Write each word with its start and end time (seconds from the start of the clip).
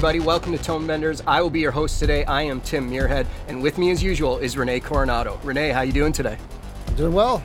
everybody, 0.00 0.18
welcome 0.18 0.50
to 0.50 0.56
Tone 0.56 0.86
Benders. 0.86 1.22
I 1.26 1.42
will 1.42 1.50
be 1.50 1.60
your 1.60 1.72
host 1.72 1.98
today. 1.98 2.24
I 2.24 2.40
am 2.40 2.62
Tim 2.62 2.90
Muirhead, 2.90 3.26
and 3.48 3.62
with 3.62 3.76
me 3.76 3.90
as 3.90 4.02
usual 4.02 4.38
is 4.38 4.56
Renee 4.56 4.80
Coronado. 4.80 5.38
Renee, 5.44 5.72
how 5.72 5.82
you 5.82 5.92
doing 5.92 6.14
today? 6.14 6.38
I'm 6.86 6.94
doing 6.94 7.12
well. 7.12 7.44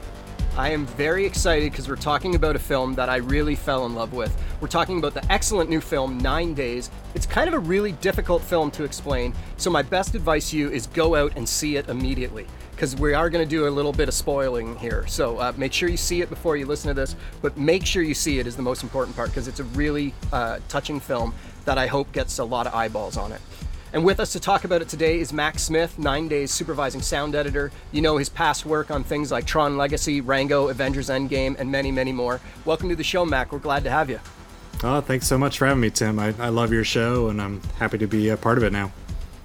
I 0.56 0.70
am 0.70 0.86
very 0.86 1.26
excited 1.26 1.70
because 1.70 1.90
we're 1.90 1.98
talking 1.98 2.34
about 2.36 2.56
a 2.56 2.60
film 2.60 2.96
that 2.96 3.10
I 3.10 3.18
really 3.18 3.56
fell 3.56 3.86
in 3.86 3.94
love 3.94 4.14
with. 4.14 4.34
We're 4.62 4.70
talking 4.70 5.00
about 5.00 5.14
the 5.14 5.30
excellent 5.30 5.70
new 5.70 5.82
film, 5.82 6.18
Nine 6.18 6.54
Days. 6.54 6.92
It's 7.14 7.26
kind 7.26 7.50
of 7.50 7.56
a 7.56 7.60
really 7.60 7.92
difficult 7.92 8.42
film 8.42 8.72
to 8.72 8.86
explain, 8.86 9.34
so 9.58 9.70
my 9.70 9.82
best 9.82 10.16
advice 10.16 10.52
to 10.52 10.58
you 10.58 10.70
is 10.70 10.88
go 10.88 11.14
out 11.14 11.34
and 11.36 11.50
see 11.50 11.76
it 11.76 11.90
immediately 11.90 12.48
because 12.76 12.96
we 12.96 13.14
are 13.14 13.30
going 13.30 13.44
to 13.44 13.50
do 13.50 13.68
a 13.68 13.70
little 13.70 13.94
bit 13.94 14.08
of 14.10 14.14
spoiling 14.14 14.76
here. 14.78 15.08
So 15.08 15.38
uh, 15.38 15.54
make 15.56 15.72
sure 15.72 15.88
you 15.88 15.98
see 15.98 16.22
it 16.22 16.30
before 16.30 16.58
you 16.58 16.66
listen 16.66 16.90
to 16.90 16.94
this, 16.94 17.16
but 17.42 17.58
make 17.58 17.86
sure 17.86 18.04
you 18.04 18.14
see 18.14 18.40
it 18.40 18.48
is 18.48 18.56
the 18.56 18.62
most 18.62 18.84
important 18.84 19.16
part 19.16 19.30
because 19.30 19.48
it's 19.48 19.62
a 19.62 19.64
really 19.64 20.14
uh, 20.34 20.60
touching 20.68 21.00
film 21.00 21.34
that 21.64 21.78
I 21.78 21.88
hope 21.88 22.12
gets 22.12 22.38
a 22.40 22.44
lot 22.44 22.68
of 22.68 22.76
eyeballs 22.76 23.18
on 23.18 23.32
it. 23.32 23.42
And 23.94 24.04
with 24.04 24.20
us 24.20 24.34
to 24.34 24.42
talk 24.42 24.66
about 24.66 24.82
it 24.82 24.90
today 24.90 25.20
is 25.20 25.32
Mac 25.32 25.58
Smith, 25.58 25.98
Nine 25.98 26.28
Days 26.28 26.52
supervising 26.52 27.02
sound 27.02 27.34
editor. 27.34 27.72
You 27.94 28.02
know 28.02 28.18
his 28.18 28.28
past 28.28 28.66
work 28.66 28.92
on 28.92 29.06
things 29.06 29.32
like 29.32 29.46
Tron 29.46 29.78
Legacy, 29.78 30.20
Rango, 30.20 30.68
Avengers 30.68 31.08
Endgame, 31.08 31.58
and 31.58 31.72
many, 31.72 31.94
many 31.94 32.12
more. 32.12 32.42
Welcome 32.66 32.90
to 32.90 32.96
the 32.98 33.06
show, 33.06 33.26
Mac. 33.26 33.54
We're 33.54 33.60
glad 33.60 33.86
to 33.86 33.90
have 33.90 34.10
you. 34.10 34.20
Oh, 34.84 35.00
thanks 35.00 35.28
so 35.28 35.38
much 35.38 35.58
for 35.58 35.66
having 35.66 35.80
me, 35.80 35.92
Tim. 35.92 36.20
I, 36.20 36.34
I 36.40 36.50
love 36.50 36.74
your 36.74 36.84
show, 36.84 37.30
and 37.30 37.42
I'm 37.42 37.62
happy 37.80 37.98
to 38.00 38.08
be 38.08 38.28
a 38.28 38.36
part 38.36 38.58
of 38.58 38.66
it 38.66 38.74
now. 38.74 38.92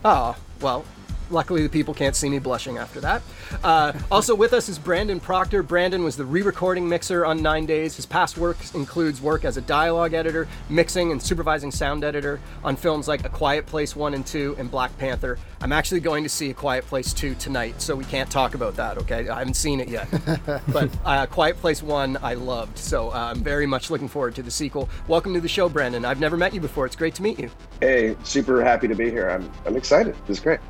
Oh, 0.05 0.35
well, 0.61 0.85
Luckily, 1.31 1.63
the 1.63 1.69
people 1.69 1.95
can't 1.95 2.17
see 2.17 2.29
me 2.29 2.41
blushing 2.41 2.79
after 2.79 3.01
that. 3.01 3.23
Uh, 3.63 3.93
also 4.11 4.35
with 4.35 4.53
us 4.53 4.69
is 4.69 4.79
Brandon 4.79 5.21
Proctor. 5.21 5.63
Brandon 5.63 6.03
was 6.03 6.17
the 6.17 6.25
re-recording 6.25 6.89
mixer 6.89 7.25
on 7.25 7.41
Nine 7.41 7.67
Days. 7.67 7.95
His 7.95 8.05
past 8.05 8.37
work 8.37 8.57
includes 8.75 9.21
work 9.21 9.45
as 9.45 9.57
a 9.57 9.61
dialogue 9.61 10.13
editor, 10.13 10.49
mixing 10.69 11.13
and 11.13 11.23
supervising 11.23 11.71
sound 11.71 12.03
editor 12.03 12.41
on 12.65 12.75
films 12.75 13.07
like 13.07 13.25
A 13.25 13.29
Quiet 13.29 13.67
Place 13.67 13.95
1 13.95 14.15
and 14.15 14.27
2 14.27 14.57
and 14.59 14.71
Black 14.71 14.97
Panther. 14.99 15.39
I'm 15.61 15.73
actually 15.73 16.01
going 16.01 16.25
to 16.25 16.31
see 16.31 16.51
A 16.51 16.55
Quiet 16.55 16.85
Place 16.87 17.13
2 17.13 17.37
tonight, 17.37 17.81
so 17.81 17.95
we 17.95 18.05
can't 18.05 18.31
talk 18.31 18.55
about 18.55 18.75
that, 18.77 18.99
okay? 18.99 19.29
I 19.29 19.39
haven't 19.39 19.55
seen 19.55 19.79
it 19.79 19.89
yet. 19.89 20.09
but 20.73 20.91
uh, 21.05 21.27
Quiet 21.27 21.57
Place 21.59 21.83
1 21.83 22.19
I 22.23 22.35
loved, 22.35 22.77
so 22.77 23.11
uh, 23.11 23.33
I'm 23.35 23.43
very 23.45 23.67
much 23.67 23.89
looking 23.91 24.09
forward 24.09 24.35
to 24.35 24.43
the 24.43 24.51
sequel. 24.51 24.89
Welcome 25.07 25.33
to 25.35 25.41
the 25.41 25.49
show, 25.49 25.69
Brandon. 25.69 26.05
I've 26.05 26.21
never 26.21 26.37
met 26.37 26.53
you 26.53 26.61
before. 26.61 26.87
It's 26.87 26.97
great 26.97 27.15
to 27.15 27.23
meet 27.23 27.39
you. 27.39 27.51
Hey, 27.81 28.17
super 28.25 28.65
happy 28.65 28.89
to 28.89 28.95
be 28.97 29.11
here. 29.11 29.31
I'm, 29.31 29.51
I'm 29.65 29.77
excited. 29.77 30.17
This 30.27 30.39
is 30.39 30.41
great. 30.41 30.61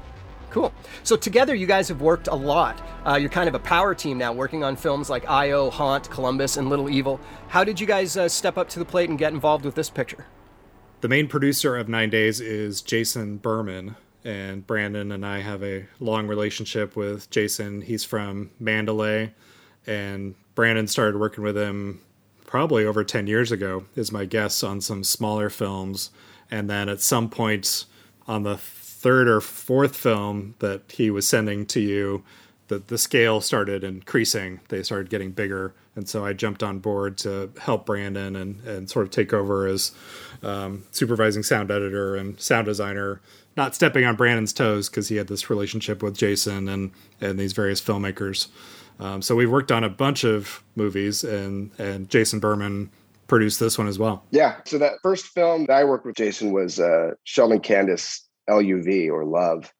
Cool. 0.50 0.72
So 1.04 1.16
together, 1.16 1.54
you 1.54 1.66
guys 1.66 1.88
have 1.88 2.00
worked 2.00 2.26
a 2.26 2.34
lot. 2.34 2.82
Uh, 3.06 3.14
you're 3.14 3.30
kind 3.30 3.48
of 3.48 3.54
a 3.54 3.60
power 3.60 3.94
team 3.94 4.18
now, 4.18 4.32
working 4.32 4.64
on 4.64 4.76
films 4.76 5.08
like 5.08 5.28
I.O., 5.28 5.70
Haunt, 5.70 6.10
Columbus, 6.10 6.56
and 6.56 6.68
Little 6.68 6.90
Evil. 6.90 7.20
How 7.48 7.62
did 7.62 7.80
you 7.80 7.86
guys 7.86 8.16
uh, 8.16 8.28
step 8.28 8.58
up 8.58 8.68
to 8.70 8.78
the 8.78 8.84
plate 8.84 9.08
and 9.08 9.18
get 9.18 9.32
involved 9.32 9.64
with 9.64 9.76
this 9.76 9.88
picture? 9.88 10.26
The 11.00 11.08
main 11.08 11.28
producer 11.28 11.76
of 11.76 11.88
Nine 11.88 12.10
Days 12.10 12.40
is 12.40 12.82
Jason 12.82 13.38
Berman, 13.38 13.96
and 14.24 14.66
Brandon 14.66 15.12
and 15.12 15.24
I 15.24 15.40
have 15.40 15.62
a 15.62 15.86
long 15.98 16.26
relationship 16.26 16.96
with 16.96 17.30
Jason. 17.30 17.82
He's 17.82 18.04
from 18.04 18.50
Mandalay, 18.58 19.32
and 19.86 20.34
Brandon 20.54 20.88
started 20.88 21.18
working 21.18 21.44
with 21.44 21.56
him 21.56 22.02
probably 22.44 22.84
over 22.84 23.04
10 23.04 23.28
years 23.28 23.52
ago, 23.52 23.84
is 23.94 24.10
my 24.10 24.24
guess, 24.24 24.64
on 24.64 24.80
some 24.80 25.04
smaller 25.04 25.48
films. 25.48 26.10
And 26.50 26.68
then 26.68 26.88
at 26.88 27.00
some 27.00 27.30
point 27.30 27.84
on 28.26 28.42
the 28.42 28.58
third 29.00 29.28
or 29.28 29.40
fourth 29.40 29.96
film 29.96 30.54
that 30.58 30.82
he 30.92 31.10
was 31.10 31.26
sending 31.26 31.64
to 31.64 31.80
you, 31.80 32.22
the, 32.68 32.78
the 32.78 32.98
scale 32.98 33.40
started 33.40 33.82
increasing. 33.82 34.60
They 34.68 34.82
started 34.82 35.08
getting 35.08 35.32
bigger. 35.32 35.74
And 35.96 36.06
so 36.06 36.24
I 36.24 36.34
jumped 36.34 36.62
on 36.62 36.80
board 36.80 37.16
to 37.18 37.50
help 37.58 37.86
Brandon 37.86 38.36
and, 38.36 38.60
and 38.64 38.90
sort 38.90 39.06
of 39.06 39.10
take 39.10 39.32
over 39.32 39.66
as 39.66 39.92
um, 40.42 40.84
supervising 40.90 41.42
sound 41.42 41.70
editor 41.70 42.14
and 42.14 42.38
sound 42.38 42.66
designer, 42.66 43.22
not 43.56 43.74
stepping 43.74 44.04
on 44.04 44.16
Brandon's 44.16 44.52
toes 44.52 44.90
because 44.90 45.08
he 45.08 45.16
had 45.16 45.28
this 45.28 45.48
relationship 45.48 46.02
with 46.02 46.16
Jason 46.16 46.68
and, 46.68 46.92
and 47.22 47.38
these 47.38 47.54
various 47.54 47.80
filmmakers. 47.80 48.48
Um, 49.00 49.22
so 49.22 49.34
we've 49.34 49.50
worked 49.50 49.72
on 49.72 49.82
a 49.82 49.88
bunch 49.88 50.24
of 50.24 50.62
movies, 50.76 51.24
and, 51.24 51.70
and 51.78 52.10
Jason 52.10 52.38
Berman 52.38 52.90
produced 53.28 53.58
this 53.58 53.78
one 53.78 53.88
as 53.88 53.98
well. 53.98 54.24
Yeah. 54.30 54.56
So 54.66 54.76
that 54.76 54.94
first 55.02 55.28
film 55.28 55.64
that 55.66 55.72
I 55.72 55.84
worked 55.84 56.04
with 56.04 56.16
Jason 56.16 56.52
was 56.52 56.78
uh, 56.78 57.12
Sheldon 57.24 57.60
Candis 57.60 58.20
LUV 58.50 59.08
or 59.10 59.24
Love, 59.24 59.72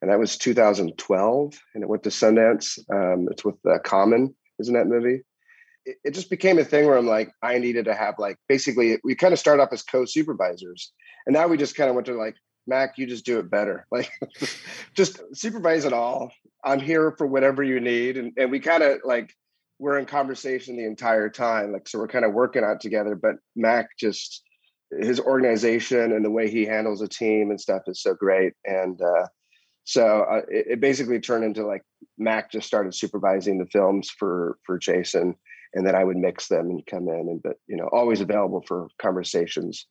and 0.00 0.10
that 0.10 0.18
was 0.18 0.38
2012, 0.38 1.54
and 1.74 1.82
it 1.82 1.88
went 1.88 2.02
to 2.04 2.10
Sundance. 2.10 2.78
Um, 2.92 3.28
it's 3.30 3.44
with 3.44 3.56
uh, 3.68 3.78
Common, 3.84 4.34
isn't 4.58 4.74
that 4.74 4.86
movie? 4.86 5.22
It, 5.84 5.96
it 6.04 6.10
just 6.14 6.30
became 6.30 6.58
a 6.58 6.64
thing 6.64 6.86
where 6.86 6.96
I'm 6.96 7.06
like, 7.06 7.30
I 7.42 7.58
needed 7.58 7.86
to 7.86 7.94
have 7.94 8.14
like 8.18 8.36
basically 8.48 8.98
we 9.04 9.14
kind 9.14 9.32
of 9.32 9.38
start 9.38 9.60
off 9.60 9.72
as 9.72 9.82
co-supervisors, 9.82 10.92
and 11.26 11.34
now 11.34 11.46
we 11.46 11.56
just 11.56 11.76
kind 11.76 11.88
of 11.88 11.94
went 11.94 12.06
to 12.06 12.14
like 12.14 12.36
Mac, 12.66 12.96
you 12.96 13.06
just 13.06 13.26
do 13.26 13.38
it 13.38 13.50
better. 13.50 13.86
Like, 13.92 14.10
just 14.94 15.20
supervise 15.32 15.84
it 15.84 15.92
all. 15.92 16.32
I'm 16.64 16.80
here 16.80 17.14
for 17.16 17.26
whatever 17.26 17.62
you 17.62 17.80
need, 17.80 18.16
and 18.16 18.32
and 18.36 18.50
we 18.50 18.60
kind 18.60 18.82
of 18.82 19.00
like 19.04 19.34
we're 19.78 19.98
in 19.98 20.06
conversation 20.06 20.76
the 20.76 20.84
entire 20.84 21.28
time. 21.28 21.72
Like, 21.72 21.88
so 21.88 21.98
we're 21.98 22.08
kind 22.08 22.24
of 22.24 22.32
working 22.32 22.64
out 22.64 22.80
together. 22.80 23.14
But 23.14 23.36
Mac 23.54 23.88
just 23.98 24.42
his 24.90 25.20
organization 25.20 26.12
and 26.12 26.24
the 26.24 26.30
way 26.30 26.50
he 26.50 26.64
handles 26.64 27.02
a 27.02 27.08
team 27.08 27.50
and 27.50 27.60
stuff 27.60 27.82
is 27.86 28.02
so 28.02 28.14
great. 28.14 28.52
And 28.64 29.00
uh, 29.00 29.26
so 29.84 30.22
uh, 30.22 30.42
it, 30.48 30.66
it, 30.70 30.80
basically 30.80 31.20
turned 31.20 31.44
into 31.44 31.66
like 31.66 31.82
Mac 32.18 32.50
just 32.50 32.66
started 32.66 32.94
supervising 32.94 33.58
the 33.58 33.66
films 33.66 34.10
for 34.10 34.58
for 34.64 34.78
Jason, 34.78 35.34
and 35.74 35.86
then 35.86 35.94
I 35.94 36.04
would 36.04 36.16
mix 36.16 36.48
them 36.48 36.70
and 36.70 36.84
come 36.86 37.08
in 37.08 37.28
and 37.28 37.42
but 37.42 37.56
you 37.66 37.76
know 37.76 37.88
always 37.92 38.20
available 38.20 38.62
for 38.66 38.88
conversations 39.00 39.86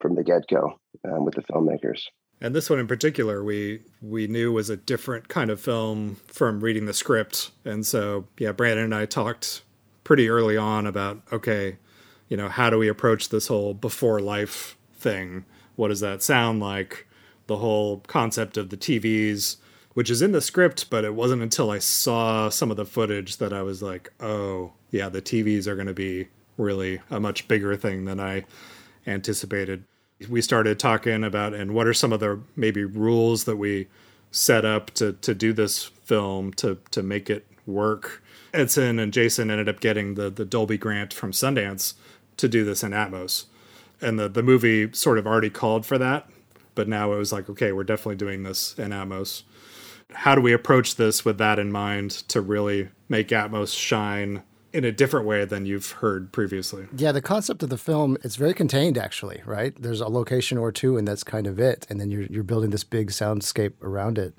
from 0.00 0.14
the 0.14 0.24
get 0.24 0.48
go 0.48 0.78
um, 1.04 1.24
with 1.24 1.34
the 1.34 1.42
filmmakers. 1.42 2.02
And 2.40 2.54
this 2.54 2.68
one 2.68 2.80
in 2.80 2.88
particular, 2.88 3.42
we 3.44 3.82
we 4.02 4.26
knew 4.26 4.52
was 4.52 4.68
a 4.68 4.76
different 4.76 5.28
kind 5.28 5.48
of 5.48 5.60
film 5.60 6.16
from 6.26 6.60
reading 6.60 6.86
the 6.86 6.92
script, 6.92 7.52
and 7.64 7.86
so 7.86 8.26
yeah, 8.38 8.52
Brandon 8.52 8.84
and 8.84 8.94
I 8.94 9.06
talked 9.06 9.62
pretty 10.02 10.28
early 10.28 10.56
on 10.56 10.86
about 10.86 11.22
okay 11.32 11.78
you 12.28 12.36
know, 12.36 12.48
how 12.48 12.70
do 12.70 12.78
we 12.78 12.88
approach 12.88 13.28
this 13.28 13.48
whole 13.48 13.74
before 13.74 14.20
life 14.20 14.76
thing? 14.94 15.44
What 15.76 15.88
does 15.88 16.00
that 16.00 16.22
sound 16.22 16.60
like? 16.60 17.06
The 17.46 17.58
whole 17.58 18.00
concept 18.06 18.56
of 18.56 18.70
the 18.70 18.76
TVs, 18.76 19.56
which 19.94 20.10
is 20.10 20.22
in 20.22 20.32
the 20.32 20.40
script, 20.40 20.90
but 20.90 21.04
it 21.04 21.14
wasn't 21.14 21.42
until 21.42 21.70
I 21.70 21.78
saw 21.78 22.48
some 22.48 22.70
of 22.70 22.76
the 22.76 22.84
footage 22.84 23.36
that 23.36 23.52
I 23.52 23.62
was 23.62 23.82
like, 23.82 24.12
oh, 24.20 24.72
yeah, 24.90 25.08
the 25.08 25.22
TVs 25.22 25.66
are 25.66 25.76
going 25.76 25.86
to 25.86 25.94
be 25.94 26.28
really 26.58 27.00
a 27.10 27.20
much 27.20 27.46
bigger 27.46 27.76
thing 27.76 28.06
than 28.06 28.18
I 28.18 28.44
anticipated. 29.06 29.84
We 30.28 30.40
started 30.40 30.78
talking 30.80 31.22
about, 31.22 31.54
and 31.54 31.74
what 31.74 31.86
are 31.86 31.94
some 31.94 32.12
of 32.12 32.20
the 32.20 32.40
maybe 32.56 32.84
rules 32.84 33.44
that 33.44 33.56
we 33.56 33.86
set 34.30 34.64
up 34.64 34.90
to, 34.92 35.12
to 35.12 35.34
do 35.34 35.52
this 35.52 35.84
film 35.84 36.52
to, 36.54 36.78
to 36.90 37.02
make 37.02 37.30
it 37.30 37.46
work. 37.66 38.22
Edson 38.52 38.98
and 38.98 39.12
Jason 39.12 39.50
ended 39.50 39.68
up 39.68 39.80
getting 39.80 40.14
the, 40.14 40.30
the 40.30 40.44
Dolby 40.44 40.78
grant 40.78 41.12
from 41.12 41.32
Sundance 41.32 41.94
to 42.36 42.48
do 42.48 42.64
this 42.64 42.82
in 42.82 42.92
Atmos. 42.92 43.46
And 44.00 44.18
the, 44.18 44.28
the 44.28 44.42
movie 44.42 44.92
sort 44.92 45.18
of 45.18 45.26
already 45.26 45.50
called 45.50 45.86
for 45.86 45.98
that, 45.98 46.28
but 46.74 46.88
now 46.88 47.12
it 47.12 47.16
was 47.16 47.32
like, 47.32 47.48
okay, 47.48 47.72
we're 47.72 47.84
definitely 47.84 48.16
doing 48.16 48.42
this 48.42 48.78
in 48.78 48.90
Atmos. 48.90 49.42
How 50.12 50.34
do 50.34 50.40
we 50.40 50.52
approach 50.52 50.96
this 50.96 51.24
with 51.24 51.38
that 51.38 51.58
in 51.58 51.72
mind 51.72 52.10
to 52.28 52.40
really 52.40 52.90
make 53.08 53.28
Atmos 53.28 53.76
shine 53.76 54.42
in 54.72 54.84
a 54.84 54.92
different 54.92 55.26
way 55.26 55.44
than 55.46 55.64
you've 55.64 55.92
heard 55.92 56.32
previously? 56.32 56.86
Yeah, 56.94 57.10
the 57.10 57.22
concept 57.22 57.62
of 57.62 57.70
the 57.70 57.78
film 57.78 58.18
it's 58.22 58.36
very 58.36 58.54
contained 58.54 58.98
actually, 58.98 59.42
right? 59.46 59.74
There's 59.80 60.02
a 60.02 60.08
location 60.08 60.58
or 60.58 60.70
two 60.70 60.98
and 60.98 61.08
that's 61.08 61.24
kind 61.24 61.46
of 61.46 61.58
it, 61.58 61.86
and 61.88 62.00
then 62.00 62.10
you're 62.10 62.24
you're 62.24 62.44
building 62.44 62.70
this 62.70 62.84
big 62.84 63.10
soundscape 63.10 63.72
around 63.82 64.18
it. 64.18 64.34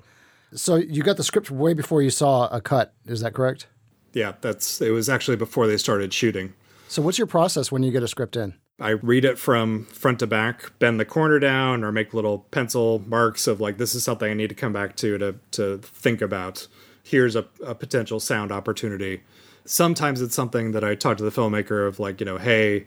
So 0.54 0.76
you 0.76 1.02
got 1.02 1.16
the 1.16 1.24
script 1.24 1.50
way 1.50 1.74
before 1.74 2.00
you 2.00 2.10
saw 2.10 2.46
a 2.48 2.60
cut, 2.60 2.94
is 3.04 3.20
that 3.20 3.34
correct? 3.34 3.66
Yeah, 4.14 4.34
that's 4.40 4.80
it 4.80 4.90
was 4.90 5.08
actually 5.08 5.36
before 5.36 5.66
they 5.66 5.76
started 5.76 6.14
shooting. 6.14 6.54
So, 6.88 7.02
what's 7.02 7.18
your 7.18 7.26
process 7.26 7.70
when 7.70 7.82
you 7.82 7.92
get 7.92 8.02
a 8.02 8.08
script 8.08 8.34
in? 8.34 8.54
I 8.80 8.90
read 8.90 9.26
it 9.26 9.38
from 9.38 9.84
front 9.86 10.20
to 10.20 10.26
back, 10.26 10.78
bend 10.78 10.98
the 10.98 11.04
corner 11.04 11.38
down, 11.38 11.84
or 11.84 11.92
make 11.92 12.14
little 12.14 12.46
pencil 12.50 13.02
marks 13.06 13.46
of 13.46 13.60
like, 13.60 13.76
this 13.76 13.94
is 13.94 14.04
something 14.04 14.30
I 14.30 14.34
need 14.34 14.48
to 14.48 14.54
come 14.54 14.72
back 14.72 14.96
to 14.96 15.18
to, 15.18 15.34
to 15.52 15.78
think 15.78 16.22
about. 16.22 16.66
Here's 17.02 17.36
a, 17.36 17.46
a 17.64 17.74
potential 17.74 18.20
sound 18.20 18.50
opportunity. 18.50 19.22
Sometimes 19.66 20.22
it's 20.22 20.34
something 20.34 20.72
that 20.72 20.82
I 20.82 20.94
talk 20.94 21.18
to 21.18 21.24
the 21.24 21.30
filmmaker 21.30 21.86
of 21.86 22.00
like, 22.00 22.20
you 22.20 22.26
know, 22.26 22.38
hey, 22.38 22.86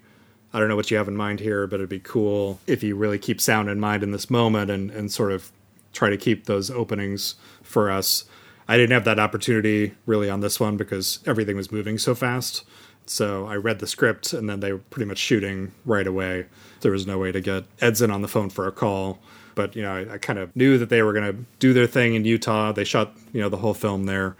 I 0.52 0.60
don't 0.60 0.68
know 0.68 0.76
what 0.76 0.90
you 0.90 0.98
have 0.98 1.08
in 1.08 1.16
mind 1.16 1.40
here, 1.40 1.68
but 1.68 1.76
it'd 1.76 1.90
be 1.90 2.00
cool 2.00 2.60
if 2.66 2.82
you 2.82 2.96
really 2.96 3.20
keep 3.20 3.40
sound 3.40 3.70
in 3.70 3.80
mind 3.80 4.02
in 4.02 4.12
this 4.12 4.30
moment 4.30 4.72
and, 4.72 4.90
and 4.90 5.12
sort 5.12 5.32
of 5.32 5.52
try 5.94 6.10
to 6.10 6.18
keep 6.18 6.46
those 6.46 6.72
openings 6.72 7.36
for 7.62 7.92
us. 7.92 8.26
I 8.68 8.78
didn't 8.78 8.94
have 8.94 9.06
that 9.06 9.20
opportunity 9.20 9.94
really 10.06 10.30
on 10.30 10.40
this 10.40 10.60
one 10.60 10.78
because 10.78 11.20
everything 11.28 11.56
was 11.56 11.72
moving 11.72 11.98
so 11.98 12.16
fast. 12.16 12.64
So 13.06 13.46
I 13.46 13.56
read 13.56 13.80
the 13.80 13.88
script, 13.88 14.34
and 14.34 14.50
then 14.50 14.60
they 14.60 14.72
were 14.72 14.80
pretty 14.80 15.06
much 15.06 15.18
shooting 15.18 15.72
right 15.86 16.08
away. 16.08 16.46
There 16.82 16.92
was 16.92 17.06
no 17.06 17.18
way 17.18 17.32
to 17.32 17.42
get 17.42 17.66
Edson 17.82 18.12
on 18.12 18.22
the 18.22 18.28
phone 18.28 18.50
for 18.50 18.68
a 18.68 18.72
call. 18.72 19.20
But 19.56 19.76
you 19.76 19.82
know, 19.82 19.96
I, 19.96 20.14
I 20.14 20.18
kind 20.18 20.40
of 20.40 20.56
knew 20.56 20.78
that 20.78 20.90
they 20.90 21.02
were 21.02 21.14
going 21.14 21.32
to 21.32 21.46
do 21.60 21.74
their 21.74 21.88
thing 21.88 22.16
in 22.16 22.26
Utah. 22.26 22.72
They 22.72 22.84
shot 22.84 23.14
you 23.34 23.42
know 23.42 23.50
the 23.50 23.58
whole 23.58 23.74
film 23.74 24.06
there. 24.06 24.36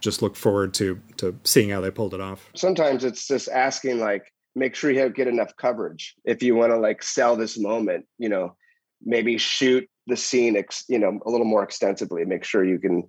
Just 0.00 0.22
look 0.22 0.36
forward 0.36 0.74
to 0.74 1.00
to 1.18 1.38
seeing 1.44 1.70
how 1.70 1.80
they 1.80 1.90
pulled 1.90 2.14
it 2.14 2.20
off. 2.20 2.48
Sometimes 2.54 3.04
it's 3.04 3.26
just 3.26 3.48
asking 3.48 4.00
like, 4.00 4.32
make 4.54 4.74
sure 4.74 4.90
you 4.90 5.08
get 5.10 5.28
enough 5.28 5.54
coverage 5.56 6.14
if 6.24 6.42
you 6.42 6.54
want 6.54 6.72
to 6.72 6.78
like 6.78 7.02
sell 7.02 7.36
this 7.36 7.58
moment. 7.58 8.06
You 8.18 8.28
know, 8.28 8.56
maybe 9.02 9.38
shoot 9.38 9.88
the 10.06 10.16
scene, 10.16 10.56
ex, 10.56 10.84
you 10.88 10.98
know, 10.98 11.18
a 11.26 11.30
little 11.30 11.46
more 11.46 11.62
extensively. 11.62 12.24
Make 12.24 12.44
sure 12.44 12.64
you 12.64 12.78
can 12.78 13.04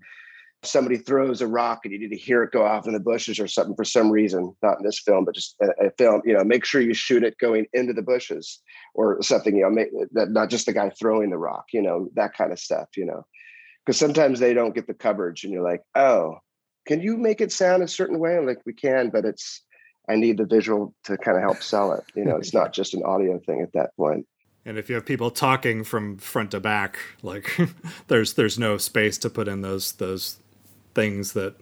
somebody 0.68 0.98
throws 0.98 1.42
a 1.42 1.48
rock 1.48 1.82
and 1.84 1.94
you 1.94 2.00
need 2.00 2.12
to 2.12 2.18
hear 2.18 2.44
it 2.44 2.52
go 2.52 2.66
off 2.66 2.88
in 2.88 2.94
the 2.94 3.00
bushes 3.00 3.40
or 3.40 3.48
something 3.48 3.76
for 3.76 3.86
some 3.86 4.10
reason, 4.10 4.56
not 4.62 4.78
in 4.80 4.86
this 4.86 5.00
film, 5.00 5.26
but 5.26 5.36
just 5.36 5.56
a, 5.62 5.88
a 5.88 5.92
film, 5.92 6.22
you 6.26 6.34
know, 6.34 6.44
make 6.44 6.66
sure 6.66 6.82
you 6.82 6.94
shoot 6.94 7.24
it 7.24 7.38
going 7.40 7.66
into 7.74 7.94
the 7.94 8.02
bushes 8.02 8.62
or 8.94 9.22
something, 9.22 9.56
you 9.56 9.64
know, 9.64 9.70
make 9.70 9.90
that 10.12 10.32
not 10.32 10.50
just 10.50 10.66
the 10.66 10.74
guy 10.74 10.90
throwing 10.90 11.30
the 11.30 11.38
rock, 11.38 11.66
you 11.74 11.82
know, 11.82 12.10
that 12.16 12.34
kind 12.34 12.52
of 12.52 12.60
stuff, 12.60 12.88
you 12.96 13.06
know, 13.06 13.26
because 13.86 13.98
sometimes 13.98 14.40
they 14.40 14.54
don't 14.54 14.76
get 14.76 14.88
the 14.88 14.94
coverage 14.94 15.44
and 15.44 15.54
you're 15.54 15.64
like, 15.64 15.82
oh, 15.96 16.38
can 16.86 17.02
you 17.02 17.18
make 17.18 17.42
it 17.42 17.52
sound 17.52 17.84
a 17.84 17.88
certain 17.88 18.20
way? 18.20 18.38
I'm 18.38 18.46
like, 18.46 18.62
we 18.66 18.74
can, 18.74 19.10
but 19.10 19.26
it's, 19.26 19.64
I 20.10 20.16
need 20.16 20.38
the 20.38 20.46
visual 20.46 20.96
to 21.04 21.18
kind 21.18 21.38
of 21.38 21.44
help 21.44 21.62
sell 21.62 21.92
it. 21.92 22.04
You 22.16 22.24
know, 22.24 22.38
it's 22.38 22.54
not 22.54 22.74
just 22.74 22.94
an 22.94 23.04
audio 23.04 23.40
thing 23.40 23.62
at 23.62 23.74
that 23.74 23.96
point. 23.98 24.26
And 24.68 24.78
if 24.78 24.90
you 24.90 24.96
have 24.96 25.06
people 25.06 25.32
talking 25.32 25.86
from 25.86 26.18
front 26.18 26.52
to 26.52 26.60
back, 26.60 27.00
like 27.24 27.58
there's 28.08 28.34
there's 28.34 28.60
no 28.60 28.78
space 28.78 29.18
to 29.20 29.30
put 29.30 29.48
in 29.48 29.62
those 29.62 29.94
those 29.94 30.40
things 30.98 31.34
that 31.34 31.56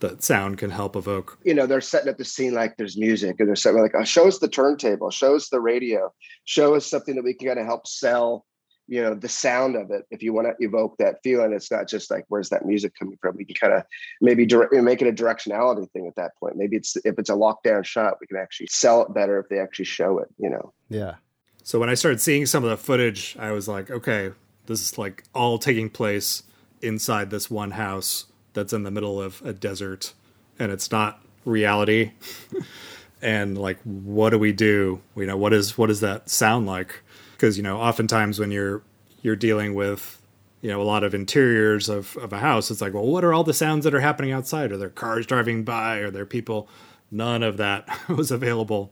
that 0.00 0.22
sound 0.22 0.58
can 0.58 0.70
help 0.70 0.96
evoke. 0.96 1.38
You 1.44 1.54
know, 1.54 1.66
they're 1.66 1.80
setting 1.80 2.10
up 2.10 2.18
the 2.18 2.24
scene 2.24 2.52
like 2.52 2.76
there's 2.76 2.96
music, 2.96 3.36
and 3.38 3.48
they're 3.48 3.56
setting 3.56 3.80
like, 3.80 3.94
oh, 3.94 4.04
show 4.04 4.28
us 4.28 4.38
the 4.38 4.48
turntable, 4.48 5.10
show 5.10 5.34
us 5.34 5.48
the 5.48 5.60
radio, 5.60 6.12
show 6.44 6.74
us 6.74 6.86
something 6.86 7.14
that 7.16 7.24
we 7.24 7.32
can 7.32 7.48
kind 7.48 7.58
of 7.58 7.66
help 7.66 7.86
sell. 7.86 8.44
You 8.86 9.00
know, 9.00 9.14
the 9.14 9.30
sound 9.30 9.76
of 9.76 9.90
it. 9.90 10.04
If 10.10 10.22
you 10.22 10.34
want 10.34 10.46
to 10.46 10.62
evoke 10.62 10.98
that 10.98 11.16
feeling, 11.24 11.54
it's 11.54 11.70
not 11.70 11.88
just 11.88 12.10
like 12.10 12.26
where's 12.28 12.50
that 12.50 12.66
music 12.66 12.92
coming 12.98 13.16
from. 13.18 13.34
We 13.34 13.46
can 13.46 13.54
kind 13.54 13.72
of 13.72 13.84
maybe 14.20 14.44
direct, 14.44 14.74
make 14.74 15.00
it 15.00 15.08
a 15.08 15.22
directionality 15.24 15.90
thing 15.92 16.06
at 16.06 16.16
that 16.16 16.32
point. 16.38 16.56
Maybe 16.56 16.76
it's 16.76 16.94
if 16.96 17.18
it's 17.18 17.30
a 17.30 17.34
lockdown 17.34 17.82
shot, 17.82 18.18
we 18.20 18.26
can 18.26 18.36
actually 18.36 18.66
sell 18.66 19.00
it 19.00 19.14
better 19.14 19.38
if 19.38 19.48
they 19.48 19.58
actually 19.58 19.86
show 19.86 20.18
it. 20.18 20.28
You 20.36 20.50
know. 20.50 20.74
Yeah. 20.90 21.14
So 21.62 21.78
when 21.78 21.88
I 21.88 21.94
started 21.94 22.20
seeing 22.20 22.44
some 22.44 22.62
of 22.62 22.68
the 22.68 22.76
footage, 22.76 23.38
I 23.40 23.52
was 23.52 23.66
like, 23.66 23.90
okay, 23.90 24.32
this 24.66 24.82
is 24.82 24.98
like 24.98 25.24
all 25.34 25.58
taking 25.58 25.88
place 25.88 26.42
inside 26.82 27.30
this 27.30 27.50
one 27.50 27.70
house 27.70 28.26
that's 28.54 28.72
in 28.72 28.82
the 28.82 28.90
middle 28.90 29.20
of 29.20 29.42
a 29.44 29.52
desert 29.52 30.14
and 30.58 30.72
it's 30.72 30.90
not 30.90 31.22
reality. 31.44 32.12
and 33.22 33.58
like 33.58 33.78
what 33.82 34.30
do 34.30 34.38
we 34.38 34.52
do? 34.52 35.00
You 35.16 35.26
know, 35.26 35.36
what 35.36 35.52
is 35.52 35.76
what 35.76 35.88
does 35.88 36.00
that 36.00 36.28
sound 36.28 36.66
like? 36.66 37.02
Because, 37.32 37.56
you 37.56 37.62
know, 37.62 37.78
oftentimes 37.78 38.38
when 38.38 38.50
you're 38.50 38.82
you're 39.22 39.36
dealing 39.36 39.74
with 39.74 40.20
you 40.60 40.70
know 40.70 40.80
a 40.80 40.84
lot 40.84 41.04
of 41.04 41.14
interiors 41.14 41.88
of, 41.90 42.16
of 42.16 42.32
a 42.32 42.38
house 42.38 42.70
it's 42.70 42.80
like 42.80 42.94
well 42.94 43.06
what 43.06 43.22
are 43.22 43.34
all 43.34 43.44
the 43.44 43.52
sounds 43.52 43.84
that 43.84 43.94
are 43.94 44.00
happening 44.00 44.32
outside 44.32 44.72
are 44.72 44.78
there 44.78 44.88
cars 44.88 45.26
driving 45.26 45.62
by 45.62 45.98
are 45.98 46.10
there 46.10 46.24
people 46.24 46.68
none 47.10 47.42
of 47.42 47.58
that 47.58 47.86
was 48.08 48.30
available 48.30 48.90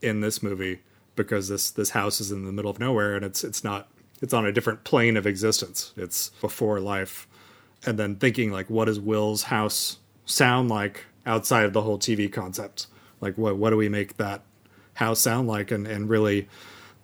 in 0.00 0.20
this 0.20 0.42
movie 0.42 0.80
because 1.16 1.48
this 1.48 1.70
this 1.70 1.90
house 1.90 2.20
is 2.20 2.30
in 2.30 2.44
the 2.44 2.52
middle 2.52 2.70
of 2.70 2.78
nowhere 2.78 3.16
and 3.16 3.24
it's 3.24 3.42
it's 3.42 3.64
not 3.64 3.88
it's 4.20 4.32
on 4.32 4.46
a 4.46 4.52
different 4.52 4.84
plane 4.84 5.16
of 5.16 5.26
existence 5.26 5.92
it's 5.96 6.30
before 6.40 6.78
life 6.80 7.27
and 7.86 7.98
then 7.98 8.16
thinking 8.16 8.50
like 8.50 8.68
what 8.68 8.86
does 8.86 9.00
will's 9.00 9.44
house 9.44 9.98
sound 10.26 10.68
like 10.68 11.06
outside 11.26 11.64
of 11.64 11.72
the 11.72 11.82
whole 11.82 11.98
tv 11.98 12.32
concept? 12.32 12.86
Like 13.20 13.36
what 13.36 13.56
what 13.56 13.70
do 13.70 13.76
we 13.76 13.88
make 13.88 14.16
that 14.16 14.42
house 14.94 15.20
sound 15.20 15.48
like? 15.48 15.70
And 15.70 15.86
and 15.86 16.08
really 16.08 16.48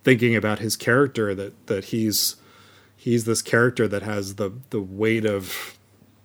thinking 0.02 0.36
about 0.36 0.58
his 0.58 0.76
character 0.76 1.34
that 1.34 1.66
that 1.66 1.86
he's 1.86 2.36
he's 2.96 3.24
this 3.24 3.42
character 3.42 3.88
that 3.88 4.02
has 4.02 4.36
the 4.36 4.52
the 4.70 4.80
weight 4.80 5.24
of 5.24 5.76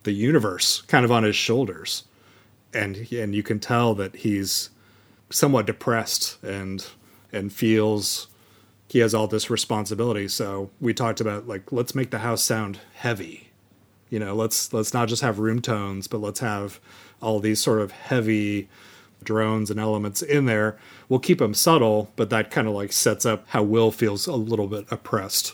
the 0.04 0.12
universe 0.12 0.82
kind 0.84 1.06
of 1.06 1.12
on 1.12 1.24
his 1.24 1.36
shoulders. 1.36 2.06
And 2.74 3.08
and 3.12 3.36
you 3.36 3.44
can 3.44 3.60
tell 3.60 3.96
that 3.96 4.18
he's 4.18 4.70
somewhat 5.30 5.66
depressed 5.66 6.42
and 6.44 6.86
and 7.32 7.54
feels 7.54 8.28
he 8.88 9.00
has 9.00 9.14
all 9.14 9.28
this 9.28 9.52
responsibility. 9.52 10.28
So 10.28 10.72
we 10.80 10.94
talked 10.94 11.22
about 11.22 11.48
like 11.48 11.72
let's 11.72 11.96
make 11.96 12.12
the 12.12 12.20
house 12.20 12.44
sound 12.44 12.80
heavy 12.94 13.49
you 14.10 14.20
know 14.20 14.36
let's 14.36 14.74
let's 14.74 14.94
not 14.94 15.08
just 15.08 15.22
have 15.22 15.40
room 15.40 15.62
tones 15.62 16.08
but 16.08 16.20
let's 16.20 16.40
have 16.40 16.80
all 17.22 17.40
these 17.40 17.60
sort 17.60 17.82
of 17.82 17.92
heavy 17.92 18.70
drones 19.24 19.70
and 19.70 19.80
elements 19.80 20.22
in 20.22 20.46
there. 20.46 20.78
We'll 21.10 21.20
keep 21.20 21.40
them 21.40 21.54
subtle 21.54 22.12
but 22.16 22.30
that 22.30 22.52
kind 22.52 22.68
of 22.68 22.74
like 22.74 22.92
sets 22.92 23.26
up 23.26 23.46
how 23.50 23.64
will 23.64 23.92
feels 23.92 24.28
a 24.28 24.36
little 24.36 24.68
bit 24.68 24.86
oppressed. 24.92 25.54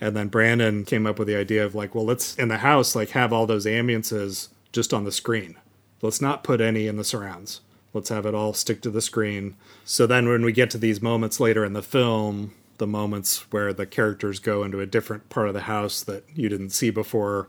And 0.00 0.16
then 0.16 0.28
brandon 0.28 0.84
came 0.84 1.06
up 1.06 1.18
with 1.18 1.28
the 1.28 1.36
idea 1.36 1.64
of 1.64 1.74
like 1.74 1.94
well 1.94 2.04
let's 2.04 2.36
in 2.36 2.48
the 2.48 2.58
house 2.58 2.94
like 2.94 3.10
have 3.10 3.32
all 3.32 3.46
those 3.46 3.66
ambiances 3.66 4.48
just 4.72 4.92
on 4.92 5.04
the 5.04 5.12
screen. 5.12 5.56
Let's 6.02 6.20
not 6.20 6.44
put 6.44 6.60
any 6.60 6.86
in 6.86 6.96
the 6.96 7.04
surrounds. 7.04 7.60
Let's 7.94 8.10
have 8.10 8.26
it 8.26 8.34
all 8.34 8.52
stick 8.52 8.82
to 8.82 8.90
the 8.90 9.00
screen. 9.00 9.56
So 9.84 10.06
then 10.06 10.28
when 10.28 10.44
we 10.44 10.52
get 10.52 10.68
to 10.70 10.78
these 10.78 11.00
moments 11.00 11.40
later 11.40 11.64
in 11.64 11.72
the 11.72 11.82
film 11.82 12.52
the 12.78 12.86
moments 12.86 13.50
where 13.50 13.72
the 13.72 13.86
characters 13.86 14.38
go 14.38 14.62
into 14.62 14.80
a 14.80 14.86
different 14.86 15.28
part 15.28 15.48
of 15.48 15.54
the 15.54 15.62
house 15.62 16.02
that 16.02 16.24
you 16.34 16.48
didn't 16.48 16.70
see 16.70 16.90
before 16.90 17.48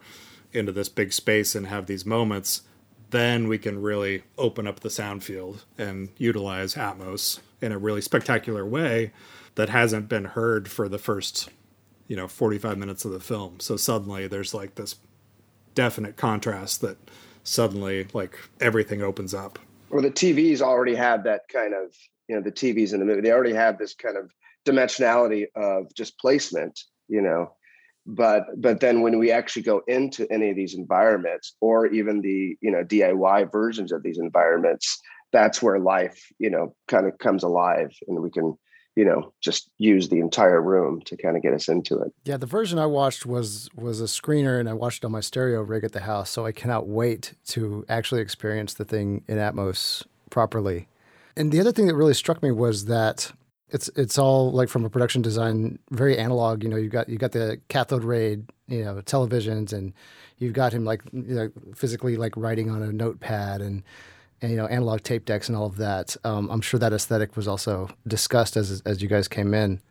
into 0.53 0.71
this 0.71 0.89
big 0.89 1.13
space 1.13 1.55
and 1.55 1.67
have 1.67 1.85
these 1.85 2.05
moments, 2.05 2.63
then 3.09 3.47
we 3.47 3.57
can 3.57 3.81
really 3.81 4.23
open 4.37 4.67
up 4.67 4.81
the 4.81 4.89
sound 4.89 5.23
field 5.23 5.65
and 5.77 6.09
utilize 6.17 6.75
Atmos 6.75 7.39
in 7.61 7.71
a 7.71 7.77
really 7.77 8.01
spectacular 8.01 8.65
way 8.65 9.11
that 9.55 9.69
hasn't 9.69 10.09
been 10.09 10.25
heard 10.25 10.69
for 10.69 10.89
the 10.89 10.97
first, 10.97 11.49
you 12.07 12.15
know, 12.15 12.27
45 12.27 12.77
minutes 12.77 13.05
of 13.05 13.11
the 13.11 13.19
film. 13.19 13.59
So 13.59 13.77
suddenly 13.77 14.27
there's 14.27 14.53
like 14.53 14.75
this 14.75 14.95
definite 15.73 16.17
contrast 16.17 16.81
that 16.81 16.97
suddenly 17.43 18.07
like 18.13 18.37
everything 18.59 19.01
opens 19.01 19.33
up. 19.33 19.57
Well, 19.89 20.01
the 20.01 20.11
TVs 20.11 20.61
already 20.61 20.95
have 20.95 21.23
that 21.23 21.47
kind 21.51 21.73
of, 21.73 21.95
you 22.27 22.35
know, 22.35 22.41
the 22.41 22.51
TVs 22.51 22.93
in 22.93 22.99
the 22.99 23.05
movie, 23.05 23.21
they 23.21 23.31
already 23.31 23.53
have 23.53 23.77
this 23.77 23.93
kind 23.93 24.17
of 24.17 24.31
dimensionality 24.65 25.45
of 25.55 25.93
just 25.95 26.19
placement, 26.19 26.81
you 27.07 27.21
know, 27.21 27.53
but 28.07 28.43
but 28.57 28.79
then 28.79 29.01
when 29.01 29.19
we 29.19 29.31
actually 29.31 29.61
go 29.61 29.81
into 29.87 30.25
any 30.31 30.49
of 30.49 30.55
these 30.55 30.73
environments 30.73 31.55
or 31.61 31.87
even 31.87 32.21
the 32.21 32.57
you 32.61 32.71
know 32.71 32.83
diy 32.83 33.51
versions 33.51 33.91
of 33.91 34.01
these 34.01 34.17
environments 34.17 34.99
that's 35.33 35.61
where 35.61 35.77
life 35.77 36.31
you 36.39 36.49
know 36.49 36.73
kind 36.87 37.05
of 37.05 37.17
comes 37.17 37.43
alive 37.43 37.91
and 38.07 38.21
we 38.21 38.31
can 38.31 38.57
you 38.95 39.03
know 39.03 39.33
just 39.41 39.69
use 39.77 40.07
the 40.07 40.19
entire 40.19 40.61
room 40.61 41.01
to 41.05 41.17
kind 41.17 41.35
of 41.35 41.43
get 41.43 41.53
us 41.53 41.67
into 41.67 41.99
it. 41.99 42.13
Yeah 42.23 42.37
the 42.37 42.45
version 42.45 42.79
i 42.79 42.85
watched 42.85 43.25
was 43.25 43.69
was 43.75 43.99
a 43.99 44.05
screener 44.05 44.59
and 44.59 44.69
i 44.69 44.73
watched 44.73 45.03
it 45.03 45.05
on 45.05 45.11
my 45.11 45.19
stereo 45.19 45.61
rig 45.61 45.83
at 45.83 45.91
the 45.91 46.01
house 46.01 46.29
so 46.29 46.45
i 46.45 46.51
cannot 46.53 46.87
wait 46.87 47.33
to 47.47 47.85
actually 47.89 48.21
experience 48.21 48.73
the 48.73 48.85
thing 48.85 49.23
in 49.27 49.37
atmos 49.37 50.05
properly. 50.29 50.87
And 51.35 51.51
the 51.51 51.59
other 51.59 51.71
thing 51.71 51.87
that 51.87 51.95
really 51.95 52.13
struck 52.13 52.41
me 52.41 52.51
was 52.51 52.85
that 52.85 53.31
it's 53.69 53.89
it's 53.95 54.17
all 54.17 54.51
like 54.51 54.69
from 54.69 54.85
a 54.85 54.89
production 54.89 55.21
design, 55.21 55.79
very 55.91 56.17
analog. 56.17 56.63
You 56.63 56.69
know, 56.69 56.77
you 56.77 56.89
got 56.89 57.09
you 57.09 57.17
got 57.17 57.33
the 57.33 57.59
cathode 57.69 58.03
ray, 58.03 58.37
you 58.67 58.83
know, 58.83 58.95
televisions, 59.01 59.73
and 59.73 59.93
you've 60.37 60.53
got 60.53 60.73
him 60.73 60.85
like 60.85 61.01
you 61.11 61.35
know, 61.35 61.51
physically 61.75 62.15
like 62.15 62.35
writing 62.37 62.69
on 62.69 62.81
a 62.81 62.91
notepad 62.91 63.61
and, 63.61 63.83
and 64.41 64.51
you 64.51 64.57
know 64.57 64.67
analog 64.67 65.01
tape 65.01 65.25
decks 65.25 65.49
and 65.49 65.57
all 65.57 65.65
of 65.65 65.77
that. 65.77 66.15
Um, 66.23 66.49
I'm 66.49 66.61
sure 66.61 66.79
that 66.79 66.93
aesthetic 66.93 67.35
was 67.35 67.47
also 67.47 67.89
discussed 68.07 68.55
as 68.55 68.81
as 68.85 69.01
you 69.01 69.09
guys 69.09 69.27
came 69.27 69.53
in. 69.53 69.81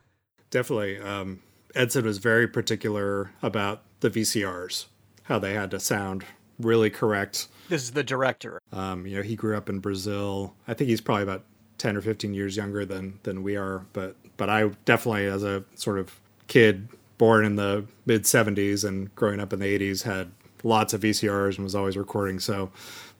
Definitely, 0.50 0.98
um, 0.98 1.42
Edson 1.74 2.04
was 2.04 2.18
very 2.18 2.48
particular 2.48 3.30
about 3.42 3.82
the 4.00 4.08
VCRs, 4.08 4.86
how 5.24 5.38
they 5.38 5.52
had 5.52 5.70
to 5.72 5.80
sound 5.80 6.24
really 6.58 6.88
correct. 6.88 7.48
This 7.68 7.82
is 7.82 7.90
the 7.90 8.04
director. 8.04 8.60
Um, 8.72 9.06
you 9.06 9.16
know, 9.16 9.22
he 9.22 9.36
grew 9.36 9.56
up 9.56 9.68
in 9.68 9.80
Brazil. 9.80 10.54
I 10.66 10.72
think 10.72 10.88
he's 10.88 11.00
probably 11.00 11.24
about 11.24 11.44
10 11.78 11.96
or 11.96 12.00
15 12.00 12.34
years 12.34 12.56
younger 12.56 12.84
than 12.84 13.18
than 13.22 13.42
we 13.42 13.56
are 13.56 13.86
but 13.92 14.16
but 14.36 14.48
I 14.48 14.68
definitely 14.84 15.26
as 15.26 15.42
a 15.42 15.64
sort 15.74 15.98
of 15.98 16.20
kid 16.46 16.88
born 17.18 17.44
in 17.44 17.56
the 17.56 17.84
mid 18.04 18.24
70s 18.24 18.84
and 18.84 19.14
growing 19.14 19.40
up 19.40 19.52
in 19.52 19.60
the 19.60 19.78
80s 19.78 20.02
had 20.02 20.30
lots 20.62 20.92
of 20.92 21.00
VCRs 21.00 21.56
and 21.56 21.64
was 21.64 21.74
always 21.74 21.96
recording. 21.96 22.38
So 22.40 22.70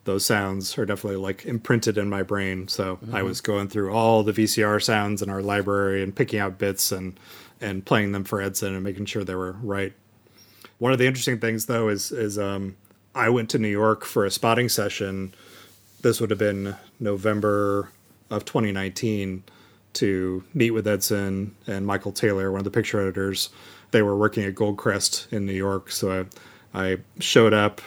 those 0.05 0.25
sounds 0.25 0.77
are 0.79 0.87
definitely 0.87 1.17
like 1.17 1.45
imprinted 1.47 1.99
in 1.99 2.09
my 2.09 2.23
brain. 2.23 2.69
So 2.69 2.97
mm-hmm. 2.97 3.15
I 3.15 3.23
was 3.23 3.41
going 3.41 3.69
through 3.69 3.93
all 3.93 4.23
the 4.23 4.33
VCR 4.33 4.83
sounds 4.83 5.23
in 5.23 5.31
our 5.31 5.43
library 5.43 6.03
and 6.03 6.15
picking 6.15 6.41
out 6.41 6.59
bits 6.59 6.93
and 6.93 7.19
and 7.61 7.85
playing 7.85 8.13
them 8.13 8.25
for 8.25 8.43
Edson 8.43 8.75
and 8.75 8.85
making 8.85 9.07
sure 9.07 9.25
they 9.25 9.35
were 9.35 9.57
right. 9.63 9.95
One 10.79 10.93
of 10.93 10.99
the 10.99 11.07
interesting 11.07 11.41
things 11.41 11.67
though 11.67 11.89
is 11.89 12.13
is 12.13 12.39
um 12.39 12.77
I 13.15 13.31
went 13.31 13.49
to 13.51 13.59
New 13.59 13.69
York 13.69 14.05
for 14.05 14.27
a 14.27 14.31
spotting 14.31 14.69
session. 14.69 15.35
This 16.03 16.21
would 16.21 16.31
have 16.31 16.39
been 16.39 16.77
November 17.01 17.89
of 18.31 18.45
2019 18.45 19.45
to 19.95 20.45
meet 20.53 20.73
with 20.73 20.87
Edson 20.87 21.55
and 21.67 21.87
Michael 21.87 22.13
Taylor, 22.13 22.51
one 22.51 22.61
of 22.61 22.65
the 22.65 22.71
picture 22.71 23.01
editors. 23.01 23.51
They 23.93 24.03
were 24.03 24.17
working 24.17 24.45
at 24.45 24.55
Goldcrest 24.55 25.33
in 25.33 25.47
New 25.47 25.55
York, 25.55 25.91
so 25.91 26.27
I, 26.75 26.91
I 26.91 26.99
showed 27.19 27.55
up. 27.55 27.81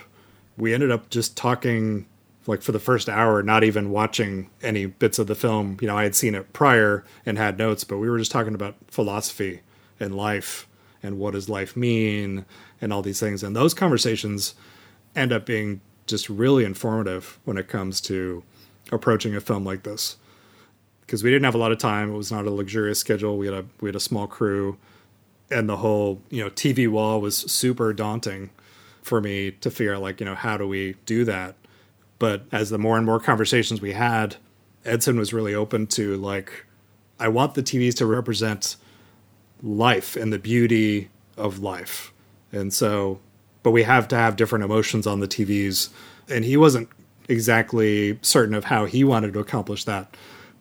We 0.57 0.73
ended 0.73 0.91
up 0.91 1.09
just 1.09 1.37
talking 1.37 2.05
like 2.47 2.63
for 2.63 2.71
the 2.71 2.79
first 2.79 3.07
hour, 3.07 3.43
not 3.43 3.63
even 3.63 3.91
watching 3.91 4.49
any 4.63 4.87
bits 4.87 5.19
of 5.19 5.27
the 5.27 5.35
film. 5.35 5.77
You 5.81 5.87
know, 5.87 5.97
I 5.97 6.03
had 6.03 6.15
seen 6.15 6.33
it 6.33 6.51
prior 6.51 7.05
and 7.25 7.37
had 7.37 7.57
notes, 7.59 7.83
but 7.83 7.99
we 7.99 8.09
were 8.09 8.17
just 8.17 8.31
talking 8.31 8.55
about 8.55 8.75
philosophy 8.87 9.61
and 9.99 10.15
life 10.15 10.67
and 11.03 11.19
what 11.19 11.33
does 11.33 11.47
life 11.47 11.77
mean 11.77 12.45
and 12.81 12.91
all 12.91 13.03
these 13.03 13.19
things. 13.19 13.43
And 13.43 13.55
those 13.55 13.73
conversations 13.73 14.55
end 15.15 15.31
up 15.31 15.45
being 15.45 15.81
just 16.07 16.27
really 16.27 16.65
informative 16.65 17.39
when 17.45 17.57
it 17.57 17.67
comes 17.67 18.01
to 18.01 18.43
approaching 18.91 19.35
a 19.35 19.41
film 19.41 19.63
like 19.63 19.83
this. 19.83 20.17
Because 21.09 21.23
we 21.23 21.31
didn't 21.31 21.45
have 21.45 21.55
a 21.55 21.57
lot 21.57 21.71
of 21.71 21.79
time. 21.79 22.13
It 22.13 22.17
was 22.17 22.31
not 22.31 22.45
a 22.45 22.51
luxurious 22.51 22.99
schedule. 22.99 23.35
We 23.35 23.47
had 23.47 23.55
a 23.55 23.65
we 23.81 23.89
had 23.89 23.95
a 23.95 23.99
small 23.99 24.27
crew 24.27 24.77
and 25.49 25.67
the 25.67 25.77
whole, 25.77 26.21
you 26.29 26.43
know, 26.43 26.51
TV 26.51 26.87
wall 26.87 27.19
was 27.19 27.35
super 27.35 27.93
daunting 27.93 28.51
for 29.01 29.19
me 29.19 29.49
to 29.49 29.71
figure 29.71 29.95
out 29.95 30.03
like, 30.03 30.19
you 30.19 30.25
know, 30.27 30.35
how 30.35 30.55
do 30.55 30.67
we 30.67 30.93
do 31.07 31.25
that? 31.25 31.55
But 32.19 32.43
as 32.51 32.69
the 32.69 32.77
more 32.77 32.95
and 32.95 33.07
more 33.07 33.19
conversations 33.19 33.81
we 33.81 33.93
had, 33.93 34.35
Edson 34.85 35.17
was 35.17 35.33
really 35.33 35.55
open 35.55 35.87
to 35.87 36.15
like 36.17 36.67
I 37.19 37.27
want 37.27 37.55
the 37.55 37.63
TVs 37.63 37.95
to 37.95 38.05
represent 38.05 38.75
life 39.63 40.15
and 40.15 40.31
the 40.31 40.37
beauty 40.37 41.09
of 41.37 41.57
life. 41.57 42.13
And 42.51 42.71
so, 42.71 43.19
but 43.63 43.71
we 43.71 43.81
have 43.81 44.07
to 44.09 44.15
have 44.15 44.35
different 44.35 44.63
emotions 44.63 45.07
on 45.07 45.21
the 45.21 45.27
TVs. 45.27 45.89
And 46.29 46.45
he 46.45 46.55
wasn't 46.55 46.87
exactly 47.27 48.19
certain 48.21 48.53
of 48.53 48.65
how 48.65 48.85
he 48.85 49.03
wanted 49.03 49.33
to 49.33 49.39
accomplish 49.39 49.85
that. 49.85 50.15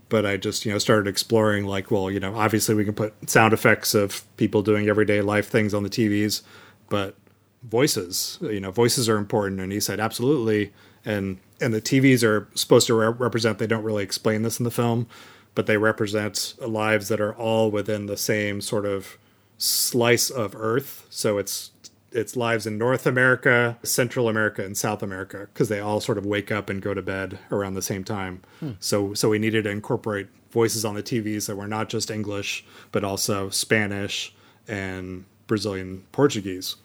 But 0.09 0.25
I 0.25 0.37
just, 0.37 0.65
you 0.65 0.73
know, 0.73 0.79
started 0.79 1.09
exploring 1.09 1.65
like, 1.67 1.91
well, 1.91 2.11
you 2.11 2.21
know, 2.21 2.35
obviously 2.37 2.75
we 2.75 2.85
can 2.85 2.95
put 2.95 3.29
sound 3.29 3.53
effects 3.53 3.95
of 3.95 4.25
people 4.37 4.62
doing 4.62 4.88
everyday 4.88 5.21
life 5.21 5.49
things 5.49 5.75
on 5.75 5.83
the 5.83 5.91
TVs, 5.91 6.43
but 6.88 7.15
voices, 7.62 8.38
you 8.41 8.61
know, 8.61 8.71
voices 8.71 9.09
are 9.09 9.17
important. 9.19 9.61
And 9.61 9.73
he 9.73 9.81
said, 9.81 10.00
absolutely. 10.00 10.73
And, 11.05 11.38
and 11.61 11.75
the 11.75 11.83
TVs 11.83 12.23
are 12.23 12.49
supposed 12.55 12.87
to 12.87 12.95
re- 12.95 13.09
represent, 13.09 13.59
they 13.59 13.67
don't 13.67 13.85
really 13.85 14.03
explain 14.03 14.43
this 14.43 14.59
in 14.59 14.65
the 14.65 14.71
film, 14.71 15.07
but 15.55 15.67
they 15.67 15.77
represent 15.77 16.55
lives 16.61 17.09
that 17.09 17.21
are 17.21 17.35
all 17.35 17.71
within 17.71 18.07
the 18.07 18.17
same 18.17 18.61
sort 18.61 18.87
of 18.87 19.19
slice 19.59 20.31
of 20.31 20.55
Earth. 20.57 21.07
So 21.11 21.37
it's 21.38 21.73
it's 22.18 22.37
lives 22.37 22.66
in 22.66 22.76
North 22.76 23.06
America, 23.06 23.78
Central 23.82 24.28
America, 24.28 24.64
and 24.64 24.76
South 24.76 25.02
America 25.02 25.48
because 25.52 25.68
they 25.68 25.80
all 25.80 26.00
sort 26.00 26.18
of 26.18 26.26
wake 26.26 26.50
up 26.50 26.68
and 26.68 26.82
go 26.82 26.92
to 26.92 27.02
bed 27.02 27.38
around 27.50 27.75
the 27.75 27.82
same 27.82 28.04
time. 28.04 28.42
Hmm. 28.60 28.72
So 28.80 29.14
so 29.14 29.28
we 29.28 29.38
needed 29.38 29.64
to 29.64 29.70
incorporate 29.70 30.28
voices 30.50 30.84
on 30.84 30.94
the 30.94 31.02
TVs 31.02 31.46
that 31.46 31.56
were 31.56 31.68
not 31.68 31.88
just 31.88 32.10
English 32.10 32.64
but 32.92 33.04
also 33.04 33.50
Spanish 33.50 34.34
and 34.66 35.25
Brazilian 35.46 36.04
Portuguese. 36.12 36.76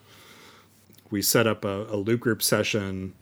We 1.10 1.22
set 1.22 1.48
up 1.48 1.66
a, 1.66 1.84
a 1.84 1.98
loop 1.98 2.22
group 2.22 2.42
session 2.42 3.14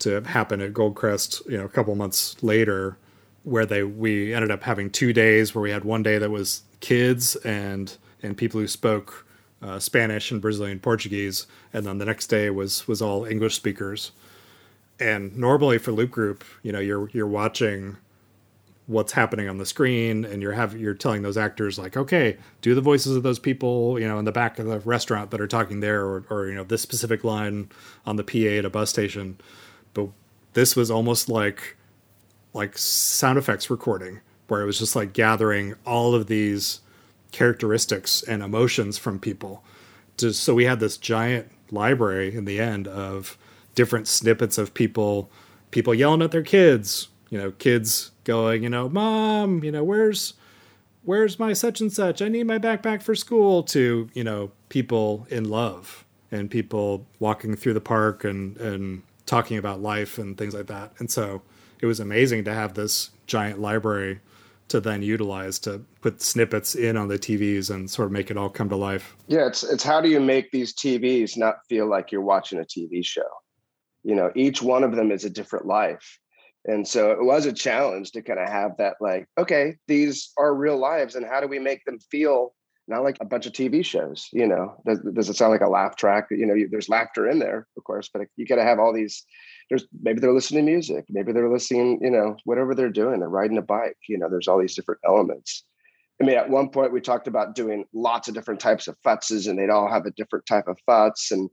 to 0.00 0.22
happen 0.22 0.60
at 0.60 0.72
Goldcrest, 0.72 1.48
you 1.50 1.58
know, 1.58 1.64
a 1.64 1.68
couple 1.68 1.94
months 1.94 2.40
later 2.42 2.96
where 3.44 3.66
they 3.66 3.82
we 3.82 4.34
ended 4.34 4.50
up 4.50 4.62
having 4.62 4.90
two 4.90 5.12
days 5.12 5.54
where 5.54 5.62
we 5.62 5.70
had 5.70 5.84
one 5.84 6.02
day 6.02 6.18
that 6.18 6.30
was 6.30 6.62
kids 6.80 7.36
and 7.36 7.96
and 8.22 8.36
people 8.36 8.60
who 8.60 8.68
spoke 8.68 9.26
uh, 9.62 9.78
Spanish 9.78 10.30
and 10.30 10.40
Brazilian 10.40 10.78
Portuguese, 10.80 11.46
and 11.72 11.84
then 11.84 11.98
the 11.98 12.04
next 12.04 12.26
day 12.28 12.50
was 12.50 12.86
was 12.86 13.02
all 13.02 13.24
English 13.24 13.54
speakers. 13.54 14.12
And 15.00 15.36
normally 15.36 15.78
for 15.78 15.92
Loop 15.92 16.10
Group, 16.10 16.44
you 16.62 16.72
know, 16.72 16.80
you're 16.80 17.08
you're 17.10 17.26
watching 17.26 17.96
what's 18.86 19.12
happening 19.12 19.48
on 19.48 19.58
the 19.58 19.66
screen, 19.66 20.24
and 20.24 20.42
you're 20.42 20.52
have 20.52 20.76
you're 20.76 20.94
telling 20.94 21.22
those 21.22 21.36
actors 21.36 21.78
like, 21.78 21.96
okay, 21.96 22.36
do 22.62 22.74
the 22.74 22.80
voices 22.80 23.16
of 23.16 23.22
those 23.22 23.38
people, 23.38 23.98
you 23.98 24.08
know, 24.08 24.18
in 24.18 24.24
the 24.24 24.32
back 24.32 24.58
of 24.58 24.66
the 24.66 24.80
restaurant 24.80 25.30
that 25.30 25.40
are 25.40 25.46
talking 25.46 25.80
there, 25.80 26.04
or 26.04 26.24
or 26.30 26.46
you 26.46 26.54
know 26.54 26.64
this 26.64 26.82
specific 26.82 27.24
line 27.24 27.68
on 28.06 28.16
the 28.16 28.24
PA 28.24 28.58
at 28.58 28.64
a 28.64 28.70
bus 28.70 28.90
station. 28.90 29.38
But 29.94 30.08
this 30.54 30.74
was 30.74 30.90
almost 30.90 31.28
like 31.28 31.76
like 32.54 32.76
sound 32.78 33.38
effects 33.38 33.70
recording 33.70 34.20
where 34.48 34.62
it 34.62 34.66
was 34.66 34.78
just 34.78 34.96
like 34.96 35.12
gathering 35.12 35.74
all 35.86 36.14
of 36.14 36.26
these 36.26 36.80
characteristics 37.32 38.22
and 38.22 38.42
emotions 38.42 38.98
from 38.98 39.18
people. 39.18 39.64
Just 40.16 40.42
so 40.42 40.54
we 40.54 40.64
had 40.64 40.80
this 40.80 40.96
giant 40.96 41.50
library 41.70 42.34
in 42.34 42.44
the 42.44 42.58
end 42.60 42.88
of 42.88 43.38
different 43.74 44.08
snippets 44.08 44.58
of 44.58 44.74
people 44.74 45.30
people 45.70 45.94
yelling 45.94 46.22
at 46.22 46.30
their 46.30 46.42
kids, 46.42 47.08
you 47.30 47.38
know, 47.38 47.50
kids 47.52 48.10
going, 48.24 48.62
you 48.62 48.68
know, 48.68 48.88
mom, 48.88 49.62
you 49.62 49.70
know, 49.70 49.84
where's 49.84 50.34
where's 51.04 51.38
my 51.38 51.52
such 51.52 51.80
and 51.80 51.92
such? 51.92 52.20
I 52.20 52.28
need 52.28 52.46
my 52.46 52.58
backpack 52.58 53.02
for 53.02 53.14
school 53.14 53.62
to, 53.64 54.08
you 54.14 54.24
know, 54.24 54.50
people 54.68 55.26
in 55.30 55.48
love 55.48 56.04
and 56.30 56.50
people 56.50 57.06
walking 57.18 57.56
through 57.56 57.74
the 57.74 57.80
park 57.80 58.24
and 58.24 58.56
and 58.58 59.02
talking 59.26 59.58
about 59.58 59.80
life 59.80 60.18
and 60.18 60.36
things 60.38 60.54
like 60.54 60.66
that. 60.66 60.92
And 60.98 61.10
so 61.10 61.42
it 61.80 61.86
was 61.86 62.00
amazing 62.00 62.44
to 62.44 62.54
have 62.54 62.74
this 62.74 63.10
giant 63.26 63.60
library 63.60 64.20
to 64.68 64.80
then 64.80 65.02
utilize 65.02 65.58
to 65.60 65.84
put 66.00 66.20
snippets 66.20 66.74
in 66.74 66.96
on 66.96 67.08
the 67.08 67.18
TVs 67.18 67.70
and 67.70 67.90
sort 67.90 68.06
of 68.06 68.12
make 68.12 68.30
it 68.30 68.36
all 68.36 68.48
come 68.48 68.68
to 68.68 68.76
life. 68.76 69.16
Yeah, 69.26 69.46
it's 69.46 69.62
it's 69.62 69.84
how 69.84 70.00
do 70.00 70.08
you 70.08 70.20
make 70.20 70.50
these 70.50 70.74
TVs 70.74 71.36
not 71.36 71.56
feel 71.68 71.86
like 71.86 72.12
you're 72.12 72.22
watching 72.22 72.60
a 72.60 72.64
TV 72.64 73.04
show? 73.04 73.28
You 74.02 74.14
know, 74.14 74.30
each 74.34 74.62
one 74.62 74.84
of 74.84 74.94
them 74.94 75.10
is 75.10 75.24
a 75.24 75.30
different 75.30 75.66
life. 75.66 76.18
And 76.64 76.86
so 76.86 77.12
it 77.12 77.22
was 77.24 77.46
a 77.46 77.52
challenge 77.52 78.12
to 78.12 78.22
kind 78.22 78.38
of 78.38 78.48
have 78.48 78.76
that 78.78 78.96
like, 79.00 79.26
okay, 79.38 79.76
these 79.86 80.32
are 80.36 80.54
real 80.54 80.76
lives 80.76 81.14
and 81.14 81.24
how 81.24 81.40
do 81.40 81.46
we 81.46 81.58
make 81.58 81.84
them 81.84 81.98
feel 82.10 82.54
not 82.88 83.04
like 83.04 83.16
a 83.20 83.24
bunch 83.24 83.46
of 83.46 83.52
TV 83.52 83.84
shows, 83.84 84.28
you 84.32 84.46
know? 84.46 84.74
Does, 84.86 85.00
does 85.14 85.28
it 85.28 85.36
sound 85.36 85.52
like 85.52 85.60
a 85.60 85.68
laugh 85.68 85.96
track? 85.96 86.26
You 86.30 86.46
know, 86.46 86.54
you, 86.54 86.68
there's 86.68 86.88
laughter 86.88 87.28
in 87.28 87.38
there, 87.38 87.66
of 87.76 87.84
course, 87.84 88.08
but 88.12 88.26
you 88.36 88.46
got 88.46 88.56
to 88.56 88.64
have 88.64 88.78
all 88.78 88.94
these 88.94 89.24
there's 89.68 89.86
maybe 90.00 90.20
they're 90.20 90.32
listening 90.32 90.66
to 90.66 90.72
music, 90.72 91.04
maybe 91.08 91.32
they're 91.32 91.52
listening, 91.52 91.98
you 92.02 92.10
know, 92.10 92.36
whatever 92.44 92.74
they're 92.74 92.90
doing, 92.90 93.20
they're 93.20 93.28
riding 93.28 93.58
a 93.58 93.62
bike, 93.62 93.96
you 94.08 94.18
know, 94.18 94.28
there's 94.28 94.48
all 94.48 94.58
these 94.58 94.74
different 94.74 95.00
elements. 95.06 95.64
I 96.20 96.24
mean, 96.24 96.36
at 96.36 96.50
one 96.50 96.70
point 96.70 96.92
we 96.92 97.00
talked 97.00 97.28
about 97.28 97.54
doing 97.54 97.84
lots 97.92 98.28
of 98.28 98.34
different 98.34 98.60
types 98.60 98.88
of 98.88 98.96
futzes 99.06 99.48
and 99.48 99.58
they'd 99.58 99.70
all 99.70 99.88
have 99.88 100.06
a 100.06 100.10
different 100.12 100.46
type 100.46 100.66
of 100.66 100.78
futz. 100.88 101.30
And 101.30 101.48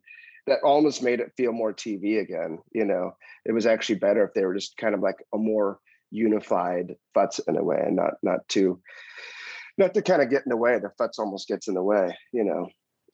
that 0.47 0.59
almost 0.63 1.03
made 1.03 1.19
it 1.19 1.33
feel 1.37 1.51
more 1.51 1.73
TV 1.73 2.19
again. 2.19 2.59
You 2.71 2.85
know, 2.85 3.15
it 3.45 3.51
was 3.51 3.65
actually 3.65 3.95
better 3.95 4.23
if 4.23 4.33
they 4.33 4.45
were 4.45 4.55
just 4.55 4.77
kind 4.77 4.95
of 4.95 5.01
like 5.01 5.17
a 5.33 5.37
more 5.37 5.79
unified 6.11 6.95
futz 7.15 7.39
in 7.47 7.57
a 7.57 7.63
way 7.63 7.81
and 7.85 7.95
not, 7.95 8.13
not 8.23 8.47
too, 8.47 8.81
not 9.77 9.93
to 9.93 10.01
kind 10.01 10.21
of 10.21 10.29
get 10.29 10.43
in 10.45 10.49
the 10.49 10.57
way. 10.57 10.79
The 10.79 10.91
futz 10.99 11.19
almost 11.19 11.47
gets 11.47 11.67
in 11.67 11.75
the 11.75 11.83
way, 11.83 12.15
you 12.31 12.43
know, 12.43 12.69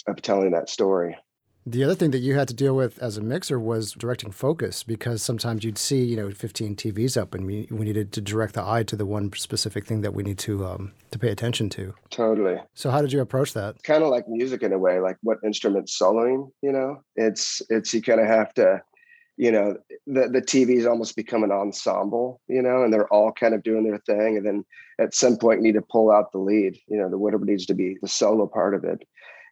of 0.08 0.22
telling 0.22 0.52
that 0.52 0.70
story. 0.70 1.18
The 1.66 1.84
other 1.84 1.94
thing 1.94 2.10
that 2.12 2.20
you 2.20 2.34
had 2.34 2.48
to 2.48 2.56
deal 2.56 2.76
with 2.76 2.98
as 3.00 3.18
a 3.18 3.22
mixer 3.22 3.60
was 3.60 3.92
directing 3.92 4.32
focus 4.32 4.82
because 4.82 5.22
sometimes 5.22 5.64
you'd 5.64 5.78
see, 5.78 6.04
you 6.04 6.16
know, 6.16 6.32
15 6.32 6.76
TVs 6.76 7.22
up 7.22 7.36
and 7.36 7.46
we, 7.46 7.68
we 7.70 7.86
needed 7.86 8.12
to 8.14 8.22
direct 8.22 8.56
the 8.56 8.64
eye 8.64 8.82
to 8.84 8.96
the 8.96 9.06
one 9.06 9.32
specific 9.34 9.86
thing 9.86 10.02
that 10.02 10.16
we 10.16 10.24
need 10.24 10.40
to 10.40 10.66
um, 10.66 10.94
to 11.12 11.20
pay 11.20 11.30
attention 11.30 11.70
to. 11.70 11.94
Totally. 12.10 12.58
So 12.74 12.90
how 12.90 13.02
did 13.02 13.14
you 13.14 13.22
approach 13.22 13.54
that? 13.54 13.84
Kind 13.84 14.04
of 14.04 14.10
like 14.10 14.28
music 14.28 14.64
in 14.64 14.74
a 14.74 14.80
way, 14.80 15.00
like 15.00 15.18
what 15.22 15.38
instrument's 15.44 15.98
soloing, 15.98 16.52
you 16.64 16.72
know? 16.72 17.04
It's 17.16 17.62
it's 17.70 17.94
you 17.94 18.02
kind 18.02 18.20
of 18.20 18.28
have 18.28 18.54
to 18.56 18.82
you 19.38 19.52
know, 19.52 19.78
the 20.08 20.30
the 20.30 20.42
TVs 20.42 20.88
almost 20.88 21.16
become 21.16 21.44
an 21.44 21.52
ensemble, 21.52 22.42
you 22.48 22.62
know, 22.62 22.84
and 22.84 22.92
they're 22.92 23.12
all 23.14 23.32
kind 23.32 23.54
of 23.54 23.64
doing 23.64 23.84
their 23.84 24.00
thing 24.00 24.38
and 24.38 24.46
then 24.46 24.66
at 25.00 25.14
some 25.14 25.38
point 25.38 25.62
need 25.62 25.76
to 25.76 25.82
pull 25.82 26.12
out 26.12 26.32
the 26.32 26.40
lead, 26.40 26.78
you 26.88 26.98
know, 26.98 27.10
the 27.10 27.18
whatever 27.20 27.46
needs 27.46 27.68
to 27.68 27.74
be 27.76 27.98
the 28.02 28.08
solo 28.08 28.48
part 28.48 28.74
of 28.74 28.84
it 28.84 29.04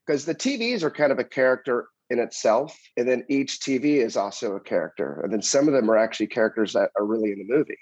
because 0.06 0.26
the 0.26 0.34
TVs 0.34 0.82
are 0.82 0.90
kind 0.90 1.12
of 1.12 1.20
a 1.20 1.24
character 1.24 1.88
in 2.10 2.20
itself. 2.20 2.78
And 2.98 3.08
then 3.08 3.24
each 3.30 3.60
TV 3.60 4.04
is 4.04 4.18
also 4.18 4.56
a 4.56 4.60
character. 4.60 5.22
And 5.24 5.32
then 5.32 5.42
some 5.42 5.68
of 5.68 5.74
them 5.74 5.90
are 5.90 5.98
actually 5.98 6.28
characters 6.28 6.74
that 6.74 6.90
are 6.98 7.06
really 7.06 7.32
in 7.32 7.40
the 7.40 7.54
movie. 7.54 7.78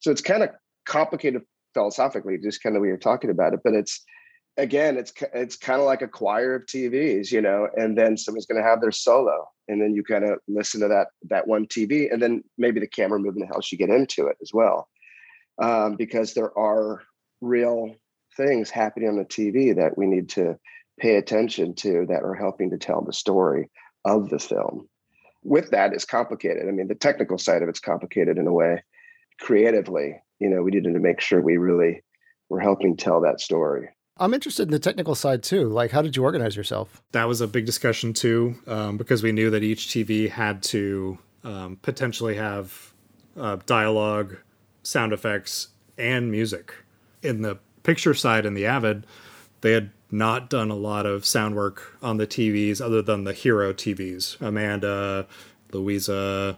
So 0.00 0.10
it's 0.10 0.22
kind 0.22 0.42
of 0.42 0.50
complicated 0.86 1.42
philosophically, 1.74 2.38
just 2.38 2.62
kind 2.62 2.76
of 2.76 2.82
we 2.82 2.90
were 2.90 2.98
talking 2.98 3.30
about 3.30 3.54
it. 3.54 3.60
But 3.62 3.74
it's 3.74 4.04
again, 4.56 4.96
it's 4.96 5.12
it's 5.34 5.56
kind 5.56 5.80
of 5.80 5.86
like 5.86 6.02
a 6.02 6.08
choir 6.08 6.54
of 6.54 6.66
TVs, 6.66 7.32
you 7.32 7.40
know, 7.40 7.68
and 7.76 7.96
then 7.96 8.16
someone's 8.16 8.46
going 8.46 8.62
to 8.62 8.68
have 8.68 8.80
their 8.80 8.92
solo, 8.92 9.46
and 9.68 9.80
then 9.80 9.94
you 9.94 10.02
kind 10.02 10.24
of 10.24 10.38
listen 10.48 10.80
to 10.80 10.88
that 10.88 11.08
that 11.28 11.46
one 11.46 11.66
TV, 11.66 12.12
and 12.12 12.20
then 12.20 12.42
maybe 12.58 12.80
the 12.80 12.86
camera 12.86 13.18
movement 13.18 13.50
helps 13.50 13.72
you 13.72 13.78
get 13.78 13.90
into 13.90 14.26
it 14.26 14.36
as 14.42 14.52
well, 14.52 14.88
um, 15.62 15.96
because 15.96 16.34
there 16.34 16.56
are 16.58 17.02
real 17.40 17.94
things 18.36 18.70
happening 18.70 19.08
on 19.08 19.16
the 19.16 19.24
TV 19.24 19.74
that 19.74 19.96
we 19.96 20.06
need 20.06 20.28
to 20.30 20.56
pay 21.00 21.16
attention 21.16 21.74
to 21.74 22.06
that 22.06 22.22
are 22.22 22.34
helping 22.34 22.70
to 22.70 22.78
tell 22.78 23.02
the 23.02 23.12
story 23.12 23.70
of 24.04 24.28
the 24.28 24.38
film. 24.38 24.88
With 25.42 25.70
that, 25.70 25.92
it's 25.92 26.04
complicated. 26.04 26.68
I 26.68 26.72
mean, 26.72 26.88
the 26.88 26.94
technical 26.94 27.38
side 27.38 27.62
of 27.62 27.68
it's 27.68 27.80
complicated 27.80 28.38
in 28.38 28.46
a 28.46 28.52
way. 28.52 28.82
Creatively, 29.40 30.20
you 30.38 30.50
know, 30.50 30.62
we 30.62 30.70
needed 30.70 30.92
to 30.92 31.00
make 31.00 31.20
sure 31.20 31.40
we 31.40 31.56
really 31.56 32.02
were 32.50 32.60
helping 32.60 32.96
tell 32.96 33.22
that 33.22 33.40
story. 33.40 33.88
I'm 34.18 34.34
interested 34.34 34.64
in 34.64 34.70
the 34.70 34.78
technical 34.78 35.14
side 35.14 35.42
too. 35.42 35.68
Like, 35.68 35.90
how 35.90 36.02
did 36.02 36.14
you 36.14 36.22
organize 36.22 36.54
yourself? 36.54 37.02
That 37.12 37.26
was 37.26 37.40
a 37.40 37.48
big 37.48 37.64
discussion 37.64 38.12
too, 38.12 38.54
um, 38.66 38.98
because 38.98 39.22
we 39.22 39.32
knew 39.32 39.48
that 39.48 39.62
each 39.62 39.86
TV 39.86 40.28
had 40.28 40.62
to 40.64 41.18
um, 41.42 41.78
potentially 41.80 42.34
have 42.34 42.92
uh, 43.38 43.56
dialogue, 43.64 44.36
sound 44.82 45.14
effects, 45.14 45.68
and 45.96 46.30
music. 46.30 46.74
In 47.22 47.40
the 47.40 47.58
picture 47.82 48.12
side 48.12 48.44
in 48.44 48.52
the 48.52 48.66
Avid, 48.66 49.06
they 49.62 49.72
had 49.72 49.90
not 50.10 50.50
done 50.50 50.70
a 50.70 50.76
lot 50.76 51.06
of 51.06 51.24
sound 51.24 51.54
work 51.54 51.96
on 52.02 52.16
the 52.16 52.26
TVs 52.26 52.80
other 52.80 53.02
than 53.02 53.24
the 53.24 53.32
hero 53.32 53.72
TVs. 53.72 54.40
Amanda, 54.40 55.26
Louisa, 55.72 56.56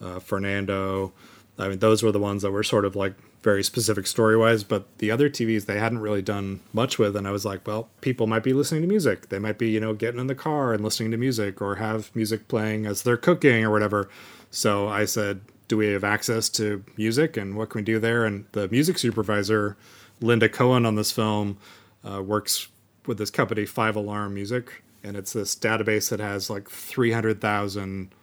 uh, 0.00 0.18
Fernando. 0.20 1.12
I 1.58 1.68
mean, 1.68 1.78
those 1.78 2.02
were 2.02 2.12
the 2.12 2.18
ones 2.18 2.42
that 2.42 2.50
were 2.50 2.62
sort 2.62 2.84
of 2.84 2.96
like 2.96 3.14
very 3.44 3.62
specific 3.62 4.06
story 4.06 4.36
wise. 4.36 4.64
But 4.64 4.86
the 4.98 5.10
other 5.12 5.30
TVs 5.30 5.66
they 5.66 5.78
hadn't 5.78 5.98
really 5.98 6.22
done 6.22 6.60
much 6.72 6.98
with, 6.98 7.14
and 7.14 7.28
I 7.28 7.30
was 7.30 7.44
like, 7.44 7.64
well, 7.66 7.90
people 8.00 8.26
might 8.26 8.42
be 8.42 8.52
listening 8.52 8.82
to 8.82 8.88
music. 8.88 9.28
They 9.28 9.38
might 9.38 9.58
be 9.58 9.70
you 9.70 9.78
know 9.78 9.94
getting 9.94 10.18
in 10.18 10.26
the 10.26 10.34
car 10.34 10.72
and 10.72 10.82
listening 10.82 11.12
to 11.12 11.16
music, 11.16 11.62
or 11.62 11.76
have 11.76 12.14
music 12.16 12.48
playing 12.48 12.86
as 12.86 13.02
they're 13.02 13.16
cooking 13.16 13.64
or 13.64 13.70
whatever. 13.70 14.08
So 14.50 14.88
I 14.88 15.04
said, 15.04 15.42
do 15.68 15.76
we 15.76 15.88
have 15.88 16.04
access 16.04 16.48
to 16.50 16.84
music, 16.96 17.36
and 17.36 17.56
what 17.56 17.70
can 17.70 17.80
we 17.80 17.84
do 17.84 18.00
there? 18.00 18.24
And 18.24 18.46
the 18.52 18.68
music 18.68 18.98
supervisor, 18.98 19.76
Linda 20.20 20.48
Cohen, 20.48 20.86
on 20.86 20.94
this 20.94 21.12
film, 21.12 21.58
uh, 22.04 22.22
works 22.22 22.68
with 23.06 23.18
this 23.18 23.30
company 23.30 23.66
Five 23.66 23.96
Alarm 23.96 24.34
Music, 24.34 24.82
and 25.02 25.16
it's 25.16 25.32
this 25.32 25.54
database 25.54 26.10
that 26.10 26.20
has 26.20 26.50
like 26.50 26.70
three 26.70 27.12
hundred 27.12 27.40
thousand 27.40 28.14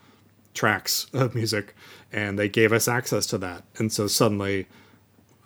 tracks 0.54 1.08
of 1.14 1.34
music 1.34 1.74
and 2.12 2.38
they 2.38 2.50
gave 2.50 2.74
us 2.74 2.86
access 2.86 3.26
to 3.26 3.38
that 3.38 3.64
and 3.78 3.90
so 3.90 4.06
suddenly 4.06 4.68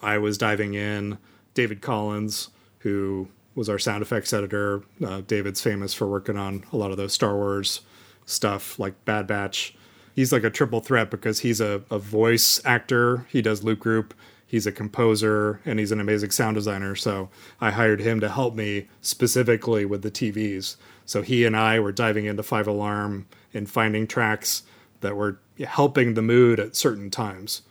I 0.01 0.17
was 0.17 0.37
diving 0.37 0.73
in. 0.73 1.17
David 1.53 1.81
Collins, 1.81 2.49
who 2.79 3.29
was 3.55 3.69
our 3.69 3.79
sound 3.79 4.01
effects 4.01 4.33
editor, 4.33 4.83
uh, 5.05 5.21
David's 5.21 5.61
famous 5.61 5.93
for 5.93 6.05
working 6.07 6.37
on 6.37 6.63
a 6.73 6.77
lot 6.77 6.91
of 6.91 6.97
those 6.97 7.13
Star 7.13 7.35
Wars 7.35 7.81
stuff 8.25 8.77
like 8.77 9.05
Bad 9.05 9.27
Batch. 9.27 9.75
He's 10.13 10.31
like 10.31 10.43
a 10.43 10.49
triple 10.49 10.79
threat 10.79 11.09
because 11.11 11.39
he's 11.39 11.61
a, 11.61 11.83
a 11.89 11.99
voice 11.99 12.61
actor, 12.65 13.25
he 13.29 13.41
does 13.41 13.63
loop 13.63 13.79
group, 13.79 14.13
he's 14.45 14.67
a 14.67 14.71
composer, 14.71 15.59
and 15.65 15.79
he's 15.79 15.91
an 15.91 15.99
amazing 15.99 16.31
sound 16.31 16.55
designer. 16.55 16.95
So 16.95 17.29
I 17.59 17.71
hired 17.71 18.01
him 18.01 18.19
to 18.21 18.29
help 18.29 18.55
me 18.55 18.87
specifically 19.01 19.85
with 19.85 20.01
the 20.01 20.11
TVs. 20.11 20.75
So 21.05 21.21
he 21.21 21.45
and 21.45 21.55
I 21.55 21.79
were 21.79 21.91
diving 21.91 22.25
into 22.25 22.43
Five 22.43 22.67
Alarm 22.67 23.27
and 23.53 23.69
finding 23.69 24.07
tracks 24.07 24.63
that 25.01 25.15
were 25.15 25.39
helping 25.65 26.13
the 26.13 26.21
mood 26.21 26.59
at 26.59 26.75
certain 26.75 27.09
times. 27.09 27.61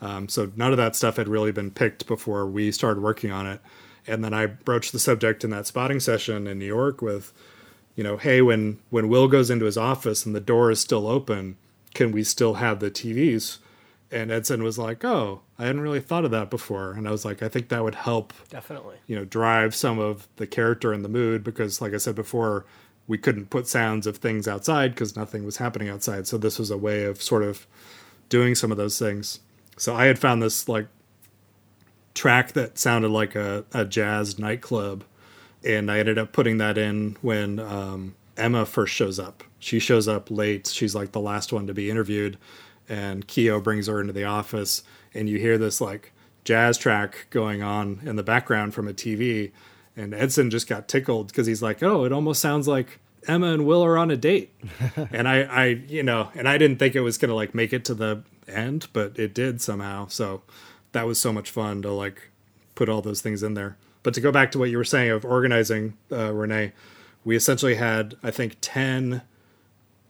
Um, 0.00 0.28
so 0.28 0.50
none 0.56 0.72
of 0.72 0.78
that 0.78 0.96
stuff 0.96 1.16
had 1.16 1.28
really 1.28 1.52
been 1.52 1.70
picked 1.70 2.06
before 2.06 2.46
we 2.46 2.72
started 2.72 3.02
working 3.02 3.30
on 3.30 3.46
it. 3.46 3.60
And 4.06 4.24
then 4.24 4.32
I 4.32 4.46
broached 4.46 4.92
the 4.92 4.98
subject 4.98 5.44
in 5.44 5.50
that 5.50 5.66
spotting 5.66 6.00
session 6.00 6.46
in 6.46 6.58
New 6.58 6.66
York 6.66 7.02
with, 7.02 7.32
you 7.94 8.02
know, 8.02 8.16
hey, 8.16 8.40
when 8.40 8.78
when 8.88 9.08
Will 9.08 9.28
goes 9.28 9.50
into 9.50 9.66
his 9.66 9.76
office 9.76 10.24
and 10.24 10.34
the 10.34 10.40
door 10.40 10.70
is 10.70 10.80
still 10.80 11.06
open, 11.06 11.56
can 11.94 12.12
we 12.12 12.24
still 12.24 12.54
have 12.54 12.80
the 12.80 12.90
TVs? 12.90 13.58
And 14.12 14.30
Edson 14.32 14.62
was 14.62 14.78
like, 14.78 15.04
"Oh, 15.04 15.42
I 15.58 15.66
hadn't 15.66 15.82
really 15.82 16.00
thought 16.00 16.24
of 16.24 16.30
that 16.32 16.50
before." 16.50 16.92
And 16.92 17.06
I 17.06 17.10
was 17.12 17.24
like, 17.24 17.42
"I 17.42 17.48
think 17.48 17.68
that 17.68 17.84
would 17.84 17.94
help, 17.94 18.32
definitely, 18.48 18.96
you 19.06 19.14
know, 19.14 19.24
drive 19.24 19.74
some 19.74 19.98
of 19.98 20.26
the 20.36 20.46
character 20.46 20.92
and 20.92 21.04
the 21.04 21.08
mood 21.08 21.44
because, 21.44 21.80
like 21.80 21.94
I 21.94 21.98
said 21.98 22.16
before, 22.16 22.66
we 23.06 23.18
couldn't 23.18 23.50
put 23.50 23.68
sounds 23.68 24.06
of 24.06 24.16
things 24.16 24.48
outside 24.48 24.92
because 24.94 25.16
nothing 25.16 25.44
was 25.44 25.58
happening 25.58 25.88
outside. 25.88 26.26
So 26.26 26.38
this 26.38 26.58
was 26.58 26.70
a 26.70 26.76
way 26.76 27.04
of 27.04 27.22
sort 27.22 27.42
of 27.42 27.66
doing 28.28 28.54
some 28.54 28.72
of 28.72 28.76
those 28.76 28.98
things." 28.98 29.40
So 29.76 29.94
I 29.94 30.06
had 30.06 30.18
found 30.18 30.42
this 30.42 30.68
like 30.68 30.88
track 32.14 32.52
that 32.52 32.78
sounded 32.78 33.10
like 33.10 33.34
a, 33.34 33.64
a 33.72 33.84
jazz 33.84 34.38
nightclub, 34.38 35.04
and 35.64 35.90
I 35.90 35.98
ended 36.00 36.18
up 36.18 36.32
putting 36.32 36.58
that 36.58 36.76
in 36.76 37.16
when 37.22 37.58
um, 37.58 38.14
Emma 38.36 38.66
first 38.66 38.92
shows 38.92 39.18
up. 39.18 39.44
She 39.58 39.78
shows 39.78 40.08
up 40.08 40.30
late. 40.30 40.66
She's 40.66 40.94
like 40.94 41.12
the 41.12 41.20
last 41.20 41.52
one 41.52 41.66
to 41.66 41.74
be 41.74 41.90
interviewed, 41.90 42.38
and 42.90 43.26
Kyo 43.26 43.60
brings 43.60 43.86
her 43.86 44.00
into 44.00 44.12
the 44.12 44.24
office, 44.24 44.82
and 45.14 45.28
you 45.28 45.38
hear 45.38 45.56
this 45.56 45.80
like 45.80 46.12
jazz 46.44 46.76
track 46.76 47.28
going 47.30 47.62
on 47.62 48.00
in 48.04 48.16
the 48.16 48.22
background 48.22 48.74
from 48.74 48.88
a 48.88 48.92
TV, 48.92 49.52
and 49.96 50.12
Edson 50.12 50.50
just 50.50 50.68
got 50.68 50.88
tickled 50.88 51.28
because 51.28 51.46
he's 51.46 51.62
like, 51.62 51.82
"Oh, 51.82 52.04
it 52.04 52.12
almost 52.12 52.42
sounds 52.42 52.68
like." 52.68 52.98
Emma 53.28 53.48
and 53.48 53.66
Will 53.66 53.84
are 53.84 53.98
on 53.98 54.10
a 54.10 54.16
date. 54.16 54.50
and 55.12 55.28
I, 55.28 55.42
I, 55.42 55.64
you 55.66 56.02
know, 56.02 56.30
and 56.34 56.48
I 56.48 56.56
didn't 56.56 56.78
think 56.78 56.94
it 56.94 57.02
was 57.02 57.18
going 57.18 57.28
to 57.28 57.34
like 57.34 57.54
make 57.54 57.74
it 57.74 57.84
to 57.84 57.94
the 57.94 58.22
end, 58.48 58.88
but 58.94 59.18
it 59.18 59.34
did 59.34 59.60
somehow. 59.60 60.06
So 60.06 60.40
that 60.92 61.06
was 61.06 61.20
so 61.20 61.30
much 61.30 61.50
fun 61.50 61.82
to 61.82 61.92
like 61.92 62.30
put 62.74 62.88
all 62.88 63.02
those 63.02 63.20
things 63.20 63.42
in 63.42 63.52
there. 63.52 63.76
But 64.02 64.14
to 64.14 64.22
go 64.22 64.32
back 64.32 64.50
to 64.52 64.58
what 64.58 64.70
you 64.70 64.78
were 64.78 64.84
saying 64.84 65.10
of 65.10 65.26
organizing, 65.26 65.98
uh, 66.10 66.32
Renee, 66.32 66.72
we 67.22 67.36
essentially 67.36 67.74
had, 67.74 68.16
I 68.22 68.30
think, 68.30 68.56
10 68.62 69.20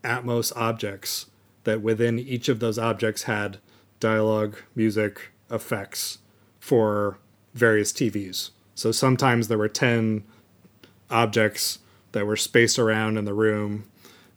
Atmos 0.04 0.56
objects 0.56 1.26
that 1.70 1.82
within 1.82 2.18
each 2.18 2.48
of 2.48 2.58
those 2.58 2.80
objects 2.80 3.22
had 3.22 3.58
dialogue, 4.00 4.56
music, 4.74 5.30
effects 5.52 6.18
for 6.58 7.16
various 7.54 7.92
TVs. 7.92 8.50
So 8.74 8.90
sometimes 8.90 9.46
there 9.46 9.56
were 9.56 9.68
10 9.68 10.24
objects 11.10 11.78
that 12.10 12.26
were 12.26 12.36
spaced 12.36 12.76
around 12.76 13.18
in 13.18 13.24
the 13.24 13.34
room 13.34 13.88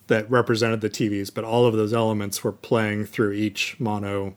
that 0.07 0.29
represented 0.29 0.81
the 0.81 0.91
TVs, 0.91 1.33
but 1.33 1.43
all 1.43 1.65
of 1.65 1.73
those 1.73 1.91
elements 1.91 2.43
were 2.43 2.51
playing 2.51 3.05
through 3.05 3.31
each 3.31 3.79
mono 3.79 4.35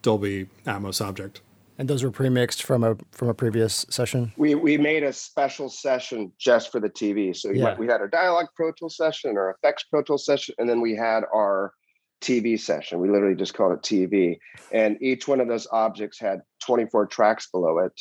Dolby 0.00 0.48
Atmos 0.64 1.04
object. 1.04 1.42
And 1.76 1.86
those 1.86 2.02
were 2.02 2.10
pre-mixed 2.10 2.62
from 2.62 2.82
a 2.82 2.96
from 3.12 3.28
a 3.28 3.34
previous 3.34 3.84
session. 3.90 4.32
We 4.38 4.54
we 4.54 4.78
made 4.78 5.02
a 5.02 5.12
special 5.12 5.68
session 5.68 6.32
just 6.38 6.72
for 6.72 6.80
the 6.80 6.88
TV. 6.88 7.36
So 7.36 7.50
yeah. 7.50 7.76
we 7.76 7.86
had 7.86 8.00
our 8.00 8.08
dialogue 8.08 8.46
Pro 8.56 8.72
Tool 8.72 8.88
session, 8.88 9.36
our 9.36 9.50
effects 9.50 9.84
Pro 9.84 10.02
Tool 10.02 10.18
session, 10.18 10.56
and 10.58 10.68
then 10.68 10.80
we 10.80 10.96
had 10.96 11.24
our 11.32 11.74
TV 12.20 12.58
session. 12.58 13.00
We 13.00 13.10
literally 13.10 13.36
just 13.36 13.54
called 13.54 13.72
it 13.72 13.82
TV. 13.82 14.38
And 14.72 14.96
each 15.00 15.28
one 15.28 15.40
of 15.40 15.48
those 15.48 15.66
objects 15.70 16.18
had 16.18 16.42
24 16.64 17.06
tracks 17.06 17.48
below 17.50 17.78
it. 17.78 18.00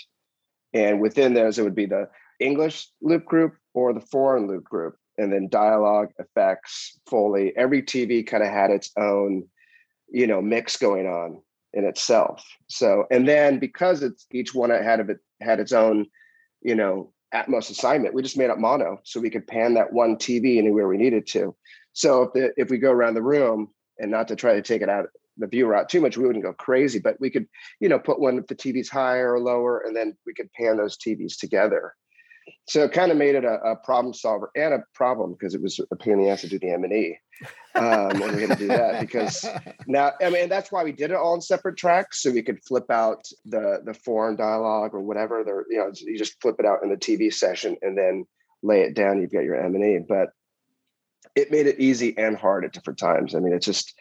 And 0.73 0.99
within 0.99 1.33
those, 1.33 1.57
it 1.57 1.63
would 1.63 1.75
be 1.75 1.85
the 1.85 2.09
English 2.39 2.87
loop 3.01 3.25
group 3.25 3.55
or 3.73 3.93
the 3.93 4.01
foreign 4.01 4.47
loop 4.47 4.63
group 4.63 4.95
and 5.17 5.33
then 5.33 5.47
dialogue 5.49 6.09
effects 6.19 6.99
foley 7.09 7.53
every 7.57 7.81
tv 7.81 8.25
kind 8.25 8.43
of 8.43 8.49
had 8.49 8.69
its 8.69 8.91
own 8.97 9.43
you 10.09 10.27
know 10.27 10.41
mix 10.41 10.77
going 10.77 11.07
on 11.07 11.41
in 11.73 11.83
itself 11.83 12.43
so 12.67 13.05
and 13.11 13.27
then 13.27 13.59
because 13.59 14.03
it's 14.03 14.25
each 14.31 14.53
one 14.53 14.69
had 14.69 14.99
of 14.99 15.09
it 15.09 15.17
had 15.41 15.59
its 15.59 15.71
own 15.71 16.05
you 16.61 16.75
know 16.75 17.11
atmos 17.33 17.69
assignment 17.69 18.13
we 18.13 18.21
just 18.21 18.37
made 18.37 18.49
up 18.49 18.57
mono 18.57 18.99
so 19.03 19.19
we 19.19 19.29
could 19.29 19.45
pan 19.47 19.73
that 19.73 19.91
one 19.91 20.15
tv 20.15 20.57
anywhere 20.57 20.87
we 20.87 20.97
needed 20.97 21.27
to 21.27 21.55
so 21.93 22.23
if 22.23 22.33
the, 22.33 22.53
if 22.57 22.69
we 22.69 22.77
go 22.77 22.91
around 22.91 23.15
the 23.15 23.21
room 23.21 23.67
and 23.99 24.11
not 24.11 24.27
to 24.27 24.35
try 24.35 24.53
to 24.53 24.61
take 24.61 24.81
it 24.81 24.89
out 24.89 25.07
the 25.37 25.47
viewer 25.47 25.75
out 25.75 25.89
too 25.89 26.01
much 26.01 26.17
we 26.17 26.25
wouldn't 26.25 26.43
go 26.43 26.53
crazy 26.53 26.99
but 26.99 27.19
we 27.19 27.29
could 27.29 27.47
you 27.79 27.87
know 27.87 27.99
put 27.99 28.19
one 28.19 28.37
if 28.37 28.47
the 28.47 28.55
tv's 28.55 28.89
higher 28.89 29.33
or 29.33 29.39
lower 29.39 29.79
and 29.79 29.95
then 29.95 30.15
we 30.25 30.33
could 30.33 30.51
pan 30.53 30.77
those 30.77 30.97
tvs 30.97 31.37
together 31.37 31.93
so 32.67 32.83
it 32.83 32.91
kind 32.91 33.11
of 33.11 33.17
made 33.17 33.35
it 33.35 33.43
a, 33.43 33.59
a, 33.61 33.75
problem 33.75 34.13
solver 34.13 34.51
and 34.55 34.73
a 34.73 34.83
problem 34.93 35.33
because 35.33 35.53
it 35.53 35.61
was 35.61 35.79
a 35.91 35.95
pain 35.95 36.13
in 36.13 36.23
the 36.23 36.29
ass 36.29 36.41
to 36.41 36.49
do 36.49 36.59
the 36.59 36.69
M 36.69 36.83
and 36.83 36.93
E, 36.93 37.17
um, 37.75 38.21
and 38.21 38.35
we 38.35 38.41
had 38.41 38.51
to 38.51 38.55
do 38.55 38.67
that 38.67 39.01
because 39.01 39.45
now 39.87 40.11
I 40.21 40.29
mean 40.29 40.49
that's 40.49 40.71
why 40.71 40.83
we 40.83 40.91
did 40.91 41.11
it 41.11 41.17
all 41.17 41.35
in 41.35 41.41
separate 41.41 41.77
tracks 41.77 42.21
so 42.21 42.31
we 42.31 42.41
could 42.41 42.63
flip 42.63 42.89
out 42.89 43.25
the 43.45 43.81
the 43.85 43.93
foreign 43.93 44.35
dialogue 44.35 44.93
or 44.93 45.01
whatever. 45.01 45.43
There, 45.43 45.65
you 45.69 45.77
know, 45.77 45.91
you 45.93 46.17
just 46.17 46.41
flip 46.41 46.55
it 46.59 46.65
out 46.65 46.83
in 46.83 46.89
the 46.89 46.97
TV 46.97 47.33
session 47.33 47.77
and 47.81 47.97
then 47.97 48.25
lay 48.63 48.81
it 48.81 48.95
down. 48.95 49.21
You've 49.21 49.31
got 49.31 49.43
your 49.43 49.55
M 49.55 49.75
and 49.75 49.83
E, 49.83 49.99
but 50.07 50.29
it 51.35 51.51
made 51.51 51.67
it 51.67 51.79
easy 51.79 52.17
and 52.17 52.35
hard 52.35 52.65
at 52.65 52.73
different 52.73 52.99
times. 52.99 53.35
I 53.35 53.39
mean, 53.39 53.53
it's 53.53 53.65
just 53.65 53.93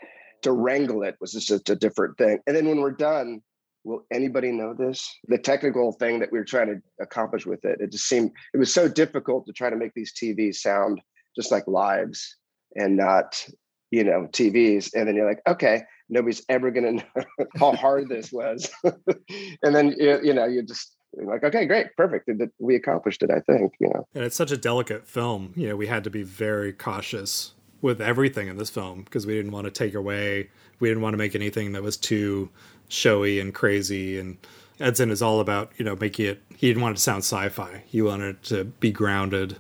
to 0.43 0.53
wrangle 0.53 1.03
it 1.03 1.17
was 1.21 1.33
just 1.33 1.71
a 1.71 1.77
different 1.77 2.17
thing. 2.19 2.39
And 2.47 2.57
then 2.57 2.67
when 2.67 2.81
we're 2.81 2.93
done, 2.93 3.43
will 3.85 4.05
anybody 4.13 4.53
know 4.53 4.75
this? 4.75 5.09
The 5.29 5.39
technical 5.39 5.93
thing 5.93 6.19
that 6.21 6.33
we 6.33 6.39
were 6.39 6.45
trying 6.45 6.67
to 6.69 6.83
accomplish 7.01 7.47
with 7.47 7.65
it, 7.65 7.81
it 7.81 7.93
just 7.93 8.09
seemed 8.09 8.33
it 8.53 8.59
was 8.59 8.73
so 8.73 8.89
difficult 8.89 9.47
to 9.47 9.53
try 9.53 9.71
to 9.71 9.77
make 9.77 9.93
these 9.95 10.13
TVs 10.13 10.57
sound 10.57 11.01
just 11.37 11.53
like 11.53 11.67
lives 11.67 12.37
and 12.75 12.97
not, 12.97 13.47
you 13.91 14.03
know, 14.03 14.29
TVs. 14.33 14.91
And 14.95 15.07
then 15.07 15.15
you're 15.15 15.29
like, 15.29 15.43
okay, 15.47 15.83
nobody's 16.09 16.43
ever 16.49 16.71
going 16.71 16.99
to 16.99 17.05
know 17.15 17.47
how 17.59 17.73
hard 17.73 18.09
this 18.09 18.33
was. 18.33 18.71
and 18.85 19.75
then 19.75 19.95
you 19.99 20.35
know, 20.35 20.47
you 20.47 20.63
just 20.63 20.96
like, 21.25 21.45
okay, 21.45 21.67
great, 21.67 21.97
perfect. 21.97 22.31
We 22.59 22.77
accomplished 22.77 23.23
it, 23.23 23.31
I 23.31 23.41
think. 23.41 23.75
You 23.79 23.89
know, 23.89 24.07
and 24.15 24.25
it's 24.25 24.37
such 24.37 24.51
a 24.51 24.57
delicate 24.57 25.07
film. 25.07 25.53
You 25.57 25.69
know, 25.69 25.77
we 25.77 25.87
had 25.87 26.05
to 26.05 26.11
be 26.11 26.23
very 26.23 26.73
cautious 26.73 27.53
with 27.81 28.01
everything 28.01 28.49
in 28.49 28.57
this 28.57 28.71
film 28.71 29.03
because 29.03 29.27
we 29.27 29.35
didn't 29.35 29.53
want 29.53 29.67
to 29.67 29.71
take 29.71 29.95
away. 29.95 30.51
We 30.81 30.89
didn't 30.89 31.03
want 31.03 31.15
to 31.15 31.19
make 31.19 31.35
anything 31.35 31.73
that 31.73 31.83
was 31.83 31.97
too 31.97 32.51
showy 32.89 33.41
and 33.41 33.55
crazy. 33.55 34.19
And 34.19 34.37
Edson 34.81 35.11
is 35.11 35.23
all 35.23 35.41
about 35.41 35.73
you 35.77 35.85
know 35.85 35.97
making 35.97 36.27
it. 36.27 36.43
He 36.57 36.69
didn't 36.69 36.83
want 36.83 36.95
it 36.95 36.97
to 36.97 37.03
sound 37.03 37.25
sci-fi. 37.25 37.83
He 37.87 38.03
wanted 38.03 38.37
it 38.37 38.43
to 38.45 38.65
be 38.65 38.91
grounded 38.91 39.57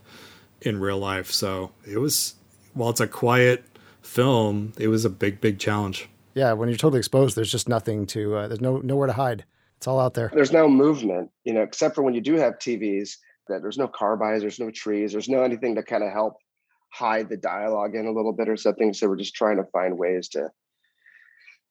in 0.61 0.81
real 0.81 0.99
life. 0.99 1.31
So 1.31 1.73
it 1.87 1.99
was 1.99 2.35
while 2.75 2.91
it's 2.91 3.01
a 3.01 3.07
quiet 3.07 3.65
film, 4.03 4.73
it 4.79 4.89
was 4.89 5.05
a 5.05 5.11
big 5.11 5.41
big 5.41 5.59
challenge. 5.59 6.09
Yeah, 6.35 6.53
when 6.53 6.69
you're 6.69 6.77
totally 6.77 6.99
exposed, 6.99 7.35
there's 7.35 7.51
just 7.51 7.69
nothing 7.69 8.07
to. 8.09 8.37
Uh, 8.37 8.49
there's 8.49 8.61
no 8.61 8.79
nowhere 8.79 9.07
to 9.07 9.15
hide. 9.15 9.45
It's 9.77 9.87
all 9.87 10.01
out 10.01 10.15
there. 10.15 10.31
There's 10.33 10.53
no 10.53 10.69
movement, 10.69 11.31
you 11.45 11.53
know, 11.53 11.63
except 11.63 11.95
for 11.95 12.03
when 12.03 12.15
you 12.15 12.21
do 12.21 12.35
have 12.35 12.55
TVs. 12.55 13.17
That 13.49 13.63
there's 13.63 13.79
no 13.79 13.87
carbines, 13.87 14.43
there's 14.43 14.59
no 14.59 14.73
trees, 14.73 15.13
there's 15.13 15.29
no 15.29 15.43
anything 15.43 15.77
to 15.77 15.83
kind 15.85 16.03
of 16.03 16.11
help 16.13 16.35
hide 16.93 17.29
the 17.29 17.37
dialogue 17.37 17.95
in 17.95 18.07
a 18.07 18.11
little 18.11 18.33
bit 18.33 18.49
or 18.49 18.57
something. 18.57 18.93
So 18.93 19.07
we're 19.07 19.17
just 19.17 19.37
trying 19.37 19.59
to 19.59 19.65
find 19.73 19.97
ways 19.97 20.29
to 20.31 20.51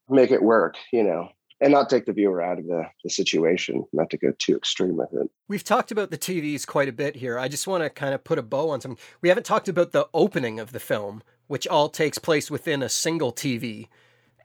make 0.08 0.32
it 0.32 0.42
work, 0.42 0.78
you 0.94 1.04
know 1.04 1.30
and 1.62 1.72
not 1.72 1.90
take 1.90 2.06
the 2.06 2.14
viewer 2.14 2.42
out 2.42 2.60
of 2.60 2.66
the, 2.66 2.84
the 3.04 3.10
situation, 3.10 3.86
not 3.94 4.10
to 4.10 4.18
go 4.18 4.34
too 4.38 4.56
extreme 4.56 4.98
with 4.98 5.14
it. 5.14 5.30
We've 5.48 5.64
talked 5.64 5.92
about 5.92 6.12
the 6.12 6.18
TVs 6.18 6.68
quite 6.68 6.90
a 6.90 6.94
bit 6.94 7.16
here. 7.16 7.40
I 7.40 7.48
just 7.48 7.68
want 7.68 7.84
to 7.84 7.90
kind 7.90 8.14
of 8.14 8.24
put 8.24 8.38
a 8.38 8.44
bow 8.44 8.70
on 8.70 8.82
some. 8.82 8.98
We 9.22 9.30
haven't 9.30 9.46
talked 9.46 9.70
about 9.70 9.92
the 9.92 10.08
opening 10.14 10.60
of 10.60 10.74
the 10.74 10.80
film, 10.80 11.24
which 11.48 11.68
all 11.68 11.90
takes 11.90 12.18
place 12.18 12.52
within 12.52 12.84
a 12.84 12.90
single 12.90 13.32
TV. 13.32 13.88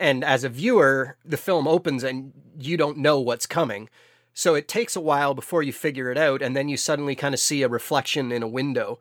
And 0.01 0.25
as 0.25 0.43
a 0.45 0.49
viewer, 0.49 1.19
the 1.27 1.37
film 1.37 1.69
opens 1.69 2.03
and 2.03 2.33
you 2.59 2.79
don't 2.79 2.97
know 2.97 3.21
what's 3.21 3.47
coming. 3.47 3.91
So 4.33 4.55
it 4.55 4.67
takes 4.67 4.97
a 4.97 5.01
while 5.01 5.35
before 5.35 5.63
you 5.63 5.73
figure 5.73 6.11
it 6.11 6.17
out, 6.17 6.41
and 6.41 6.57
then 6.57 6.69
you 6.71 6.79
suddenly 6.79 7.15
kind 7.15 7.35
of 7.35 7.41
see 7.41 7.63
a 7.63 7.69
reflection 7.69 8.33
in 8.33 8.43
a 8.43 8.49
window, 8.49 8.99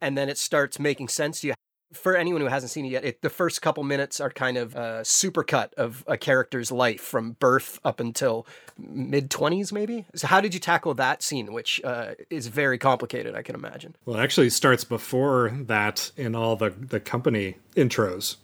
and 0.00 0.16
then 0.16 0.30
it 0.30 0.38
starts 0.38 0.78
making 0.78 1.08
sense 1.08 1.40
to 1.40 1.48
you. 1.48 1.54
For 1.92 2.16
anyone 2.16 2.40
who 2.40 2.46
hasn't 2.48 2.70
seen 2.70 2.84
it 2.84 2.92
yet, 2.92 3.04
it, 3.04 3.22
the 3.22 3.30
first 3.30 3.60
couple 3.60 3.82
minutes 3.82 4.20
are 4.20 4.30
kind 4.30 4.56
of 4.56 4.74
a 4.74 5.00
supercut 5.02 5.74
of 5.74 6.04
a 6.06 6.16
character's 6.16 6.70
life 6.70 7.00
from 7.00 7.32
birth 7.32 7.80
up 7.84 7.98
until 7.98 8.46
mid 8.78 9.30
20s, 9.30 9.72
maybe. 9.72 10.06
So, 10.14 10.26
how 10.28 10.40
did 10.40 10.54
you 10.54 10.60
tackle 10.60 10.94
that 10.94 11.22
scene, 11.22 11.52
which 11.52 11.80
uh, 11.84 12.12
is 12.30 12.46
very 12.46 12.78
complicated, 12.78 13.34
I 13.34 13.42
can 13.42 13.54
imagine? 13.54 13.96
Well, 14.04 14.18
it 14.18 14.22
actually 14.22 14.50
starts 14.50 14.84
before 14.84 15.50
that 15.66 16.12
in 16.16 16.34
all 16.34 16.56
the, 16.56 16.70
the 16.70 17.00
company 17.00 17.56
intros 17.74 18.36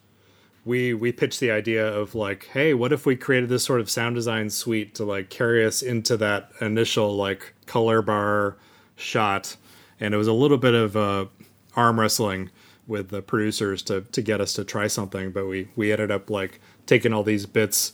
we 0.65 0.95
we 0.95 1.13
pitched 1.13 1.41
the 1.41 1.51
idea 1.51 1.87
of 1.87 2.15
like 2.15 2.49
hey 2.53 2.75
what 2.75 2.93
if 2.93 3.05
we 3.07 3.17
created 3.17 3.49
this 3.49 3.65
sort 3.65 3.81
of 3.81 3.91
sound 3.91 4.15
design 4.15 4.49
suite 4.51 4.95
to 4.95 5.05
like 5.05 5.31
carry 5.31 5.65
us 5.65 5.83
into 5.83 6.17
that 6.17 6.51
initial 6.61 7.15
like 7.15 7.55
color 7.67 8.03
bar 8.03 8.57
shot? 8.97 9.57
And 10.01 10.13
it 10.13 10.17
was 10.17 10.29
a 10.29 10.33
little 10.33 10.59
bit 10.59 10.75
of 10.75 10.97
uh, 10.97 11.27
arm 11.77 12.01
wrestling 12.01 12.51
with 12.87 13.09
the 13.09 13.23
producers 13.23 13.83
to 13.83 14.03
to 14.03 14.23
get 14.23 14.41
us 14.41 14.53
to 14.53 14.65
try 14.65 14.87
something 14.87 15.31
but 15.31 15.47
we 15.47 15.69
we 15.77 15.91
ended 15.91 16.11
up 16.11 16.29
like 16.29 16.61
taking 16.87 17.13
all 17.13 17.23
these 17.23 17.47
bits 17.47 17.93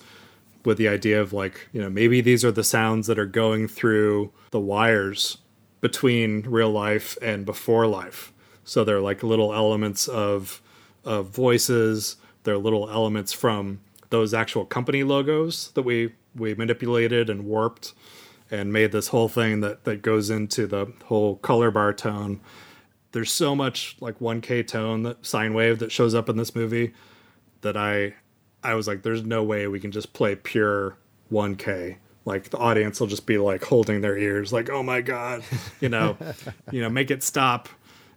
with 0.64 0.78
the 0.78 0.88
idea 0.88 1.20
of 1.20 1.32
like 1.32 1.68
you 1.72 1.80
know 1.80 1.88
maybe 1.88 2.20
these 2.20 2.44
are 2.44 2.52
the 2.52 2.64
sounds 2.64 3.06
that 3.06 3.18
are 3.18 3.26
going 3.26 3.68
through 3.68 4.32
the 4.50 4.60
wires 4.60 5.38
between 5.80 6.42
real 6.42 6.70
life 6.70 7.16
and 7.22 7.44
before 7.46 7.86
life. 7.86 8.32
So 8.64 8.84
they're 8.84 9.00
like 9.00 9.22
little 9.22 9.54
elements 9.54 10.08
of 10.08 10.62
of 11.04 11.28
voices 11.28 12.16
they're 12.44 12.58
little 12.58 12.88
elements 12.90 13.32
from 13.32 13.80
those 14.10 14.34
actual 14.34 14.64
company 14.64 15.02
logos 15.02 15.70
that 15.72 15.82
we 15.82 16.12
we 16.34 16.54
manipulated 16.54 17.28
and 17.28 17.44
warped 17.44 17.92
and 18.50 18.72
made 18.72 18.92
this 18.92 19.08
whole 19.08 19.28
thing 19.28 19.60
that 19.60 19.84
that 19.84 20.02
goes 20.02 20.30
into 20.30 20.66
the 20.66 20.92
whole 21.04 21.36
color 21.36 21.70
bar 21.70 21.92
tone. 21.92 22.40
There's 23.12 23.32
so 23.32 23.56
much 23.56 23.96
like 24.00 24.20
1K 24.20 24.66
tone 24.66 25.02
that 25.02 25.26
sine 25.26 25.54
wave 25.54 25.80
that 25.80 25.90
shows 25.90 26.14
up 26.14 26.28
in 26.28 26.36
this 26.36 26.54
movie 26.54 26.92
that 27.62 27.76
I 27.76 28.14
I 28.62 28.74
was 28.74 28.86
like 28.86 29.02
there's 29.02 29.24
no 29.24 29.42
way 29.42 29.66
we 29.66 29.80
can 29.80 29.92
just 29.92 30.12
play 30.12 30.34
pure 30.36 30.96
1K. 31.32 31.96
Like 32.24 32.50
the 32.50 32.58
audience 32.58 33.00
will 33.00 33.06
just 33.06 33.26
be 33.26 33.38
like 33.38 33.64
holding 33.64 34.00
their 34.00 34.18
ears 34.18 34.52
like 34.52 34.68
oh 34.70 34.82
my 34.82 35.00
god, 35.00 35.42
you 35.80 35.88
know, 35.88 36.16
you 36.70 36.82
know, 36.82 36.90
make 36.90 37.10
it 37.10 37.22
stop 37.22 37.68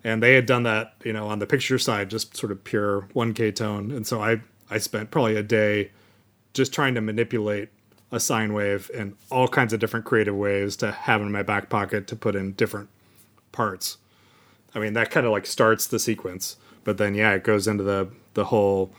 and 0.03 0.21
they 0.21 0.33
had 0.33 0.45
done 0.45 0.63
that 0.63 0.95
you 1.03 1.13
know 1.13 1.27
on 1.27 1.39
the 1.39 1.47
picture 1.47 1.79
side 1.79 2.09
just 2.09 2.35
sort 2.35 2.51
of 2.51 2.63
pure 2.63 3.07
1k 3.15 3.55
tone. 3.55 3.91
And 3.91 4.05
so 4.05 4.21
i 4.21 4.41
i 4.69 4.77
spent 4.77 5.11
probably 5.11 5.35
a 5.35 5.43
day 5.43 5.91
just 6.53 6.73
trying 6.73 6.95
to 6.95 7.01
manipulate 7.01 7.69
a 8.11 8.19
sine 8.19 8.53
wave 8.53 8.91
in 8.93 9.15
all 9.31 9.47
kinds 9.47 9.73
of 9.73 9.79
different 9.79 10.05
creative 10.05 10.35
ways 10.35 10.75
to 10.77 10.91
have 10.91 11.21
in 11.21 11.31
my 11.31 11.41
back 11.41 11.69
pocket 11.69 12.05
to 12.07 12.15
put 12.15 12.35
in 12.35 12.51
different 12.53 12.89
parts. 13.51 13.97
I 14.75 14.79
mean 14.79 14.93
that 14.93 15.11
kind 15.11 15.25
of 15.25 15.31
like 15.31 15.45
starts 15.45 15.87
the 15.87 15.99
sequence 15.99 16.57
but 16.83 16.97
then 16.97 17.15
yeah 17.15 17.31
it 17.31 17.43
goes 17.43 17.67
into 17.67 17.83
the 17.83 18.09
the 18.33 18.45
whole 18.45 18.91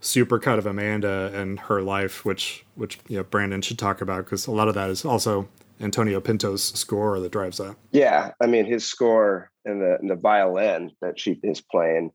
super 0.00 0.38
cut 0.38 0.58
of 0.58 0.66
amanda 0.66 1.30
and 1.32 1.60
her 1.60 1.80
life 1.80 2.24
which 2.24 2.64
which 2.74 2.98
you 3.08 3.16
know 3.16 3.22
brandon 3.22 3.62
should 3.62 3.78
talk 3.78 4.00
about 4.00 4.24
because 4.24 4.46
a 4.46 4.50
lot 4.50 4.68
of 4.68 4.74
that 4.74 4.90
is 4.90 5.04
also 5.04 5.48
Antonio 5.82 6.20
Pinto's 6.20 6.62
score 6.62 7.18
that 7.20 7.32
drives 7.32 7.58
that. 7.58 7.76
Yeah, 7.90 8.30
I 8.40 8.46
mean 8.46 8.64
his 8.64 8.84
score 8.84 9.50
and 9.64 9.80
the 9.80 9.98
and 10.00 10.10
the 10.10 10.16
violin 10.16 10.92
that 11.00 11.18
she 11.18 11.40
is 11.42 11.60
playing 11.60 12.12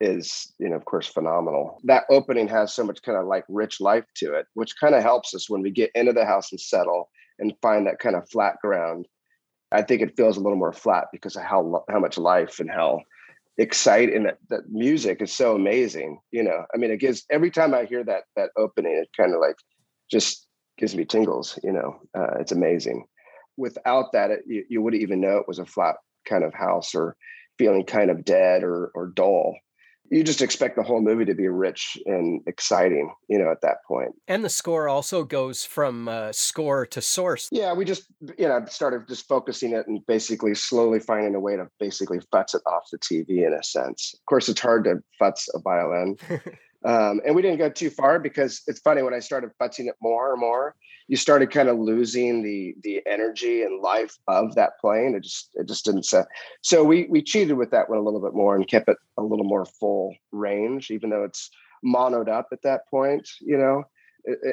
is 0.00 0.52
you 0.58 0.68
know 0.68 0.76
of 0.76 0.84
course 0.84 1.06
phenomenal. 1.06 1.80
That 1.84 2.04
opening 2.10 2.48
has 2.48 2.74
so 2.74 2.84
much 2.84 3.02
kind 3.02 3.18
of 3.18 3.26
like 3.26 3.44
rich 3.48 3.80
life 3.80 4.04
to 4.16 4.34
it, 4.34 4.46
which 4.54 4.74
kind 4.78 4.94
of 4.94 5.02
helps 5.02 5.34
us 5.34 5.48
when 5.48 5.62
we 5.62 5.70
get 5.70 5.90
into 5.94 6.12
the 6.12 6.24
house 6.26 6.52
and 6.52 6.60
settle 6.60 7.10
and 7.38 7.54
find 7.62 7.86
that 7.86 7.98
kind 7.98 8.16
of 8.16 8.28
flat 8.30 8.56
ground. 8.62 9.06
I 9.70 9.82
think 9.82 10.00
it 10.02 10.16
feels 10.16 10.36
a 10.36 10.40
little 10.40 10.58
more 10.58 10.72
flat 10.72 11.06
because 11.12 11.36
of 11.36 11.42
how 11.42 11.84
how 11.90 11.98
much 11.98 12.18
life 12.18 12.60
and 12.60 12.70
how 12.70 13.00
exciting 13.58 14.22
that, 14.22 14.38
that 14.50 14.68
music 14.70 15.20
is 15.20 15.32
so 15.32 15.54
amazing. 15.54 16.20
You 16.30 16.44
know, 16.44 16.64
I 16.74 16.78
mean, 16.78 16.90
it 16.90 17.00
gives 17.00 17.24
every 17.30 17.50
time 17.50 17.74
I 17.74 17.84
hear 17.84 18.04
that 18.04 18.24
that 18.36 18.50
opening, 18.56 18.94
it 18.94 19.08
kind 19.16 19.34
of 19.34 19.40
like 19.40 19.56
just 20.10 20.47
gives 20.78 20.96
me 20.96 21.04
tingles. 21.04 21.58
You 21.62 21.72
know, 21.72 22.00
uh, 22.16 22.38
it's 22.40 22.52
amazing. 22.52 23.04
Without 23.56 24.12
that, 24.12 24.30
it, 24.30 24.40
you, 24.46 24.64
you 24.68 24.82
wouldn't 24.82 25.02
even 25.02 25.20
know 25.20 25.38
it 25.38 25.48
was 25.48 25.58
a 25.58 25.66
flat 25.66 25.96
kind 26.26 26.44
of 26.44 26.54
house 26.54 26.94
or 26.94 27.16
feeling 27.58 27.84
kind 27.84 28.10
of 28.10 28.24
dead 28.24 28.62
or 28.62 28.90
or 28.94 29.08
dull. 29.08 29.56
You 30.10 30.24
just 30.24 30.40
expect 30.40 30.76
the 30.76 30.82
whole 30.82 31.02
movie 31.02 31.26
to 31.26 31.34
be 31.34 31.48
rich 31.48 31.98
and 32.06 32.40
exciting, 32.46 33.12
you 33.28 33.38
know, 33.38 33.50
at 33.50 33.60
that 33.60 33.84
point. 33.86 34.12
And 34.26 34.42
the 34.42 34.48
score 34.48 34.88
also 34.88 35.22
goes 35.22 35.66
from 35.66 36.08
uh, 36.08 36.32
score 36.32 36.86
to 36.86 37.02
source. 37.02 37.46
Yeah, 37.52 37.74
we 37.74 37.84
just, 37.84 38.04
you 38.38 38.48
know, 38.48 38.64
started 38.70 39.06
just 39.06 39.28
focusing 39.28 39.72
it 39.72 39.86
and 39.86 40.00
basically 40.06 40.54
slowly 40.54 40.98
finding 40.98 41.34
a 41.34 41.40
way 41.40 41.56
to 41.56 41.68
basically 41.78 42.20
futz 42.32 42.54
it 42.54 42.62
off 42.66 42.84
the 42.90 42.98
TV 42.98 43.46
in 43.46 43.52
a 43.52 43.62
sense. 43.62 44.14
Of 44.14 44.24
course, 44.24 44.48
it's 44.48 44.62
hard 44.62 44.84
to 44.84 45.02
futz 45.20 45.46
a 45.52 45.58
violin. 45.58 46.16
Um, 46.84 47.20
and 47.26 47.34
we 47.34 47.42
didn't 47.42 47.58
go 47.58 47.68
too 47.68 47.90
far 47.90 48.20
because 48.20 48.62
it's 48.66 48.80
funny 48.80 49.02
when 49.02 49.14
I 49.14 49.18
started 49.18 49.50
futzing 49.60 49.88
it 49.88 49.96
more 50.00 50.32
and 50.32 50.40
more, 50.40 50.76
you 51.08 51.16
started 51.16 51.50
kind 51.50 51.68
of 51.68 51.78
losing 51.78 52.42
the 52.42 52.74
the 52.82 53.02
energy 53.06 53.62
and 53.62 53.80
life 53.82 54.16
of 54.28 54.54
that 54.54 54.78
playing. 54.80 55.14
It 55.14 55.24
just 55.24 55.50
it 55.54 55.66
just 55.66 55.84
didn't 55.84 56.04
set. 56.04 56.26
So 56.62 56.84
we 56.84 57.06
we 57.10 57.22
cheated 57.22 57.56
with 57.56 57.70
that 57.72 57.88
one 57.88 57.98
a 57.98 58.02
little 58.02 58.20
bit 58.20 58.34
more 58.34 58.54
and 58.54 58.68
kept 58.68 58.88
it 58.88 58.98
a 59.16 59.22
little 59.22 59.44
more 59.44 59.64
full 59.64 60.14
range, 60.30 60.90
even 60.90 61.10
though 61.10 61.24
it's 61.24 61.50
monoed 61.84 62.28
up 62.28 62.48
at 62.52 62.62
that 62.62 62.82
point. 62.88 63.28
You 63.40 63.58
know, 63.58 63.84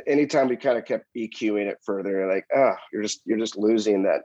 anytime 0.08 0.48
we 0.48 0.56
kind 0.56 0.78
of 0.78 0.86
kept 0.86 1.06
EQing 1.16 1.68
it 1.68 1.78
further, 1.86 2.28
like 2.28 2.46
oh, 2.56 2.74
you're 2.92 3.04
just 3.04 3.22
you're 3.26 3.38
just 3.38 3.58
losing 3.58 4.04
that 4.04 4.22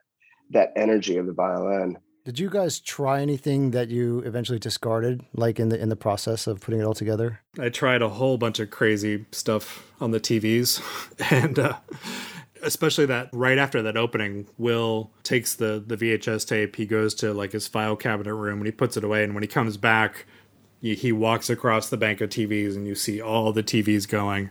that 0.50 0.72
energy 0.76 1.16
of 1.16 1.26
the 1.26 1.32
violin. 1.32 1.98
Did 2.24 2.38
you 2.38 2.50
guys 2.50 2.80
try 2.80 3.22
anything 3.22 3.70
that 3.70 3.88
you 3.88 4.18
eventually 4.20 4.58
discarded, 4.58 5.24
like 5.32 5.58
in 5.58 5.70
the 5.70 5.80
in 5.80 5.88
the 5.88 5.96
process 5.96 6.46
of 6.46 6.60
putting 6.60 6.80
it 6.80 6.84
all 6.84 6.94
together? 6.94 7.40
I 7.58 7.70
tried 7.70 8.02
a 8.02 8.10
whole 8.10 8.36
bunch 8.36 8.60
of 8.60 8.70
crazy 8.70 9.24
stuff 9.32 9.90
on 10.00 10.10
the 10.10 10.20
TVs, 10.20 10.82
and 11.32 11.58
uh, 11.58 11.76
especially 12.62 13.06
that 13.06 13.30
right 13.32 13.56
after 13.56 13.80
that 13.82 13.96
opening, 13.96 14.46
Will 14.58 15.10
takes 15.22 15.54
the 15.54 15.82
the 15.84 15.96
VHS 15.96 16.46
tape. 16.46 16.76
He 16.76 16.84
goes 16.84 17.14
to 17.16 17.32
like 17.32 17.52
his 17.52 17.66
file 17.66 17.96
cabinet 17.96 18.34
room 18.34 18.58
and 18.58 18.66
he 18.66 18.72
puts 18.72 18.98
it 18.98 19.04
away. 19.04 19.24
And 19.24 19.32
when 19.34 19.42
he 19.42 19.48
comes 19.48 19.78
back, 19.78 20.26
he, 20.82 20.94
he 20.94 21.12
walks 21.12 21.48
across 21.48 21.88
the 21.88 21.96
bank 21.96 22.20
of 22.20 22.28
TVs, 22.28 22.76
and 22.76 22.86
you 22.86 22.94
see 22.94 23.22
all 23.22 23.50
the 23.52 23.62
TVs 23.62 24.06
going. 24.06 24.50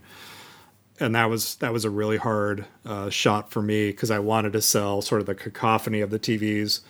And 1.00 1.14
that 1.14 1.30
was 1.30 1.56
that 1.58 1.72
was 1.72 1.86
a 1.86 1.92
really 1.92 2.18
hard 2.18 2.66
uh, 2.84 3.12
shot 3.12 3.52
for 3.52 3.62
me 3.62 3.92
because 3.92 4.10
I 4.10 4.18
wanted 4.18 4.54
to 4.54 4.62
sell 4.62 5.04
sort 5.04 5.22
of 5.22 5.28
the 5.28 5.36
cacophony 5.36 6.02
of 6.02 6.10
the 6.10 6.20
TVs 6.20 6.82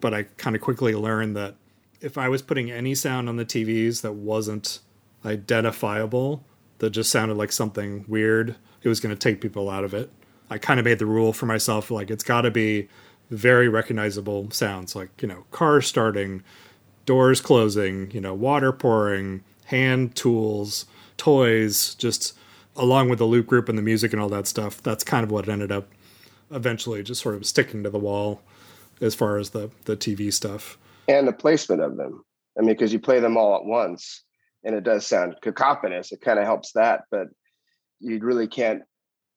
but 0.00 0.14
I 0.14 0.24
kind 0.24 0.56
of 0.56 0.62
quickly 0.62 0.94
learned 0.94 1.36
that 1.36 1.54
if 2.00 2.18
I 2.18 2.28
was 2.28 2.42
putting 2.42 2.70
any 2.70 2.94
sound 2.94 3.28
on 3.28 3.36
the 3.36 3.44
TVs 3.44 4.02
that 4.02 4.12
wasn't 4.12 4.80
identifiable, 5.24 6.44
that 6.78 6.90
just 6.90 7.10
sounded 7.10 7.36
like 7.36 7.52
something 7.52 8.04
weird, 8.06 8.56
it 8.82 8.88
was 8.88 9.00
going 9.00 9.14
to 9.14 9.18
take 9.18 9.40
people 9.40 9.70
out 9.70 9.84
of 9.84 9.94
it. 9.94 10.10
I 10.50 10.58
kind 10.58 10.78
of 10.78 10.84
made 10.84 10.98
the 10.98 11.06
rule 11.06 11.32
for 11.32 11.46
myself 11.46 11.90
like 11.90 12.10
it's 12.10 12.22
got 12.22 12.42
to 12.42 12.50
be 12.50 12.88
very 13.30 13.68
recognizable 13.68 14.50
sounds 14.50 14.94
like, 14.94 15.10
you 15.20 15.26
know, 15.26 15.44
cars 15.50 15.86
starting, 15.86 16.42
doors 17.04 17.40
closing, 17.40 18.10
you 18.12 18.20
know, 18.20 18.34
water 18.34 18.72
pouring, 18.72 19.42
hand 19.66 20.14
tools, 20.14 20.86
toys, 21.16 21.94
just 21.94 22.36
along 22.76 23.08
with 23.08 23.18
the 23.18 23.24
loop 23.24 23.46
group 23.46 23.68
and 23.68 23.76
the 23.76 23.82
music 23.82 24.12
and 24.12 24.22
all 24.22 24.28
that 24.28 24.46
stuff. 24.46 24.80
That's 24.82 25.02
kind 25.02 25.24
of 25.24 25.30
what 25.30 25.48
ended 25.48 25.72
up 25.72 25.88
eventually 26.50 27.02
just 27.02 27.22
sort 27.22 27.34
of 27.34 27.44
sticking 27.44 27.82
to 27.82 27.90
the 27.90 27.98
wall 27.98 28.40
as 29.00 29.14
far 29.14 29.38
as 29.38 29.50
the 29.50 29.70
the 29.84 29.96
TV 29.96 30.32
stuff 30.32 30.78
and 31.08 31.28
the 31.28 31.32
placement 31.32 31.82
of 31.82 31.96
them. 31.96 32.24
I 32.58 32.62
mean, 32.62 32.70
because 32.70 32.92
you 32.92 32.98
play 32.98 33.20
them 33.20 33.36
all 33.36 33.56
at 33.56 33.64
once, 33.64 34.24
and 34.64 34.74
it 34.74 34.84
does 34.84 35.06
sound 35.06 35.36
cacophonous. 35.42 36.12
It 36.12 36.20
kind 36.20 36.38
of 36.38 36.44
helps 36.44 36.72
that, 36.72 37.02
but 37.10 37.28
you 38.00 38.18
really 38.20 38.48
can't 38.48 38.82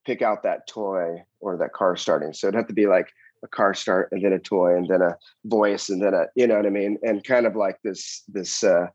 pick 0.05 0.21
out 0.21 0.43
that 0.43 0.67
toy 0.67 1.23
or 1.39 1.57
that 1.57 1.73
car 1.73 1.95
starting. 1.95 2.33
So 2.33 2.47
it'd 2.47 2.57
have 2.57 2.67
to 2.67 2.73
be 2.73 2.87
like 2.87 3.09
a 3.43 3.47
car 3.47 3.73
start 3.73 4.09
and 4.11 4.23
then 4.23 4.33
a 4.33 4.39
toy 4.39 4.75
and 4.75 4.87
then 4.87 5.01
a 5.01 5.15
voice 5.45 5.89
and 5.89 6.01
then 6.01 6.13
a 6.13 6.25
you 6.35 6.47
know 6.47 6.55
what 6.55 6.65
I 6.65 6.69
mean, 6.69 6.97
and 7.03 7.23
kind 7.23 7.45
of 7.45 7.55
like 7.55 7.77
this 7.83 8.23
this. 8.27 8.63
uh 8.63 8.87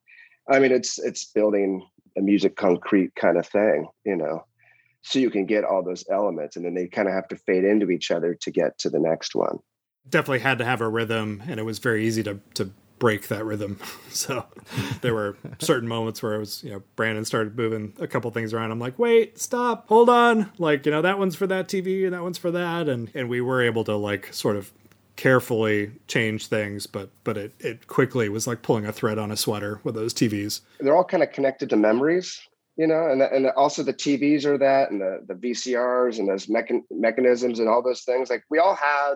I 0.51 0.59
mean, 0.59 0.73
it's 0.73 0.99
it's 0.99 1.25
building 1.25 1.87
a 2.19 2.21
music 2.21 2.57
concrete 2.57 3.15
kind 3.17 3.39
of 3.39 3.47
thing, 3.47 3.89
you 4.05 4.17
know 4.17 4.45
so 5.07 5.19
you 5.19 5.31
can 5.31 5.45
get 5.45 5.65
all 5.65 5.83
those 5.83 6.05
elements 6.11 6.57
and 6.57 6.65
then 6.65 6.75
they 6.75 6.89
kind 6.89 7.07
of 7.07 7.15
have 7.15 7.29
to 7.29 7.37
fade 7.37 7.63
into 7.63 7.91
each 7.91 8.11
other 8.11 8.35
to 8.41 8.51
get 8.51 8.79
to 8.79 8.89
the 8.89 8.99
next 8.99 9.35
one 9.35 9.59
definitely 10.09 10.41
had 10.41 10.59
to 10.59 10.65
have 10.65 10.81
a 10.81 10.89
rhythm, 10.89 11.43
and 11.47 11.59
it 11.61 11.65
was 11.65 11.79
very 11.79 12.07
easy 12.07 12.23
to 12.25 12.41
to 12.55 12.71
break 12.99 13.29
that 13.29 13.45
rhythm. 13.45 13.79
So 14.15 14.47
there 15.01 15.13
were 15.13 15.37
certain 15.59 15.89
moments 15.89 16.23
where 16.23 16.35
it 16.35 16.39
was, 16.39 16.63
you 16.63 16.71
know, 16.71 16.83
Brandon 16.95 17.25
started 17.25 17.57
moving 17.57 17.93
a 17.99 18.07
couple 18.07 18.31
things 18.31 18.55
around. 18.55 18.71
I'm 18.71 18.79
like, 18.79 18.97
wait, 18.97 19.41
stop, 19.41 19.89
hold 19.89 20.09
on. 20.09 20.53
Like, 20.57 20.87
you 20.87 20.93
know, 20.93 21.03
that 21.03 21.19
one's 21.19 21.35
for 21.35 21.49
that 21.49 21.67
TV 21.67 22.05
and 22.05 22.15
that 22.15 22.23
one's 22.23 22.39
for 22.39 22.53
that. 22.53 22.89
And 22.89 23.11
and 23.13 23.29
we 23.29 23.41
were 23.41 23.61
able 23.61 23.83
to 23.85 23.97
like 23.97 24.33
sort 24.33 24.55
of 24.55 24.73
carefully 25.17 25.91
change 26.07 26.47
things, 26.47 26.87
but 26.87 27.11
but 27.25 27.37
it 27.37 27.53
it 27.59 27.87
quickly 27.89 28.29
was 28.29 28.47
like 28.47 28.63
pulling 28.63 28.87
a 28.87 28.93
thread 28.93 29.19
on 29.19 29.33
a 29.33 29.37
sweater 29.37 29.81
with 29.83 29.97
those 29.97 30.15
TVs. 30.15 30.61
They're 30.79 30.97
all 30.97 31.05
kind 31.05 31.23
of 31.25 31.33
connected 31.33 31.71
to 31.71 31.77
memories. 31.77 32.41
you 32.77 32.87
know, 32.87 33.09
and 33.11 33.21
and 33.21 33.47
also 33.57 33.83
the 33.83 33.93
TVs 33.95 34.45
are 34.45 34.59
that, 34.59 34.93
and 34.93 35.01
the 35.01 35.25
the 35.27 35.35
VCRs 35.35 36.21
and 36.21 36.29
those 36.29 36.47
mechan- 36.47 36.85
mechanisms 36.91 37.59
and 37.59 37.69
all 37.69 37.83
those 37.83 38.03
things. 38.03 38.31
Like 38.31 38.45
we 38.49 38.59
all 38.61 38.77
had 38.77 39.15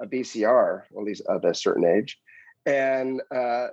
a 0.00 0.06
VCR, 0.06 0.82
at 0.96 1.02
least 1.02 1.22
at 1.28 1.44
a 1.44 1.54
certain 1.54 1.84
age, 1.84 2.18
and 2.64 3.22
uh, 3.34 3.68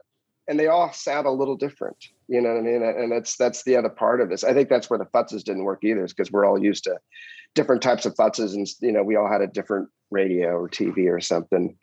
and 0.48 0.60
they 0.60 0.68
all 0.68 0.92
sound 0.92 1.26
a 1.26 1.32
little 1.32 1.56
different. 1.56 1.98
You 2.28 2.42
know 2.42 2.50
what 2.50 2.60
I 2.60 2.62
mean? 2.62 2.84
And 2.84 3.12
that's 3.12 3.38
that's 3.38 3.64
the 3.64 3.76
other 3.76 3.90
part 3.90 4.22
of 4.22 4.30
this. 4.30 4.44
I 4.44 4.54
think 4.54 4.70
that's 4.70 4.90
where 4.90 5.00
the 5.00 5.06
futzes 5.06 5.44
didn't 5.44 5.64
work 5.64 5.84
either, 5.84 6.06
is 6.06 6.14
because 6.14 6.32
we're 6.32 6.46
all 6.46 6.62
used 6.62 6.84
to 6.86 7.00
different 7.56 7.82
types 7.82 8.06
of 8.06 8.16
futzes, 8.16 8.54
and 8.54 8.68
you 8.82 8.92
know, 8.92 9.04
we 9.04 9.16
all 9.16 9.30
had 9.30 9.42
a 9.42 9.48
different 9.48 9.90
radio 10.12 10.50
or 10.50 10.70
TV 10.70 11.10
or 11.10 11.20
something, 11.20 11.76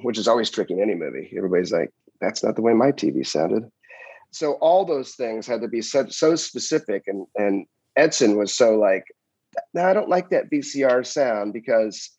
which 0.00 0.18
is 0.18 0.28
always 0.28 0.50
tricky 0.50 0.74
in 0.74 0.80
any 0.80 0.94
movie. 0.94 1.32
Everybody's 1.36 1.72
like, 1.72 1.92
"That's 2.20 2.42
not 2.42 2.56
the 2.56 2.62
way 2.62 2.74
my 2.74 2.92
TV 2.92 3.26
sounded." 3.26 3.70
so 4.36 4.52
all 4.54 4.84
those 4.84 5.14
things 5.14 5.46
had 5.46 5.62
to 5.62 5.68
be 5.68 5.80
so, 5.80 6.06
so 6.08 6.36
specific 6.36 7.04
and 7.06 7.26
and 7.36 7.66
edson 7.96 8.36
was 8.36 8.54
so 8.54 8.76
like 8.76 9.04
no 9.74 9.84
i 9.84 9.92
don't 9.92 10.08
like 10.08 10.28
that 10.30 10.50
vcr 10.50 11.04
sound 11.06 11.52
because 11.52 12.10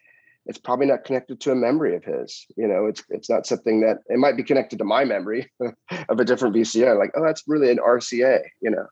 it's 0.47 0.57
probably 0.57 0.85
not 0.85 1.03
connected 1.03 1.39
to 1.39 1.51
a 1.51 1.55
memory 1.55 1.95
of 1.95 2.03
his 2.03 2.45
you 2.55 2.67
know 2.67 2.85
it's 2.85 3.03
it's 3.09 3.29
not 3.29 3.45
something 3.45 3.81
that 3.81 3.97
it 4.07 4.17
might 4.17 4.37
be 4.37 4.43
connected 4.43 4.79
to 4.79 4.85
my 4.85 5.03
memory 5.03 5.51
of 6.09 6.19
a 6.19 6.25
different 6.25 6.55
vcr 6.55 6.97
like 6.97 7.11
oh 7.15 7.23
that's 7.23 7.43
really 7.47 7.71
an 7.71 7.77
rca 7.77 8.39
you 8.61 8.71
know 8.71 8.85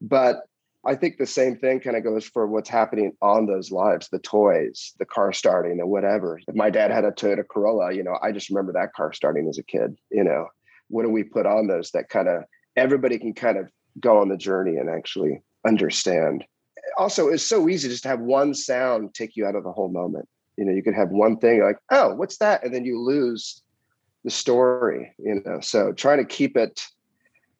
but 0.00 0.42
i 0.84 0.94
think 0.94 1.16
the 1.16 1.26
same 1.26 1.56
thing 1.56 1.80
kind 1.80 1.96
of 1.96 2.04
goes 2.04 2.24
for 2.24 2.46
what's 2.46 2.68
happening 2.68 3.12
on 3.20 3.46
those 3.46 3.70
lives 3.70 4.08
the 4.08 4.18
toys 4.20 4.92
the 4.98 5.04
car 5.04 5.32
starting 5.32 5.80
or 5.80 5.86
whatever 5.86 6.40
if 6.46 6.54
my 6.54 6.70
dad 6.70 6.90
had 6.90 7.04
a 7.04 7.10
toyota 7.10 7.46
corolla 7.46 7.92
you 7.92 8.02
know 8.02 8.16
i 8.22 8.32
just 8.32 8.50
remember 8.50 8.72
that 8.72 8.92
car 8.92 9.12
starting 9.12 9.48
as 9.48 9.58
a 9.58 9.62
kid 9.62 9.96
you 10.10 10.24
know 10.24 10.46
what 10.88 11.04
do 11.04 11.08
we 11.08 11.22
put 11.24 11.46
on 11.46 11.66
those 11.66 11.90
that 11.90 12.08
kind 12.08 12.28
of 12.28 12.44
everybody 12.76 13.18
can 13.18 13.34
kind 13.34 13.58
of 13.58 13.68
go 14.00 14.18
on 14.18 14.28
the 14.28 14.36
journey 14.36 14.76
and 14.76 14.88
actually 14.88 15.42
understand. 15.66 16.44
Also, 16.98 17.28
it's 17.28 17.46
so 17.46 17.68
easy 17.68 17.88
just 17.88 18.02
to 18.04 18.08
have 18.08 18.20
one 18.20 18.54
sound 18.54 19.14
take 19.14 19.36
you 19.36 19.46
out 19.46 19.54
of 19.54 19.64
the 19.64 19.72
whole 19.72 19.90
moment. 19.90 20.28
You 20.56 20.64
know, 20.64 20.72
you 20.72 20.82
could 20.82 20.94
have 20.94 21.10
one 21.10 21.38
thing 21.38 21.62
like, 21.62 21.78
oh, 21.90 22.14
what's 22.14 22.38
that? 22.38 22.64
And 22.64 22.74
then 22.74 22.84
you 22.84 23.00
lose 23.00 23.62
the 24.24 24.30
story, 24.30 25.12
you 25.18 25.42
know. 25.44 25.60
So 25.60 25.92
trying 25.92 26.18
to 26.18 26.24
keep 26.24 26.56
it 26.56 26.86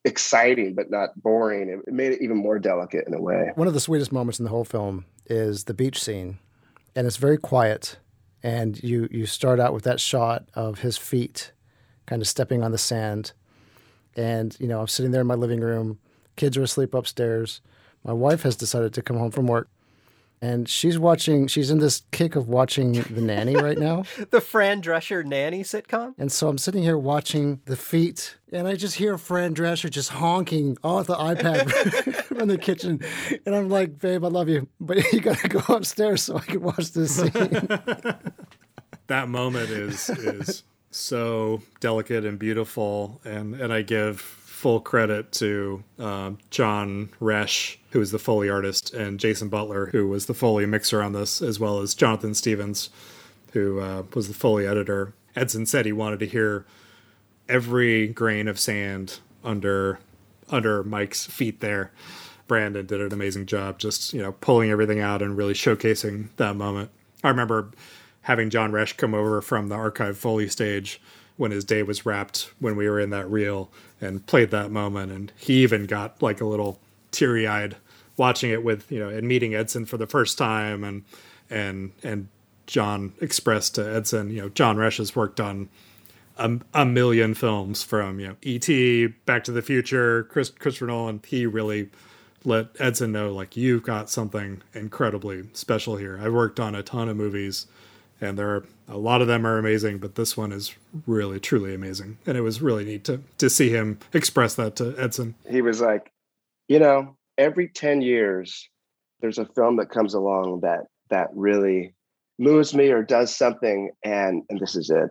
exciting 0.05 0.75
but 0.75 0.91
not 0.91 1.09
boring, 1.21 1.69
it 1.69 1.93
made 1.93 2.11
it 2.11 2.21
even 2.21 2.37
more 2.37 2.59
delicate 2.59 3.07
in 3.07 3.13
a 3.13 3.21
way. 3.21 3.51
One 3.55 3.67
of 3.67 3.73
the 3.73 3.79
sweetest 3.79 4.11
moments 4.11 4.39
in 4.39 4.45
the 4.45 4.51
whole 4.51 4.65
film 4.65 5.05
is 5.25 5.63
the 5.63 5.73
beach 5.73 6.01
scene. 6.01 6.39
And 6.95 7.07
it's 7.07 7.17
very 7.17 7.37
quiet. 7.37 7.97
And 8.43 8.81
you 8.83 9.07
you 9.09 9.25
start 9.25 9.59
out 9.59 9.73
with 9.73 9.83
that 9.85 9.99
shot 9.99 10.49
of 10.53 10.79
his 10.79 10.97
feet 10.97 11.53
kind 12.05 12.21
of 12.21 12.27
stepping 12.27 12.61
on 12.61 12.71
the 12.71 12.77
sand 12.77 13.31
and, 14.15 14.55
you 14.59 14.67
know, 14.67 14.79
I'm 14.79 14.87
sitting 14.87 15.11
there 15.11 15.21
in 15.21 15.27
my 15.27 15.35
living 15.35 15.61
room, 15.61 15.99
kids 16.35 16.57
are 16.57 16.63
asleep 16.63 16.93
upstairs. 16.93 17.61
My 18.03 18.13
wife 18.13 18.43
has 18.43 18.55
decided 18.55 18.93
to 18.93 19.01
come 19.01 19.17
home 19.17 19.31
from 19.31 19.47
work 19.47 19.69
and 20.43 20.67
she's 20.67 20.99
watching 20.99 21.47
she's 21.47 21.71
in 21.71 21.79
this 21.79 22.03
kick 22.11 22.35
of 22.35 22.49
watching 22.49 22.91
the 22.91 23.21
nanny 23.21 23.55
right 23.55 23.77
now. 23.77 24.03
The 24.29 24.41
fran 24.41 24.81
drescher 24.81 25.23
nanny 25.23 25.63
sitcom? 25.63 26.15
And 26.17 26.31
so 26.31 26.49
i'm 26.49 26.57
sitting 26.57 26.83
here 26.83 26.97
watching 26.97 27.61
the 27.65 27.77
feet 27.77 28.35
and 28.51 28.67
i 28.67 28.75
just 28.75 28.95
hear 28.95 29.17
fran 29.17 29.55
drescher 29.55 29.89
just 29.89 30.09
honking 30.09 30.77
off 30.83 31.07
the 31.07 31.15
ipad 31.15 31.71
from 32.37 32.47
the 32.47 32.57
kitchen. 32.57 32.99
And 33.45 33.55
i'm 33.55 33.69
like 33.69 33.99
babe 33.99 34.25
i 34.25 34.27
love 34.27 34.49
you 34.49 34.67
but 34.79 34.97
you 35.13 35.21
gotta 35.21 35.47
go 35.47 35.61
upstairs 35.73 36.23
so 36.23 36.37
i 36.37 36.41
can 36.41 36.61
watch 36.61 36.91
this 36.91 37.15
scene. 37.15 37.67
That 39.07 39.29
moment 39.29 39.69
is 39.69 40.09
is 40.09 40.63
so 40.91 41.61
delicate 41.79 42.25
and 42.25 42.39
beautiful, 42.39 43.21
and 43.25 43.55
and 43.55 43.73
I 43.73 43.81
give 43.81 44.42
full 44.63 44.79
credit 44.79 45.29
to 45.33 45.83
um, 45.99 46.37
John 46.49 47.09
Roesch, 47.19 47.75
who 47.91 47.99
is 47.99 48.11
the 48.11 48.17
Foley 48.17 48.49
artist, 48.49 48.93
and 48.93 49.19
Jason 49.19 49.49
Butler, 49.49 49.87
who 49.87 50.07
was 50.07 50.25
the 50.25 50.33
Foley 50.33 50.65
mixer 50.65 51.03
on 51.03 51.11
this, 51.11 51.41
as 51.41 51.59
well 51.59 51.81
as 51.81 51.93
Jonathan 51.93 52.33
Stevens, 52.33 52.89
who 53.51 53.81
uh, 53.81 54.03
was 54.13 54.29
the 54.29 54.33
Foley 54.33 54.65
editor. 54.65 55.13
Edson 55.35 55.65
said 55.65 55.85
he 55.85 55.91
wanted 55.91 56.19
to 56.21 56.27
hear 56.27 56.65
every 57.49 58.07
grain 58.07 58.47
of 58.47 58.57
sand 58.57 59.19
under 59.43 59.99
under 60.49 60.81
Mike's 60.81 61.25
feet 61.25 61.59
there. 61.59 61.91
Brandon 62.47 62.85
did 62.85 63.01
an 63.01 63.11
amazing 63.11 63.47
job 63.47 63.79
just, 63.79 64.13
you 64.13 64.21
know, 64.21 64.31
pulling 64.31 64.69
everything 64.69 65.01
out 65.01 65.21
and 65.21 65.35
really 65.35 65.53
showcasing 65.53 66.29
that 66.37 66.55
moment. 66.55 66.89
I 67.21 67.27
remember 67.27 67.71
having 68.21 68.49
John 68.49 68.71
Roesch 68.71 68.95
come 68.95 69.13
over 69.13 69.41
from 69.41 69.67
the 69.67 69.75
archive 69.75 70.17
Foley 70.17 70.47
stage 70.47 71.01
when 71.35 71.51
his 71.51 71.65
day 71.65 71.83
was 71.83 72.05
wrapped 72.05 72.49
when 72.59 72.77
we 72.77 72.87
were 72.87 72.99
in 72.99 73.09
that 73.09 73.29
reel 73.29 73.69
and 74.03 74.25
played 74.25 74.51
that 74.51 74.71
moment 74.71 75.11
and 75.11 75.31
he 75.37 75.63
even 75.63 75.85
got 75.85 76.21
like 76.21 76.41
a 76.41 76.45
little 76.45 76.79
teary-eyed 77.11 77.75
watching 78.17 78.51
it 78.51 78.63
with 78.63 78.91
you 78.91 78.99
know 78.99 79.09
and 79.09 79.27
meeting 79.27 79.55
Edson 79.55 79.85
for 79.85 79.97
the 79.97 80.07
first 80.07 80.37
time 80.37 80.83
and 80.83 81.03
and 81.49 81.91
and 82.03 82.27
John 82.67 83.13
expressed 83.21 83.75
to 83.75 83.95
Edson 83.95 84.29
you 84.29 84.41
know 84.41 84.49
John 84.49 84.77
Roesch 84.77 84.97
has 84.97 85.15
worked 85.15 85.39
on 85.39 85.69
a, 86.37 86.59
a 86.73 86.85
million 86.85 87.33
films 87.33 87.83
from 87.83 88.19
you 88.19 88.27
know 88.27 88.35
E.T. 88.41 89.07
Back 89.25 89.43
to 89.45 89.51
the 89.51 89.61
Future 89.61 90.23
Chris 90.23 90.49
Christopher 90.49 90.87
Nolan 90.87 91.21
he 91.25 91.45
really 91.45 91.89
let 92.45 92.67
Edson 92.79 93.11
know 93.11 93.31
like 93.33 93.55
you've 93.55 93.83
got 93.83 94.09
something 94.09 94.61
incredibly 94.73 95.49
special 95.53 95.95
here 95.97 96.19
I've 96.21 96.33
worked 96.33 96.59
on 96.59 96.75
a 96.75 96.83
ton 96.83 97.09
of 97.09 97.17
movies 97.17 97.67
and 98.23 98.37
there 98.37 98.49
are 98.49 98.65
a 98.87 98.97
lot 98.97 99.21
of 99.21 99.27
them 99.27 99.45
are 99.45 99.57
amazing, 99.57 99.97
but 99.97 100.15
this 100.15 100.37
one 100.37 100.51
is 100.51 100.73
really 101.05 101.39
truly 101.39 101.73
amazing, 101.73 102.17
and 102.25 102.37
it 102.37 102.41
was 102.41 102.61
really 102.61 102.85
neat 102.85 103.03
to 103.05 103.21
to 103.37 103.49
see 103.49 103.69
him 103.69 103.99
express 104.13 104.55
that 104.55 104.75
to 104.77 104.95
Edson. 104.97 105.35
He 105.49 105.61
was 105.61 105.81
like, 105.81 106.11
you 106.67 106.79
know, 106.79 107.17
every 107.37 107.67
ten 107.67 108.01
years, 108.01 108.69
there's 109.19 109.37
a 109.37 109.45
film 109.45 109.77
that 109.77 109.89
comes 109.89 110.13
along 110.13 110.61
that 110.61 110.85
that 111.09 111.29
really 111.33 111.93
moves 112.39 112.73
me 112.73 112.89
or 112.89 113.03
does 113.03 113.35
something, 113.35 113.91
and 114.03 114.43
and 114.49 114.59
this 114.59 114.75
is 114.75 114.89
it. 114.89 115.09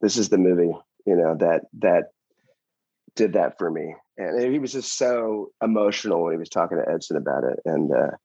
This 0.00 0.16
is 0.16 0.28
the 0.28 0.38
movie, 0.38 0.76
you 1.06 1.16
know 1.16 1.36
that 1.38 1.62
that 1.80 2.04
did 3.14 3.34
that 3.34 3.58
for 3.58 3.70
me, 3.70 3.94
and 4.16 4.52
he 4.52 4.58
was 4.58 4.72
just 4.72 4.96
so 4.96 5.50
emotional 5.62 6.22
when 6.22 6.32
he 6.32 6.38
was 6.38 6.48
talking 6.48 6.78
to 6.78 6.90
Edson 6.90 7.16
about 7.16 7.44
it, 7.44 7.60
and 7.64 7.92
uh, 7.92 8.16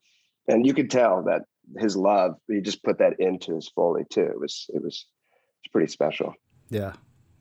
and 0.47 0.65
you 0.65 0.73
could 0.73 0.89
tell 0.89 1.23
that 1.23 1.41
his 1.77 1.95
love 1.95 2.35
he 2.47 2.61
just 2.61 2.83
put 2.83 2.99
that 2.99 3.19
into 3.19 3.55
his 3.55 3.69
foley 3.69 4.03
too. 4.09 4.23
It 4.23 4.39
was 4.39 4.69
it 4.73 4.81
was 4.81 5.05
it's 5.63 5.71
pretty 5.71 5.91
special. 5.91 6.33
Yeah. 6.69 6.93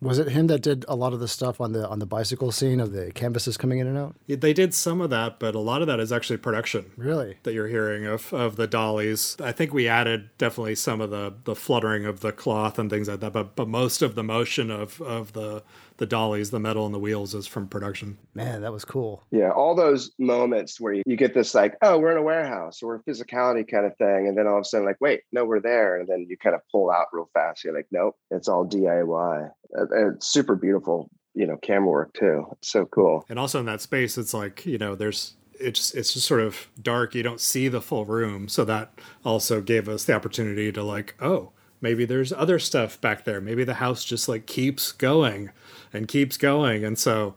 Was 0.03 0.19
it 0.19 0.29
him 0.29 0.47
that 0.49 0.61
did 0.61 0.85
a 0.89 0.95
lot 0.95 1.15
of 1.15 1.21
the 1.21 1.29
stuff 1.29 1.59
on 1.59 1.73
the 1.73 1.89
on 1.89 2.01
the 2.01 2.07
bicycle 2.07 2.53
scene 2.53 2.81
of 2.81 2.93
the 2.93 3.11
canvases 3.12 3.57
coming 3.57 3.79
in 3.79 3.87
and 3.87 3.97
out? 3.97 4.15
They 4.29 4.53
did 4.53 4.75
some 4.75 5.01
of 5.01 5.09
that 5.11 5.39
but 5.39 5.55
a 5.55 5.59
lot 5.59 5.81
of 5.81 5.87
that 5.87 6.01
is 6.01 6.12
actually 6.12 6.37
production. 6.37 6.91
Really? 6.97 7.39
That 7.45 7.55
you're 7.55 7.69
hearing 7.69 8.05
of 8.05 8.33
of 8.33 8.57
the 8.57 8.67
dollies. 8.67 9.37
I 9.43 9.53
think 9.53 9.73
we 9.73 9.89
added 9.89 10.31
definitely 10.37 10.75
some 10.75 11.01
of 11.01 11.11
the 11.11 11.35
the 11.45 11.55
fluttering 11.55 12.05
of 12.05 12.21
the 12.21 12.33
cloth 12.33 12.79
and 12.79 12.91
things 12.91 13.09
like 13.09 13.21
that 13.21 13.33
but 13.33 13.57
but 13.57 13.69
most 13.69 14.03
of 14.03 14.15
the 14.15 14.23
motion 14.23 14.71
of 14.71 15.01
of 15.01 15.33
the 15.33 15.62
the 15.98 16.06
dollies, 16.06 16.50
the 16.50 16.61
metal 16.61 16.87
and 16.87 16.94
the 16.94 16.98
wheels 16.98 17.35
is 17.35 17.46
from 17.46 17.68
production. 17.68 18.18
Man, 18.35 18.62
that 18.62 18.72
was 18.72 18.85
cool. 18.85 19.24
Yeah, 19.30 19.50
all 19.50 19.74
those 19.74 20.11
moments 20.18 20.80
where 20.80 20.92
you, 20.92 21.02
you 21.06 21.16
get 21.16 21.35
this 21.35 21.54
like, 21.54 21.76
oh, 21.82 21.98
we're 21.98 22.12
in 22.12 22.18
a 22.18 22.22
warehouse 22.22 22.82
or 22.82 22.96
a 22.96 23.02
physicality 23.02 23.68
kind 23.68 23.87
of 23.87 23.96
thing. 23.96 24.26
And 24.28 24.37
then 24.37 24.46
all 24.46 24.56
of 24.59 24.62
a 24.62 24.64
sudden, 24.64 24.87
like, 24.87 25.00
wait, 25.00 25.22
no, 25.32 25.44
we're 25.44 25.61
there. 25.61 25.98
And 25.98 26.09
then 26.09 26.26
you 26.28 26.37
kind 26.37 26.54
of 26.54 26.62
pull 26.70 26.90
out 26.90 27.06
real 27.12 27.30
fast. 27.32 27.64
You're 27.64 27.74
like, 27.74 27.88
nope, 27.90 28.16
it's 28.30 28.48
all 28.48 28.66
DIY. 28.66 29.50
Uh, 29.76 29.87
and 29.90 30.16
it's 30.16 30.26
super 30.26 30.56
beautiful, 30.56 31.11
you 31.35 31.46
know, 31.46 31.56
camera 31.56 31.90
work 31.90 32.14
too. 32.14 32.46
It's 32.52 32.70
so 32.70 32.87
cool. 32.87 33.24
And 33.28 33.38
also 33.38 33.61
in 33.61 33.66
that 33.66 33.80
space, 33.80 34.18
it's 34.18 34.35
like, 34.35 34.66
you 34.66 34.78
know, 34.78 34.94
there's 34.94 35.37
it's 35.59 35.92
it's 35.94 36.12
just 36.12 36.26
sort 36.26 36.40
of 36.40 36.68
dark. 36.80 37.14
You 37.14 37.22
don't 37.22 37.40
see 37.40 37.68
the 37.68 37.80
full 37.80 38.04
room, 38.04 38.48
so 38.48 38.64
that 38.66 38.92
also 39.24 39.62
gave 39.62 39.88
us 39.88 40.04
the 40.04 40.12
opportunity 40.12 40.70
to 40.70 40.82
like, 40.82 41.14
oh, 41.20 41.52
maybe 41.80 42.04
there's 42.04 42.32
other 42.32 42.59
stuff 42.59 43.00
back 43.00 43.24
there. 43.24 43.40
Maybe 43.40 43.64
the 43.64 43.74
house 43.74 44.04
just 44.04 44.28
like 44.28 44.46
keeps 44.46 44.92
going 44.92 45.50
and 45.92 46.09
keeps 46.09 46.37
going. 46.37 46.85
And 46.85 46.99
so, 46.99 47.35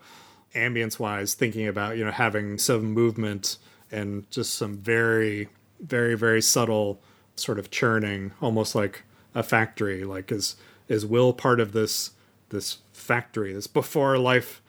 ambience 0.56 1.00
wise, 1.00 1.34
thinking 1.34 1.68
about, 1.68 1.98
you 1.98 2.06
know, 2.06 2.12
having 2.12 2.58
some 2.58 2.92
movement 2.92 3.58
and 3.92 4.30
just 4.32 4.56
some 4.56 4.78
very, 4.78 5.50
very, 5.80 6.16
very 6.16 6.42
subtle 6.42 7.02
sort 7.36 7.60
of 7.60 7.72
churning, 7.72 8.32
almost 8.42 8.76
like 8.76 9.04
a 9.36 9.44
factory. 9.44 10.04
Like, 10.04 10.32
is, 10.32 10.56
is 10.88 11.06
Will 11.06 11.34
part 11.34 11.60
of 11.60 11.72
this, 11.72 12.12
this 12.50 12.80
factory, 12.94 13.54
this 13.54 13.68
before 13.68 14.18
life 14.18 14.62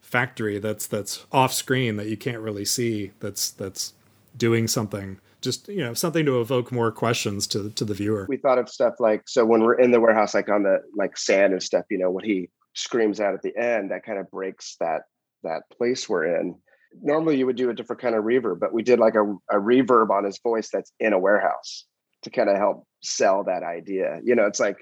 factory 0.00 0.58
that's, 0.58 0.86
that's 0.86 1.26
off 1.32 1.52
screen 1.52 1.96
that 1.96 2.06
you 2.06 2.16
can't 2.16 2.40
really 2.40 2.64
see, 2.64 3.10
that's, 3.20 3.50
that's 3.50 3.92
doing 4.36 4.68
something 4.68 5.18
just 5.46 5.68
you 5.68 5.78
know 5.78 5.94
something 5.94 6.26
to 6.26 6.40
evoke 6.40 6.72
more 6.72 6.90
questions 6.90 7.46
to 7.46 7.70
to 7.70 7.84
the 7.84 7.94
viewer 7.94 8.26
we 8.28 8.36
thought 8.36 8.58
of 8.58 8.68
stuff 8.68 8.94
like 8.98 9.22
so 9.26 9.44
when 9.44 9.62
we're 9.62 9.78
in 9.78 9.90
the 9.90 10.00
warehouse 10.00 10.34
like 10.34 10.48
on 10.48 10.62
the 10.62 10.82
like 10.96 11.16
sand 11.16 11.52
and 11.52 11.62
stuff 11.62 11.84
you 11.90 11.98
know 11.98 12.10
when 12.10 12.24
he 12.24 12.48
screams 12.76 13.20
out 13.20 13.34
at 13.34 13.42
the 13.42 13.56
end 13.56 13.90
that 13.90 14.04
kind 14.04 14.18
of 14.18 14.30
breaks 14.30 14.76
that 14.80 15.02
that 15.42 15.62
place 15.76 16.08
we're 16.08 16.38
in 16.40 16.54
normally 17.02 17.36
you 17.36 17.46
would 17.46 17.56
do 17.56 17.70
a 17.70 17.74
different 17.74 18.00
kind 18.00 18.14
of 18.14 18.24
reverb 18.24 18.60
but 18.60 18.72
we 18.72 18.82
did 18.82 18.98
like 18.98 19.14
a, 19.14 19.24
a 19.50 19.60
reverb 19.60 20.10
on 20.10 20.24
his 20.24 20.38
voice 20.42 20.68
that's 20.72 20.92
in 21.00 21.12
a 21.12 21.18
warehouse 21.18 21.84
to 22.22 22.30
kind 22.30 22.48
of 22.48 22.56
help 22.56 22.86
sell 23.02 23.44
that 23.44 23.62
idea 23.62 24.20
you 24.24 24.34
know 24.34 24.46
it's 24.46 24.60
like 24.60 24.76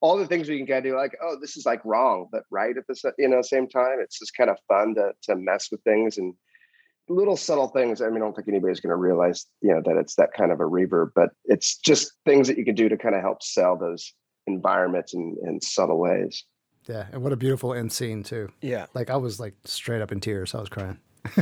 all 0.00 0.18
the 0.18 0.26
things 0.26 0.48
we 0.48 0.58
can 0.58 0.66
kind 0.66 0.78
of 0.78 0.84
do 0.84 0.96
like 0.96 1.16
oh 1.22 1.36
this 1.40 1.56
is 1.56 1.64
like 1.64 1.84
wrong 1.84 2.26
but 2.32 2.42
right 2.50 2.76
at 2.76 2.86
the 2.86 3.12
you 3.18 3.28
know 3.28 3.40
same 3.40 3.68
time 3.68 3.98
it's 4.00 4.18
just 4.18 4.36
kind 4.36 4.50
of 4.50 4.58
fun 4.68 4.94
to 4.94 5.12
to 5.22 5.36
mess 5.36 5.68
with 5.70 5.82
things 5.82 6.18
and 6.18 6.34
little 7.08 7.36
subtle 7.36 7.68
things. 7.68 8.00
I 8.00 8.06
mean, 8.06 8.16
I 8.16 8.20
don't 8.20 8.34
think 8.34 8.48
anybody's 8.48 8.80
going 8.80 8.90
to 8.90 8.96
realize, 8.96 9.46
you 9.60 9.74
know, 9.74 9.82
that 9.84 9.96
it's 9.96 10.14
that 10.16 10.32
kind 10.32 10.52
of 10.52 10.60
a 10.60 10.64
reverb, 10.64 11.10
but 11.14 11.30
it's 11.44 11.76
just 11.78 12.12
things 12.24 12.48
that 12.48 12.58
you 12.58 12.64
can 12.64 12.74
do 12.74 12.88
to 12.88 12.96
kind 12.96 13.14
of 13.14 13.20
help 13.20 13.42
sell 13.42 13.76
those 13.76 14.12
environments 14.46 15.14
in, 15.14 15.36
in 15.46 15.60
subtle 15.60 15.98
ways. 15.98 16.44
Yeah, 16.86 17.06
and 17.12 17.22
what 17.22 17.32
a 17.32 17.36
beautiful 17.36 17.72
end 17.72 17.92
scene 17.92 18.22
too. 18.22 18.50
Yeah. 18.60 18.86
Like 18.94 19.10
I 19.10 19.16
was 19.16 19.40
like 19.40 19.54
straight 19.64 20.02
up 20.02 20.12
in 20.12 20.20
tears. 20.20 20.54
I 20.54 20.60
was 20.60 20.68
crying. 20.68 20.98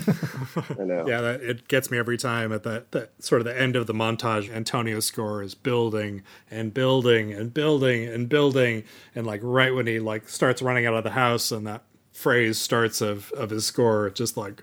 I 0.78 0.84
know. 0.84 1.04
Yeah, 1.08 1.20
that, 1.20 1.40
it 1.42 1.66
gets 1.66 1.90
me 1.90 1.98
every 1.98 2.16
time 2.16 2.52
at 2.52 2.62
that, 2.62 2.92
that 2.92 3.10
sort 3.18 3.40
of 3.40 3.46
the 3.46 3.60
end 3.60 3.74
of 3.74 3.88
the 3.88 3.92
montage. 3.92 4.48
Antonio's 4.48 5.06
score 5.06 5.42
is 5.42 5.54
building 5.54 6.22
and 6.50 6.72
building 6.72 7.32
and 7.32 7.52
building 7.52 8.06
and 8.06 8.28
building, 8.28 8.84
and 9.14 9.26
like 9.26 9.40
right 9.42 9.74
when 9.74 9.88
he 9.88 9.98
like 9.98 10.28
starts 10.28 10.62
running 10.62 10.86
out 10.86 10.94
of 10.94 11.02
the 11.02 11.10
house, 11.10 11.50
and 11.50 11.66
that 11.66 11.82
phrase 12.12 12.58
starts 12.58 13.00
of 13.00 13.32
of 13.32 13.50
his 13.50 13.66
score, 13.66 14.10
just 14.10 14.36
like 14.36 14.62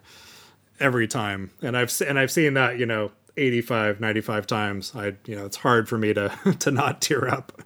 every 0.80 1.08
time. 1.08 1.52
And 1.62 1.76
I've 1.76 1.92
and 2.08 2.18
I've 2.18 2.32
seen 2.32 2.54
that 2.54 2.80
you 2.80 2.86
know 2.86 3.12
85, 3.38 4.00
95 4.00 4.48
times. 4.48 4.94
I 4.96 5.16
you 5.26 5.36
know 5.36 5.46
it's 5.46 5.58
hard 5.58 5.88
for 5.88 5.98
me 5.98 6.14
to 6.14 6.30
to 6.60 6.72
not 6.72 7.02
tear 7.02 7.28
up. 7.28 7.62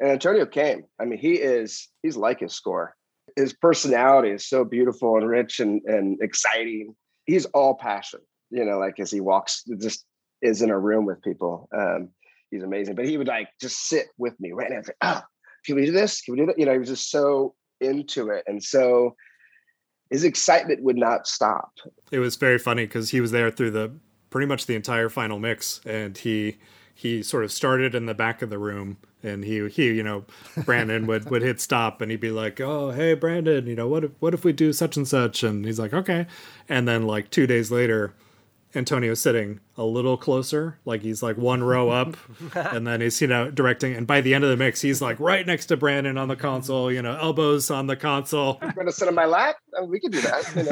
And 0.00 0.10
Antonio 0.10 0.46
came. 0.46 0.84
I 1.00 1.04
mean, 1.04 1.18
he 1.18 1.34
is 1.34 1.88
he's 2.02 2.16
like 2.16 2.40
his 2.40 2.54
score. 2.54 2.94
His 3.36 3.52
personality 3.52 4.30
is 4.30 4.48
so 4.48 4.64
beautiful 4.64 5.16
and 5.16 5.28
rich 5.28 5.58
and, 5.60 5.82
and 5.86 6.18
exciting. 6.22 6.94
He's 7.26 7.46
all 7.46 7.74
passion, 7.74 8.20
you 8.50 8.64
know, 8.64 8.78
like 8.78 9.00
as 9.00 9.10
he 9.10 9.20
walks, 9.20 9.64
just 9.80 10.04
is 10.40 10.62
in 10.62 10.70
a 10.70 10.78
room 10.78 11.04
with 11.04 11.22
people. 11.22 11.68
Um, 11.76 12.10
he's 12.50 12.62
amazing. 12.62 12.94
But 12.94 13.06
he 13.06 13.18
would 13.18 13.26
like 13.26 13.48
just 13.60 13.88
sit 13.88 14.06
with 14.18 14.38
me 14.38 14.52
right 14.52 14.70
now. 14.70 14.76
Like, 14.76 14.96
oh, 15.02 15.22
can 15.64 15.76
we 15.76 15.86
do 15.86 15.92
this? 15.92 16.20
Can 16.20 16.34
we 16.34 16.40
do 16.40 16.46
that? 16.46 16.58
You 16.58 16.66
know, 16.66 16.72
he 16.72 16.78
was 16.78 16.88
just 16.88 17.10
so 17.10 17.54
into 17.80 18.28
it. 18.28 18.44
And 18.46 18.62
so 18.62 19.16
his 20.10 20.24
excitement 20.24 20.82
would 20.82 20.96
not 20.96 21.26
stop. 21.26 21.72
It 22.12 22.18
was 22.18 22.36
very 22.36 22.58
funny 22.58 22.84
because 22.84 23.10
he 23.10 23.20
was 23.20 23.30
there 23.30 23.50
through 23.50 23.72
the 23.72 23.96
pretty 24.34 24.48
much 24.48 24.66
the 24.66 24.74
entire 24.74 25.08
final 25.08 25.38
mix, 25.38 25.80
and 25.86 26.18
he 26.18 26.56
he 26.92 27.22
sort 27.22 27.44
of 27.44 27.52
started 27.52 27.94
in 27.94 28.06
the 28.06 28.14
back 28.14 28.42
of 28.42 28.50
the 28.50 28.58
room 28.58 28.96
and 29.22 29.44
he 29.44 29.68
he 29.68 29.92
you 29.92 30.02
know 30.02 30.24
brandon 30.64 31.06
would 31.06 31.30
would 31.30 31.40
hit 31.40 31.60
stop 31.60 32.00
and 32.00 32.10
he'd 32.10 32.20
be 32.20 32.30
like 32.30 32.60
oh 32.60 32.90
hey 32.90 33.14
brandon 33.14 33.66
you 33.66 33.74
know 33.76 33.88
what 33.88 34.04
if 34.04 34.10
what 34.18 34.34
if 34.34 34.44
we 34.44 34.52
do 34.52 34.72
such 34.72 34.96
and 34.96 35.06
such? 35.06 35.44
And 35.44 35.64
he's 35.64 35.78
like 35.78 35.94
okay. 35.94 36.26
And 36.68 36.88
then 36.88 37.06
like 37.06 37.30
two 37.30 37.46
days 37.46 37.70
later 37.70 38.12
antonio's 38.74 39.20
sitting 39.20 39.60
a 39.76 39.84
little 39.84 40.16
closer 40.16 40.78
like 40.84 41.02
he's 41.02 41.22
like 41.22 41.36
one 41.36 41.62
row 41.62 41.90
up 41.90 42.16
and 42.54 42.86
then 42.86 43.00
he's 43.00 43.20
you 43.20 43.26
know 43.26 43.50
directing 43.50 43.94
and 43.94 44.06
by 44.06 44.20
the 44.20 44.34
end 44.34 44.44
of 44.44 44.50
the 44.50 44.56
mix 44.56 44.80
he's 44.80 45.00
like 45.00 45.18
right 45.20 45.46
next 45.46 45.66
to 45.66 45.76
brandon 45.76 46.18
on 46.18 46.28
the 46.28 46.36
console 46.36 46.90
you 46.90 47.02
know 47.02 47.16
elbows 47.20 47.70
on 47.70 47.86
the 47.86 47.96
console 47.96 48.58
I'm 48.60 48.74
gonna 48.74 48.92
sit 48.92 49.08
on 49.08 49.14
my 49.14 49.26
lap. 49.26 49.56
I 49.76 49.80
mean, 49.80 49.90
we 49.90 50.00
could 50.00 50.12
do 50.12 50.20
that, 50.20 50.56
you 50.56 50.62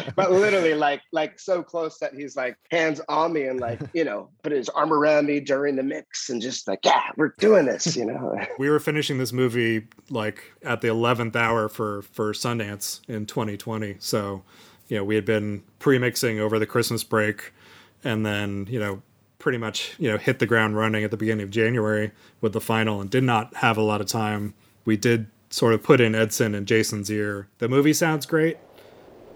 know. 0.00 0.12
but 0.16 0.30
literally, 0.30 0.74
like, 0.74 1.02
like 1.12 1.38
so 1.38 1.62
close 1.62 1.98
that 1.98 2.14
he's 2.14 2.36
like 2.36 2.56
hands 2.70 3.00
on 3.08 3.32
me 3.32 3.44
and 3.44 3.60
like, 3.60 3.80
you 3.94 4.04
know, 4.04 4.30
put 4.42 4.52
his 4.52 4.68
arm 4.68 4.92
around 4.92 5.26
me 5.26 5.40
during 5.40 5.76
the 5.76 5.82
mix 5.82 6.30
and 6.30 6.40
just 6.40 6.68
like, 6.68 6.80
yeah, 6.84 7.02
we're 7.16 7.34
doing 7.38 7.66
this, 7.66 7.96
you 7.96 8.04
know. 8.04 8.38
we 8.58 8.70
were 8.70 8.80
finishing 8.80 9.18
this 9.18 9.32
movie 9.32 9.88
like 10.10 10.52
at 10.62 10.80
the 10.80 10.88
11th 10.88 11.36
hour 11.36 11.68
for 11.68 12.02
for 12.02 12.32
sundance 12.32 13.00
in 13.08 13.26
2020 13.26 13.96
so 13.98 14.42
you 14.92 14.98
know 14.98 15.04
we 15.04 15.14
had 15.14 15.24
been 15.24 15.62
pre-mixing 15.78 16.38
over 16.38 16.58
the 16.58 16.66
christmas 16.66 17.02
break 17.02 17.54
and 18.04 18.26
then 18.26 18.66
you 18.68 18.78
know 18.78 19.00
pretty 19.38 19.56
much 19.56 19.94
you 19.98 20.10
know 20.10 20.18
hit 20.18 20.38
the 20.38 20.44
ground 20.44 20.76
running 20.76 21.02
at 21.02 21.10
the 21.10 21.16
beginning 21.16 21.42
of 21.42 21.50
january 21.50 22.12
with 22.42 22.52
the 22.52 22.60
final 22.60 23.00
and 23.00 23.08
did 23.08 23.24
not 23.24 23.56
have 23.56 23.78
a 23.78 23.82
lot 23.82 24.02
of 24.02 24.06
time. 24.06 24.52
We 24.84 24.98
did 24.98 25.28
sort 25.48 25.72
of 25.72 25.82
put 25.82 25.98
in 25.98 26.14
edson 26.14 26.54
and 26.54 26.66
jason's 26.66 27.10
ear. 27.10 27.48
The 27.56 27.70
movie 27.70 27.94
sounds 27.94 28.26
great 28.26 28.58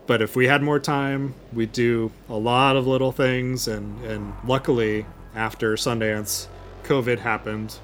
but 0.06 0.20
if 0.20 0.36
we 0.36 0.46
had 0.46 0.62
more 0.62 0.78
time 0.78 1.34
we'd 1.54 1.72
do 1.72 2.12
a 2.28 2.36
lot 2.36 2.76
of 2.76 2.86
little 2.86 3.10
things. 3.10 3.66
And 3.66 3.98
and 4.04 4.34
luckily 4.44 5.06
after 5.34 5.74
sundance 5.76 6.48
covid 6.84 7.18
happened 7.18 7.78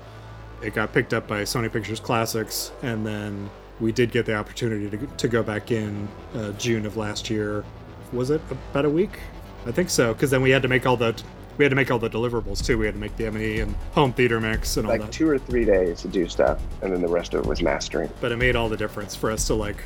it 0.62 0.74
got 0.74 0.92
picked 0.92 1.12
up 1.12 1.26
by 1.26 1.42
Sony 1.42 1.72
Pictures 1.72 1.98
Classics, 1.98 2.70
and 2.82 3.04
then 3.04 3.50
we 3.82 3.92
did 3.92 4.12
get 4.12 4.24
the 4.24 4.34
opportunity 4.34 4.88
to, 4.88 5.06
to 5.06 5.28
go 5.28 5.42
back 5.42 5.72
in 5.72 6.08
uh, 6.34 6.52
June 6.52 6.86
of 6.86 6.96
last 6.96 7.28
year. 7.28 7.64
Was 8.12 8.30
it 8.30 8.40
about 8.70 8.84
a 8.84 8.90
week? 8.90 9.18
I 9.66 9.72
think 9.72 9.90
so, 9.90 10.12
because 10.12 10.30
then 10.30 10.40
we 10.40 10.50
had 10.50 10.62
to 10.62 10.68
make 10.68 10.86
all 10.86 10.96
the 10.96 11.20
we 11.58 11.64
had 11.66 11.70
to 11.70 11.76
make 11.76 11.90
all 11.90 11.98
the 11.98 12.08
deliverables 12.08 12.64
too. 12.64 12.78
We 12.78 12.86
had 12.86 12.94
to 12.94 13.00
make 13.00 13.14
the 13.16 13.26
M&E 13.26 13.60
and 13.60 13.74
home 13.92 14.14
theater 14.14 14.40
mix 14.40 14.78
and 14.78 14.86
all 14.86 14.92
like 14.92 15.02
that. 15.02 15.12
two 15.12 15.28
or 15.28 15.38
three 15.38 15.66
days 15.66 16.00
to 16.00 16.08
do 16.08 16.26
stuff, 16.26 16.62
and 16.80 16.90
then 16.92 17.02
the 17.02 17.08
rest 17.08 17.34
of 17.34 17.44
it 17.44 17.46
was 17.46 17.60
mastering. 17.60 18.08
But 18.22 18.32
it 18.32 18.36
made 18.36 18.56
all 18.56 18.70
the 18.70 18.76
difference 18.76 19.14
for 19.14 19.30
us 19.30 19.46
to 19.48 19.54
like, 19.54 19.76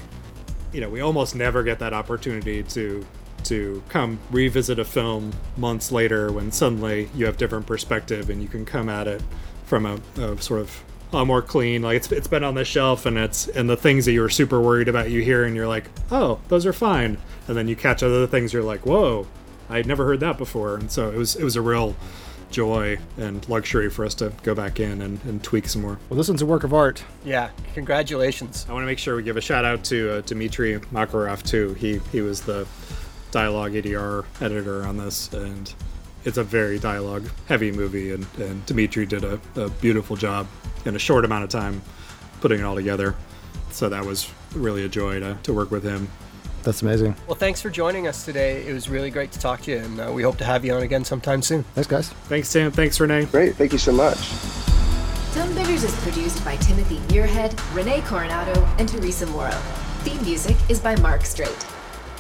you 0.72 0.80
know, 0.80 0.88
we 0.88 1.00
almost 1.00 1.34
never 1.34 1.64
get 1.64 1.78
that 1.80 1.92
opportunity 1.92 2.62
to 2.62 3.04
to 3.44 3.82
come 3.88 4.18
revisit 4.30 4.78
a 4.78 4.84
film 4.84 5.32
months 5.56 5.92
later 5.92 6.32
when 6.32 6.50
suddenly 6.50 7.08
you 7.14 7.26
have 7.26 7.36
different 7.36 7.66
perspective 7.66 8.28
and 8.28 8.42
you 8.42 8.48
can 8.48 8.64
come 8.64 8.88
at 8.88 9.06
it 9.06 9.22
from 9.64 9.86
a, 9.86 10.00
a 10.20 10.40
sort 10.40 10.60
of 10.60 10.82
a 11.12 11.24
more 11.24 11.40
clean 11.42 11.82
like 11.82 11.96
it's, 11.96 12.10
it's 12.10 12.26
been 12.26 12.42
on 12.44 12.54
the 12.54 12.64
shelf 12.64 13.06
and 13.06 13.16
it's 13.16 13.48
and 13.48 13.70
the 13.70 13.76
things 13.76 14.04
that 14.04 14.12
you 14.12 14.20
were 14.20 14.28
super 14.28 14.60
worried 14.60 14.88
about 14.88 15.10
you 15.10 15.22
hear 15.22 15.44
and 15.44 15.54
you're 15.54 15.68
like 15.68 15.84
oh 16.10 16.38
those 16.48 16.66
are 16.66 16.72
fine 16.72 17.16
and 17.48 17.56
then 17.56 17.68
you 17.68 17.76
catch 17.76 18.02
other 18.02 18.26
things 18.26 18.52
you're 18.52 18.62
like 18.62 18.84
whoa 18.84 19.26
i'd 19.70 19.86
never 19.86 20.04
heard 20.04 20.20
that 20.20 20.36
before 20.36 20.76
and 20.76 20.90
so 20.90 21.08
it 21.08 21.16
was 21.16 21.36
it 21.36 21.44
was 21.44 21.54
a 21.56 21.62
real 21.62 21.94
joy 22.50 22.98
and 23.18 23.48
luxury 23.48 23.90
for 23.90 24.04
us 24.04 24.14
to 24.14 24.32
go 24.42 24.54
back 24.54 24.78
in 24.80 25.02
and, 25.02 25.22
and 25.24 25.42
tweak 25.42 25.68
some 25.68 25.82
more 25.82 25.98
Well, 26.08 26.16
this 26.16 26.28
one's 26.28 26.42
a 26.42 26.46
work 26.46 26.62
of 26.64 26.72
art. 26.72 27.02
Yeah. 27.24 27.50
Congratulations. 27.74 28.66
I 28.68 28.72
want 28.72 28.82
to 28.82 28.86
make 28.86 28.98
sure 29.00 29.16
we 29.16 29.22
give 29.24 29.36
a 29.36 29.40
shout 29.40 29.64
out 29.64 29.82
to 29.84 30.18
uh, 30.18 30.20
Dmitry 30.22 30.78
Makarov 30.92 31.42
too. 31.42 31.74
He 31.74 32.00
he 32.12 32.20
was 32.20 32.42
the 32.42 32.66
dialogue 33.32 33.72
ADR 33.72 34.24
editor 34.40 34.86
on 34.86 34.96
this, 34.96 35.32
and 35.32 35.72
it's 36.24 36.38
a 36.38 36.44
very 36.44 36.78
dialogue 36.78 37.28
heavy 37.48 37.72
movie. 37.72 38.12
And, 38.12 38.26
and 38.38 38.64
Dmitry 38.64 39.06
did 39.06 39.24
a, 39.24 39.40
a 39.56 39.68
beautiful 39.68 40.14
job 40.16 40.46
in 40.86 40.96
a 40.96 40.98
short 40.98 41.24
amount 41.24 41.44
of 41.44 41.50
time 41.50 41.82
putting 42.40 42.60
it 42.60 42.62
all 42.62 42.74
together. 42.74 43.14
So 43.70 43.88
that 43.88 44.04
was 44.04 44.30
really 44.54 44.84
a 44.84 44.88
joy 44.88 45.20
to, 45.20 45.36
to 45.42 45.52
work 45.52 45.70
with 45.70 45.82
him. 45.82 46.08
That's 46.62 46.82
amazing. 46.82 47.14
Well, 47.26 47.36
thanks 47.36 47.62
for 47.62 47.70
joining 47.70 48.08
us 48.08 48.24
today. 48.24 48.66
It 48.66 48.72
was 48.72 48.88
really 48.88 49.10
great 49.10 49.30
to 49.32 49.38
talk 49.38 49.62
to 49.62 49.70
you, 49.70 49.78
and 49.78 50.00
uh, 50.00 50.10
we 50.12 50.24
hope 50.24 50.36
to 50.38 50.44
have 50.44 50.64
you 50.64 50.74
on 50.74 50.82
again 50.82 51.04
sometime 51.04 51.40
soon. 51.40 51.62
Thanks, 51.74 51.86
guys. 51.86 52.08
Thanks, 52.28 52.48
Sam. 52.48 52.72
Thanks, 52.72 52.98
Rene. 52.98 53.26
Great, 53.26 53.54
thank 53.54 53.72
you 53.72 53.78
so 53.78 53.92
much. 53.92 54.18
Tone 55.32 55.54
Benders 55.54 55.84
is 55.84 55.94
produced 56.00 56.44
by 56.44 56.56
Timothy 56.56 56.96
Muirhead, 57.08 57.56
Rene 57.74 58.00
Coronado, 58.00 58.64
and 58.78 58.88
Teresa 58.88 59.26
Morrow. 59.26 59.60
Theme 60.00 60.20
music 60.22 60.56
is 60.68 60.80
by 60.80 60.96
Mark 60.96 61.24
Strait. 61.24 61.66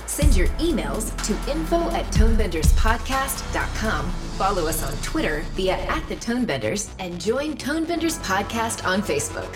Send 0.06 0.36
your 0.36 0.46
emails 0.58 1.10
to 1.24 1.32
info 1.50 1.90
at 1.90 2.04
tonebenderspodcast.com. 2.12 4.25
Follow 4.36 4.66
us 4.66 4.82
on 4.82 4.94
Twitter 4.98 5.46
via 5.52 5.72
at 5.72 6.06
the 6.10 6.16
Tonebenders 6.16 6.90
and 6.98 7.18
join 7.18 7.54
Tonebenders 7.56 8.22
Podcast 8.22 8.86
on 8.86 9.00
Facebook. 9.00 9.48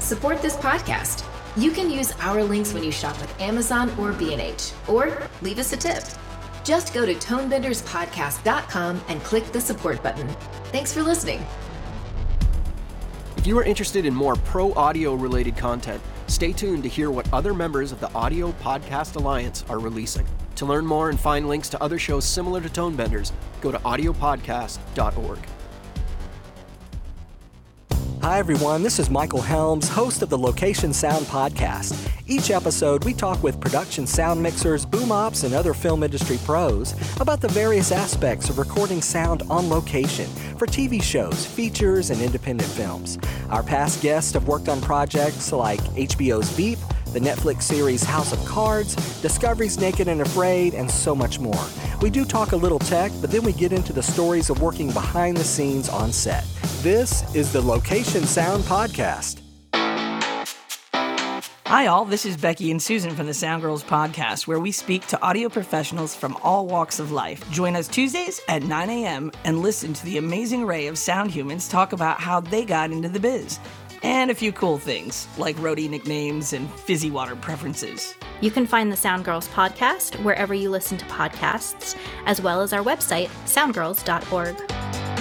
Support 0.00 0.40
this 0.40 0.54
podcast. 0.54 1.24
You 1.56 1.72
can 1.72 1.90
use 1.90 2.12
our 2.20 2.44
links 2.44 2.72
when 2.72 2.84
you 2.84 2.92
shop 2.92 3.20
with 3.20 3.40
Amazon 3.40 3.92
or 3.98 4.12
B&H, 4.12 4.70
or 4.86 5.26
leave 5.42 5.58
us 5.58 5.72
a 5.72 5.76
tip. 5.76 6.04
Just 6.62 6.94
go 6.94 7.04
to 7.04 7.14
tonebenderspodcast.com 7.14 9.00
and 9.08 9.20
click 9.24 9.44
the 9.46 9.60
support 9.60 10.00
button. 10.04 10.28
Thanks 10.66 10.94
for 10.94 11.02
listening. 11.02 11.44
If 13.36 13.48
you 13.48 13.58
are 13.58 13.64
interested 13.64 14.06
in 14.06 14.14
more 14.14 14.36
pro 14.36 14.72
audio 14.74 15.14
related 15.14 15.56
content, 15.56 16.00
stay 16.28 16.52
tuned 16.52 16.84
to 16.84 16.88
hear 16.88 17.10
what 17.10 17.30
other 17.34 17.52
members 17.52 17.90
of 17.90 17.98
the 17.98 18.12
Audio 18.14 18.52
Podcast 18.52 19.16
Alliance 19.16 19.64
are 19.68 19.80
releasing. 19.80 20.28
To 20.56 20.66
learn 20.66 20.86
more 20.86 21.10
and 21.10 21.18
find 21.18 21.48
links 21.48 21.68
to 21.70 21.82
other 21.82 21.98
shows 21.98 22.24
similar 22.24 22.60
to 22.60 22.68
Tonebenders, 22.68 23.32
go 23.60 23.72
to 23.72 23.78
audiopodcast.org. 23.78 25.38
Hi, 28.22 28.38
everyone. 28.38 28.84
This 28.84 29.00
is 29.00 29.10
Michael 29.10 29.40
Helms, 29.40 29.88
host 29.88 30.22
of 30.22 30.28
the 30.30 30.38
Location 30.38 30.92
Sound 30.92 31.26
Podcast. 31.26 32.08
Each 32.28 32.52
episode, 32.52 33.04
we 33.04 33.14
talk 33.14 33.42
with 33.42 33.60
production 33.60 34.06
sound 34.06 34.40
mixers, 34.40 34.86
boom 34.86 35.10
ops, 35.10 35.42
and 35.42 35.52
other 35.52 35.74
film 35.74 36.04
industry 36.04 36.38
pros 36.44 36.94
about 37.20 37.40
the 37.40 37.48
various 37.48 37.90
aspects 37.90 38.48
of 38.48 38.58
recording 38.58 39.02
sound 39.02 39.42
on 39.50 39.68
location 39.68 40.26
for 40.56 40.66
TV 40.68 41.02
shows, 41.02 41.44
features, 41.44 42.10
and 42.10 42.22
independent 42.22 42.70
films. 42.70 43.18
Our 43.50 43.64
past 43.64 44.00
guests 44.00 44.34
have 44.34 44.46
worked 44.46 44.68
on 44.68 44.80
projects 44.80 45.50
like 45.50 45.80
HBO's 45.80 46.48
Veep, 46.50 46.78
the 47.12 47.20
Netflix 47.20 47.62
series 47.62 48.02
House 48.02 48.32
of 48.32 48.44
Cards, 48.44 48.94
Discovery's 49.20 49.78
Naked 49.78 50.08
and 50.08 50.20
Afraid, 50.20 50.74
and 50.74 50.90
so 50.90 51.14
much 51.14 51.38
more. 51.38 51.64
We 52.00 52.10
do 52.10 52.24
talk 52.24 52.52
a 52.52 52.56
little 52.56 52.78
tech, 52.78 53.12
but 53.20 53.30
then 53.30 53.42
we 53.42 53.52
get 53.52 53.72
into 53.72 53.92
the 53.92 54.02
stories 54.02 54.50
of 54.50 54.60
working 54.60 54.90
behind 54.92 55.36
the 55.36 55.44
scenes 55.44 55.88
on 55.88 56.12
set. 56.12 56.44
This 56.82 57.22
is 57.34 57.52
the 57.52 57.60
Location 57.60 58.24
Sound 58.24 58.64
Podcast. 58.64 59.42
Hi, 61.72 61.86
all. 61.86 62.04
This 62.04 62.26
is 62.26 62.36
Becky 62.36 62.70
and 62.70 62.82
Susan 62.82 63.16
from 63.16 63.26
the 63.26 63.32
Sound 63.32 63.62
Girls 63.62 63.82
podcast, 63.82 64.46
where 64.46 64.60
we 64.60 64.70
speak 64.70 65.06
to 65.06 65.22
audio 65.22 65.48
professionals 65.48 66.14
from 66.14 66.36
all 66.42 66.66
walks 66.66 66.98
of 66.98 67.12
life. 67.12 67.50
Join 67.50 67.76
us 67.76 67.88
Tuesdays 67.88 68.42
at 68.46 68.62
9 68.62 68.90
a.m. 68.90 69.32
and 69.44 69.62
listen 69.62 69.94
to 69.94 70.04
the 70.04 70.18
amazing 70.18 70.64
array 70.64 70.86
of 70.88 70.98
sound 70.98 71.30
humans 71.30 71.68
talk 71.68 71.94
about 71.94 72.20
how 72.20 72.40
they 72.40 72.66
got 72.66 72.90
into 72.90 73.08
the 73.08 73.18
biz. 73.18 73.58
And 74.02 74.30
a 74.30 74.34
few 74.34 74.52
cool 74.52 74.78
things 74.78 75.28
like 75.38 75.56
roadie 75.56 75.88
nicknames 75.88 76.52
and 76.52 76.70
fizzy 76.72 77.10
water 77.10 77.36
preferences. 77.36 78.14
You 78.40 78.50
can 78.50 78.66
find 78.66 78.90
the 78.90 78.96
Sound 78.96 79.24
Girls 79.24 79.48
podcast 79.48 80.22
wherever 80.24 80.54
you 80.54 80.70
listen 80.70 80.98
to 80.98 81.04
podcasts, 81.06 81.96
as 82.26 82.40
well 82.40 82.60
as 82.60 82.72
our 82.72 82.82
website, 82.82 83.28
soundgirls.org. 83.46 85.11